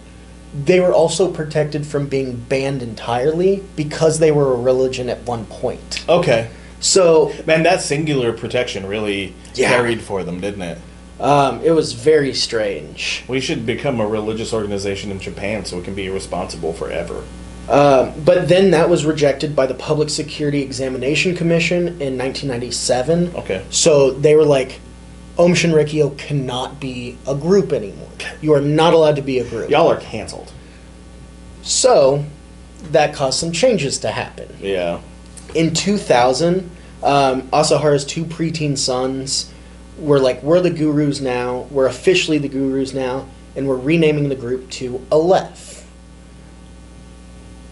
[0.54, 5.44] they were also protected from being banned entirely because they were a religion at one
[5.46, 6.04] point.
[6.08, 6.48] Okay.
[6.84, 9.70] So Man, that singular protection really Yeah.
[9.70, 10.78] carried for them, didn't it?
[11.18, 13.24] um, it was very strange.
[13.26, 17.22] We should become a religious organization in Japan so we can be responsible forever.
[17.70, 23.32] Um, but then that was rejected by the Public Security Examination Commission in 1997.
[23.36, 23.62] Okay.
[23.70, 24.80] So they were like,
[25.38, 28.08] Aum Shinrikyo cannot be a group anymore.
[28.42, 29.70] You are not allowed to be a group.
[29.70, 30.52] Y'all are canceled.
[31.62, 32.24] So
[32.92, 34.48] that caused some changes to happen.
[34.60, 35.00] Yeah.
[35.54, 36.70] In 2000,
[37.02, 39.52] um, Asahara's two preteen sons
[39.98, 41.66] were like, We're the gurus now.
[41.70, 43.28] We're officially the gurus now.
[43.56, 45.86] And we're renaming the group to Aleph.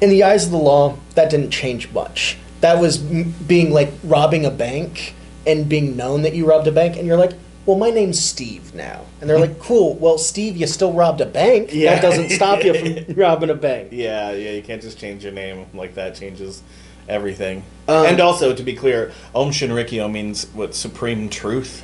[0.01, 2.37] In the eyes of the law, that didn't change much.
[2.61, 5.15] That was m- being like robbing a bank
[5.47, 6.97] and being known that you robbed a bank.
[6.97, 7.33] And you're like,
[7.67, 9.05] well, my name's Steve now.
[9.21, 9.95] And they're like, cool.
[9.95, 11.71] Well, Steve, you still robbed a bank.
[11.73, 11.95] Yeah.
[11.95, 12.75] That doesn't stop you
[13.05, 13.91] from robbing a bank.
[13.93, 16.63] Yeah, yeah, you can't just change your name like that changes
[17.09, 17.63] everything.
[17.89, 21.83] Um, and also, to be clear, Aum Shinrikyo means what supreme truth,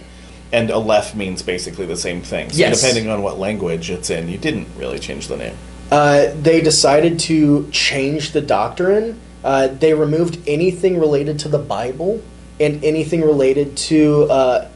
[0.53, 2.51] and Aleph means basically the same thing.
[2.51, 2.81] So Yes.
[2.81, 5.55] depending on what language it's in, you didn't really change the name.
[5.91, 9.19] Uh, they decided to change the doctrine.
[9.45, 12.21] Uh, they removed anything related to the Bible
[12.61, 14.69] and anything related to uh,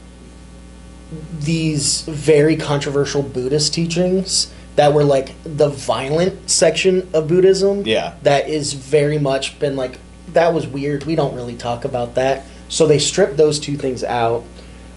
[1.39, 7.85] these very controversial Buddhist teachings that were like the violent section of Buddhism.
[7.85, 8.15] Yeah.
[8.23, 9.99] That is very much been like,
[10.29, 11.03] that was weird.
[11.03, 12.45] We don't really talk about that.
[12.69, 14.43] So they stripped those two things out.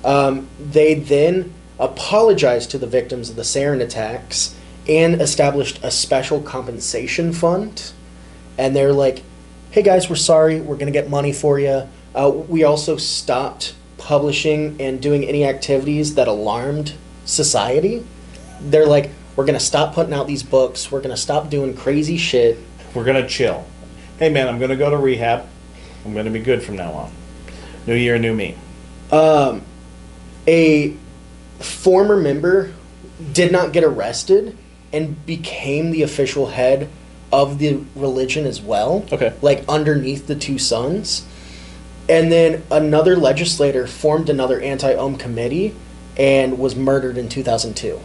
[0.04, 4.54] Um, they then apologized to the victims of the sarin attacks
[4.88, 7.92] and established a special compensation fund.
[8.56, 9.22] And they're like,
[9.72, 10.60] hey guys, we're sorry.
[10.60, 11.86] We're going to get money for you.
[12.14, 16.94] Uh, we also stopped publishing and doing any activities that alarmed
[17.24, 18.06] society.
[18.60, 20.90] They're like, we're going to stop putting out these books.
[20.90, 22.58] We're going to stop doing crazy shit.
[22.96, 23.66] We're gonna chill.
[24.18, 25.46] Hey man, I'm gonna go to rehab.
[26.06, 27.12] I'm gonna be good from now on.
[27.86, 28.56] New year, new me.
[29.12, 29.60] Um,
[30.46, 30.96] a
[31.58, 32.72] former member
[33.34, 34.56] did not get arrested
[34.94, 36.88] and became the official head
[37.30, 39.04] of the religion as well.
[39.12, 39.34] Okay.
[39.42, 41.26] Like underneath the two sons.
[42.08, 45.74] And then another legislator formed another anti Aum committee
[46.16, 48.00] and was murdered in 2002.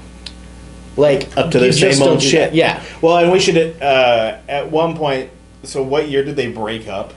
[0.97, 2.49] Like, Up to the same old shit.
[2.49, 2.55] that.
[2.55, 2.83] Yeah.
[3.01, 5.29] Well, and we should uh, at one point.
[5.63, 7.13] So, what year did they break up?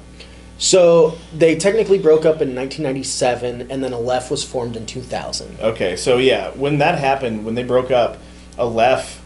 [0.58, 5.58] So they technically broke up in 1997, and then Aleph was formed in 2000.
[5.60, 8.18] Okay, so yeah, when that happened, when they broke up,
[8.56, 9.20] Aleph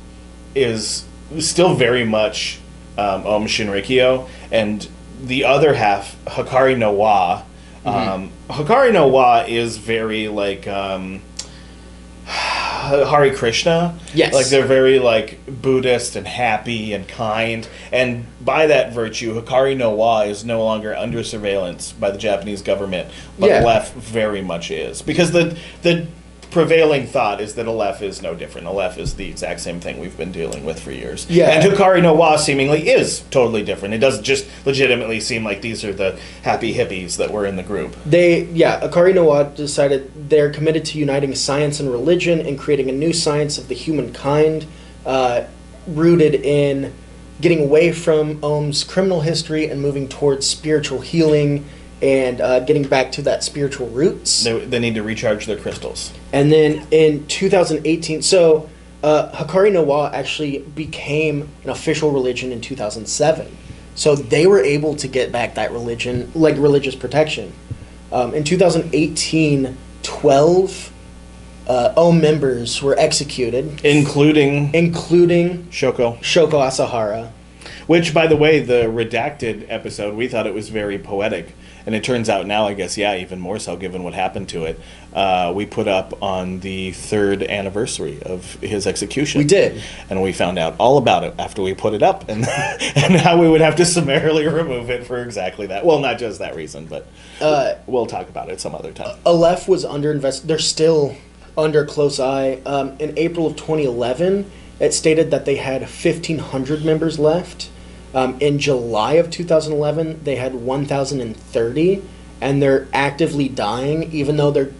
[0.55, 1.05] is
[1.39, 2.61] still very much
[2.97, 4.89] um, Aum Shinrikyo, and
[5.23, 7.43] the other half, Hikari no Wa.
[7.89, 11.23] Um, Hikari no Wa is very like um,
[12.27, 13.98] Hare Krishna.
[14.15, 14.35] Yes.
[14.35, 17.69] Like they're very like Buddhist and happy and kind.
[17.93, 22.62] And by that virtue, Hikari no Wa is no longer under surveillance by the Japanese
[22.62, 23.62] government, but Yeah.
[23.62, 25.02] Aleph very much is.
[25.02, 26.06] Because the the
[26.51, 28.66] prevailing thought is that Aleph is no different.
[28.66, 31.27] Aleph is the exact same thing we've been dealing with for years.
[31.29, 31.51] Yeah.
[31.51, 33.95] And Hikari no Wa seemingly is totally different.
[33.95, 37.62] It doesn't just legitimately seem like these are the happy hippies that were in the
[37.62, 37.97] group.
[38.07, 42.89] They, yeah, Hikari no Wa decided they're committed to uniting science and religion and creating
[42.89, 44.66] a new science of the humankind,
[45.05, 45.45] uh,
[45.87, 46.93] rooted in
[47.41, 51.65] getting away from Aum's criminal history and moving towards spiritual healing
[52.01, 54.45] and uh, getting back to that spiritual roots.
[54.45, 56.12] They, they need to recharge their crystals.
[56.33, 58.69] And then in 2018, so
[59.03, 63.57] uh, Hikari no Wa actually became an official religion in 2007.
[63.95, 67.53] So they were able to get back that religion, like religious protection.
[68.12, 70.93] Um, in 2018, 12
[71.69, 76.19] uh, members were executed, including including Shoko.
[76.20, 77.33] Shoko Asahara.
[77.87, 81.55] Which, by the way, the redacted episode, we thought it was very poetic,
[81.89, 84.66] and it turns out now, I guess, yeah, even more so, given what happened to
[84.66, 84.78] it.
[85.15, 89.39] Uh, we put up on the third anniversary of his execution.
[89.39, 89.82] We did.
[90.10, 92.47] and we found out all about it after we put it up, and
[92.94, 95.86] and how we would have to summarily remove it for exactly that.
[95.86, 97.06] Well, not just that reason, but
[97.40, 99.16] Uh, we'll talk about it some other time.
[99.24, 100.47] Aleph was under invest.
[100.47, 101.16] They're still
[101.56, 102.60] under close eye.
[102.66, 107.70] Um, in April of 2011, it stated that they had 1,500 members left.
[108.15, 112.03] Um, in July of 2011, they had 1,030,
[112.41, 114.73] and they're actively dying, even though they're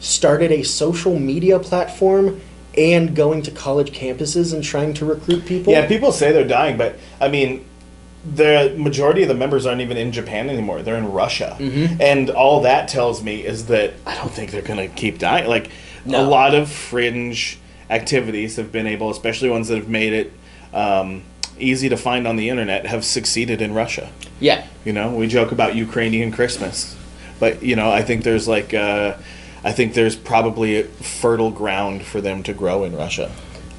[0.00, 2.40] started a social media platform
[2.76, 5.72] and going to college campuses and trying to recruit people.
[5.72, 7.64] Yeah, people say they're dying, but I mean,
[8.34, 10.82] the majority of the members aren't even in Japan anymore.
[10.82, 12.00] They're in Russia, Mm-hmm.
[12.02, 15.46] and all that tells me is that I don't think they're going to keep dying.
[15.48, 15.70] Like
[16.06, 17.58] a lot of fringe
[17.88, 20.32] activities have been able, especially ones that have made it
[20.74, 21.22] um,
[21.58, 24.10] easy to find on the internet, have succeeded in Russia.
[24.40, 24.66] yeah.
[24.84, 26.96] You know, we joke about Ukrainian Christmas,
[27.40, 29.16] but you know, I think there's like, uh,
[29.64, 33.32] I think there's probably fertile ground for them to grow in Russia.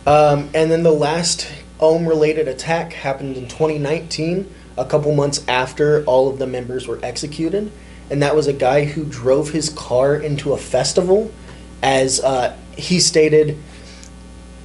[0.07, 1.47] Um, and then the last
[1.79, 6.99] Aum related attack happened in 2019, a couple months after all of the members were
[7.03, 7.71] executed.
[8.09, 11.31] And that was a guy who drove his car into a festival
[11.81, 13.57] as uh, he stated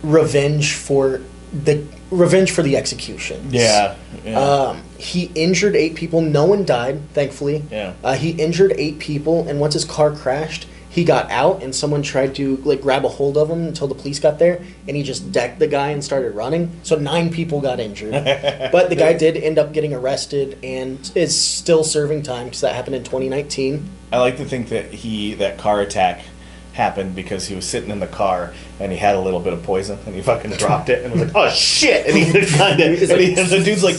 [0.02, 1.20] revenge for
[1.52, 3.52] the revenge for the executions.
[3.52, 4.38] Yeah, yeah.
[4.38, 6.20] Um, he injured eight people.
[6.20, 7.64] No one died, thankfully.
[7.70, 7.94] Yeah.
[8.02, 12.02] Uh, he injured eight people, and once his car crashed, he got out, and someone
[12.02, 15.02] tried to like grab a hold of him until the police got there, and he
[15.02, 16.70] just decked the guy and started running.
[16.82, 18.12] So nine people got injured,
[18.72, 22.74] but the guy did end up getting arrested and is still serving time because that
[22.74, 23.88] happened in 2019.
[24.12, 26.24] I like to think that he that car attack
[26.72, 29.62] happened because he was sitting in the car and he had a little bit of
[29.62, 32.24] poison and he fucking dropped it and was like, "Oh shit!" And he
[32.56, 33.96] kind of He's and, he, and the dude's like,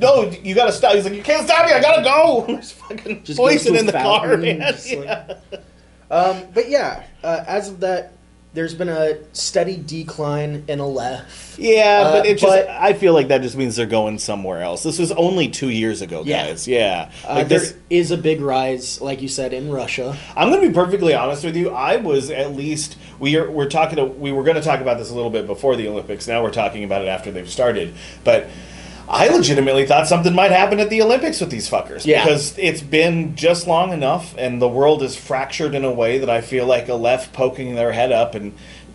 [0.00, 1.72] "No, you gotta stop." He's like, "You can't stop me!
[1.72, 4.36] I gotta go!" There's fucking Just poison in the car.
[4.36, 4.58] man.
[4.60, 5.34] like- Yeah.
[6.10, 8.12] Um, but yeah, uh, as of that,
[8.54, 11.56] there's been a steady decline in Aleph.
[11.58, 14.60] Yeah, Uh, but it just but- I feel like that just means they're going somewhere
[14.62, 14.82] else.
[14.82, 16.68] This was only two years ago, guys.
[16.68, 17.10] Yeah.
[17.26, 20.16] Uh, Like there this is a big rise, like you said, in Russia.
[20.36, 21.70] I'm going to be perfectly honest with you.
[21.70, 24.98] I was at least we are we're talking to, we were going to talk about
[24.98, 26.28] this a little bit before the Olympics.
[26.28, 27.94] Now we're talking about it after they've started.
[28.24, 28.48] But
[29.08, 32.24] I legitimately thought something might happen at the Olympics with these fuckers Yeah.
[32.24, 36.30] because it's been just long enough and the world is fractured in a way that
[36.30, 38.54] I feel like Aleph poking their head up and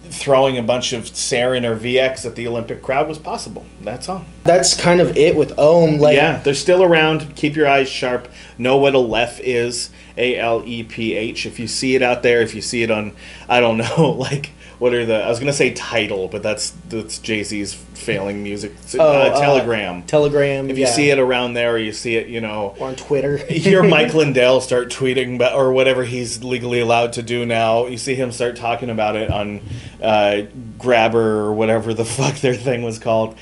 [0.10, 3.66] throwing a bunch of sarin or VX at the Olympic crowd was possible.
[3.82, 4.24] That's all.
[4.46, 5.98] That's kind of it with Aum.
[6.00, 7.36] Like, yeah, they're still around.
[7.36, 8.30] Keep your eyes sharp.
[8.58, 9.90] Know what Aleph is.
[10.18, 11.46] A L E P H.
[11.46, 13.12] If you see it out there, if you see it on,
[13.50, 15.24] I don't know, like what are the?
[15.24, 18.74] I was gonna say Tidal, but that's that's Jay Z's failing music.
[18.96, 20.04] Oh, uh, uh, Telegram.
[20.04, 20.70] Telegram.
[20.70, 20.92] if you yeah.
[20.92, 22.76] see it around there, or you see it, you know.
[22.80, 23.38] or on Twitter.
[23.38, 27.88] hear Mike Lindell start tweeting, ba- or whatever he's legally allowed to do now.
[27.88, 29.62] You see him start talking about it on
[30.02, 30.44] uh,
[30.78, 33.36] Grabber or whatever the fuck their thing was called.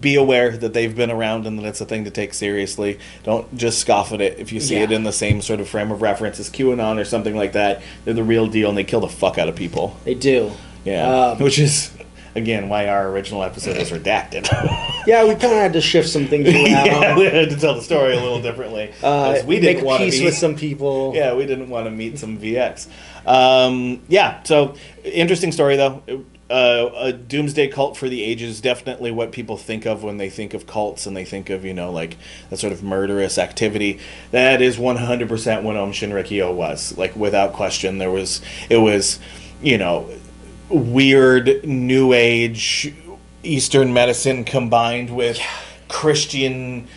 [0.00, 2.98] Be aware that they've been around and that it's a thing to take seriously.
[3.22, 5.90] Don't just scoff at it if you see it in the same sort of frame
[5.90, 7.82] of reference as QAnon or something like that.
[8.04, 9.96] They're the real deal and they kill the fuck out of people.
[10.04, 10.52] They do.
[10.84, 11.90] Yeah, Um, which is
[12.34, 14.48] again why our original episode was redacted.
[15.06, 16.64] Yeah, we kind of had to shift some things around.
[16.66, 18.90] yeah, we had to tell the story a little differently.
[19.02, 21.12] uh, we didn't want to peace be with some people.
[21.14, 22.86] yeah, we didn't want to meet some VX.
[23.26, 26.02] Um, yeah, so interesting story though.
[26.50, 30.52] Uh, a doomsday cult for the ages, definitely what people think of when they think
[30.52, 32.18] of cults and they think of, you know, like
[32.50, 33.98] that sort of murderous activity.
[34.30, 36.98] That is 100% what Aum Shinrikyo was.
[36.98, 39.18] Like, without question, there was, it was,
[39.62, 40.10] you know,
[40.68, 42.92] weird new age
[43.42, 45.38] Eastern medicine combined with
[45.88, 46.88] Christian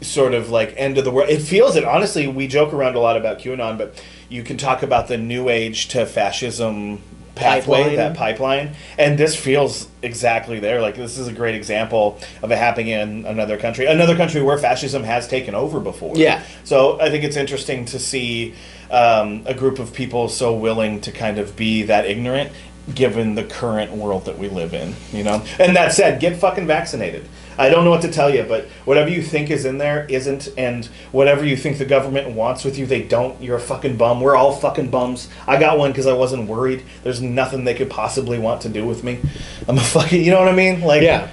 [0.00, 1.30] sort of like end of the world.
[1.30, 1.84] It feels it.
[1.84, 5.48] Honestly, we joke around a lot about QAnon, but you can talk about the new
[5.48, 7.02] age to fascism
[7.34, 7.96] pathway, Pipeline.
[7.96, 10.80] that pipeline, and this feels exactly there.
[10.80, 14.58] Like this is a great example of it happening in another country, another country where
[14.58, 16.16] fascism has taken over before.
[16.16, 16.42] Yeah.
[16.64, 18.54] So I think it's interesting to see
[18.90, 22.52] um, a group of people so willing to kind of be that ignorant,
[22.94, 24.94] given the current world that we live in.
[25.12, 25.44] You know.
[25.58, 27.26] And that said, get fucking vaccinated.
[27.58, 30.48] I don't know what to tell you, but whatever you think is in there isn't,
[30.56, 33.40] and whatever you think the government wants with you, they don't.
[33.42, 34.20] You're a fucking bum.
[34.20, 35.28] We're all fucking bums.
[35.46, 36.82] I got one because I wasn't worried.
[37.02, 39.20] There's nothing they could possibly want to do with me.
[39.68, 40.80] I'm a fucking, you know what I mean?
[40.80, 41.30] Like, Yeah.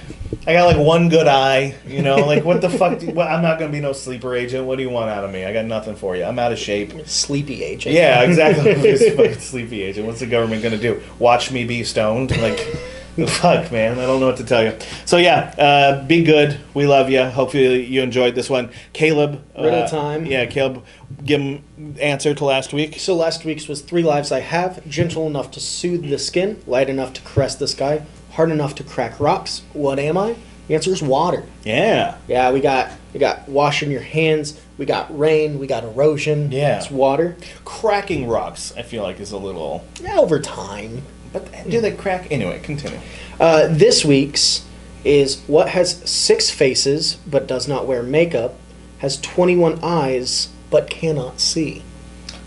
[0.47, 2.15] I got like one good eye, you know.
[2.15, 2.97] Like what the fuck?
[2.97, 4.65] Do, well, I'm not gonna be no sleeper agent.
[4.65, 5.43] What do you want out of me?
[5.45, 6.23] I got nothing for you.
[6.23, 7.05] I'm out of shape.
[7.05, 7.93] Sleepy agent.
[7.93, 9.33] Yeah, exactly.
[9.39, 10.07] Sleepy agent.
[10.07, 11.01] What's the government gonna do?
[11.19, 12.31] Watch me be stoned?
[12.41, 12.65] Like,
[13.27, 13.99] fuck, man.
[13.99, 14.77] I don't know what to tell you.
[15.05, 16.57] So yeah, uh, be good.
[16.73, 17.23] We love you.
[17.25, 18.69] Hopefully you enjoyed this one.
[18.93, 19.43] Caleb.
[19.55, 20.25] Riddle uh, time.
[20.25, 20.85] Yeah, Caleb.
[21.25, 22.99] Give him answer to last week.
[22.99, 26.89] So last week's was three lives I have, gentle enough to soothe the skin, light
[26.89, 29.61] enough to caress the sky, hard enough to crack rocks.
[29.73, 30.35] What am I?
[30.67, 31.43] The answer is water.
[31.65, 32.17] Yeah.
[32.29, 36.49] Yeah, we got we got washing your hands, we got rain, we got erosion.
[36.49, 36.77] Yeah.
[36.77, 37.35] It's water.
[37.65, 38.73] Cracking rocks.
[38.77, 39.85] I feel like is a little.
[40.01, 41.01] Yeah, over time.
[41.33, 42.31] But do they crack?
[42.31, 42.99] Anyway, continue.
[43.39, 44.65] Uh, this week's
[45.03, 48.55] is what has six faces but does not wear makeup,
[48.99, 51.83] has 21 eyes but cannot see.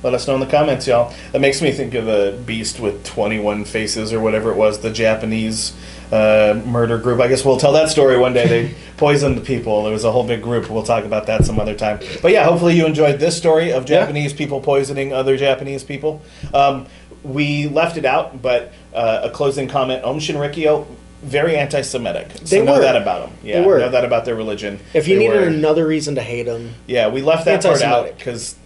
[0.02, 1.14] Let us know in the comments, y'all.
[1.32, 4.90] That makes me think of a beast with 21 faces or whatever it was, the
[4.90, 5.72] Japanese
[6.12, 7.20] uh, murder group.
[7.20, 8.46] I guess we'll tell that story one day.
[8.46, 9.82] They poisoned people.
[9.82, 10.68] There was a whole big group.
[10.68, 12.00] We'll talk about that some other time.
[12.20, 14.00] But yeah, hopefully you enjoyed this story of Yeah.
[14.00, 16.20] Japanese people poisoning other Japanese people.
[16.52, 16.86] Um,
[17.24, 20.86] we left it out, but uh, a closing comment: Aum Shinrikyo,
[21.22, 22.30] very anti-Semitic.
[22.38, 22.80] So They know were.
[22.80, 23.38] that about them.
[23.42, 23.78] Yeah, They were.
[23.78, 24.78] know that about their religion.
[24.92, 27.82] If you They needed were- another reason to hate them, yeah, we left that part
[27.82, 28.56] out because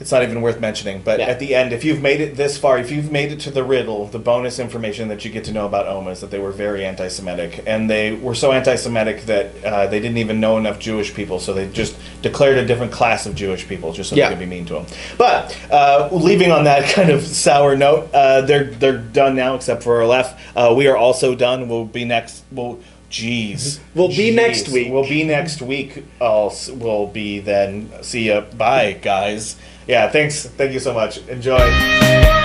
[0.00, 1.02] it's not even worth mentioning.
[1.04, 1.26] But Yeah.
[1.26, 3.64] at the end, if you've made it this far, if you've made it to the
[3.64, 6.52] riddle, the bonus information that you get to know about Oma is that they were
[6.52, 11.14] very anti-Semitic, and they were so anti-Semitic that uh, they didn't even know enough Jewish
[11.14, 14.28] people, so they just declared a different class of Jewish people just so Yeah.
[14.28, 14.86] they could be mean to them.
[15.16, 19.82] But uh, leaving on that kind of sour note, uh, they're they're done now, except
[19.82, 20.32] for Aleph.
[20.54, 21.68] Uh, we are also done.
[21.68, 22.42] We'll be next.
[22.52, 22.78] We'll.
[23.10, 23.80] Jeez.
[23.94, 24.34] We'll be Jeez.
[24.34, 24.92] next week.
[24.92, 26.04] We'll be next week.
[26.20, 27.90] I'll we'll be then.
[28.02, 28.42] See ya.
[28.42, 29.56] Bye, guys.
[29.86, 30.08] Yeah.
[30.10, 30.46] Thanks.
[30.46, 31.18] Thank you so much.
[31.28, 32.36] Enjoy.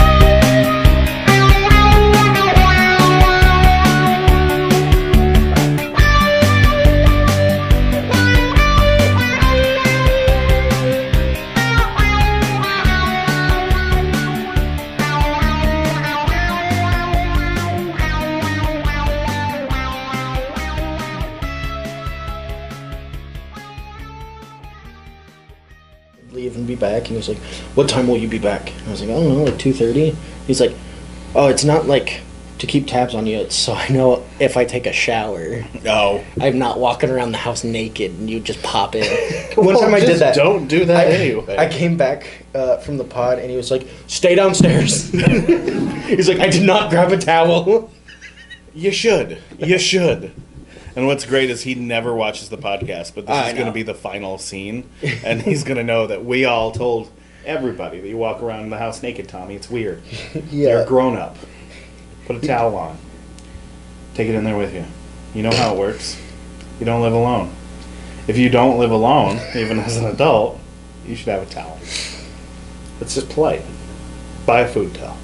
[27.15, 29.09] And be he was like, "What time will you be back?" And I was like,
[29.09, 30.15] "I don't know, like 2.30.
[30.47, 30.73] He's like,
[31.35, 32.21] "Oh, it's not like
[32.59, 33.37] to keep tabs on you.
[33.37, 36.23] It's so I know if I take a shower, Oh.
[36.39, 39.03] I'm not walking around the house naked and you just pop in."
[39.55, 40.35] One time I did that.
[40.35, 41.57] Don't do that I, anyway.
[41.57, 46.39] I came back uh, from the pod and he was like, "Stay downstairs." He's like,
[46.39, 47.91] "I did not grab a towel."
[48.75, 49.37] You should.
[49.59, 50.31] You should.
[50.95, 53.71] And what's great is he never watches the podcast, but this I is going to
[53.71, 54.89] be the final scene,
[55.23, 57.09] and he's going to know that we all told
[57.45, 59.55] everybody that you walk around the house naked, Tommy.
[59.55, 60.01] It's weird.
[60.51, 60.85] You're Yeah.
[60.85, 61.35] grown up.
[62.25, 62.97] Put a towel on.
[64.13, 64.85] Take it in there with you.
[65.33, 66.19] You know how it works.
[66.79, 67.51] You don't live alone.
[68.27, 70.59] If you don't live alone, even as an adult,
[71.07, 71.77] you should have a towel.
[73.01, 73.63] It's just polite.
[74.45, 75.17] Buy a food towel.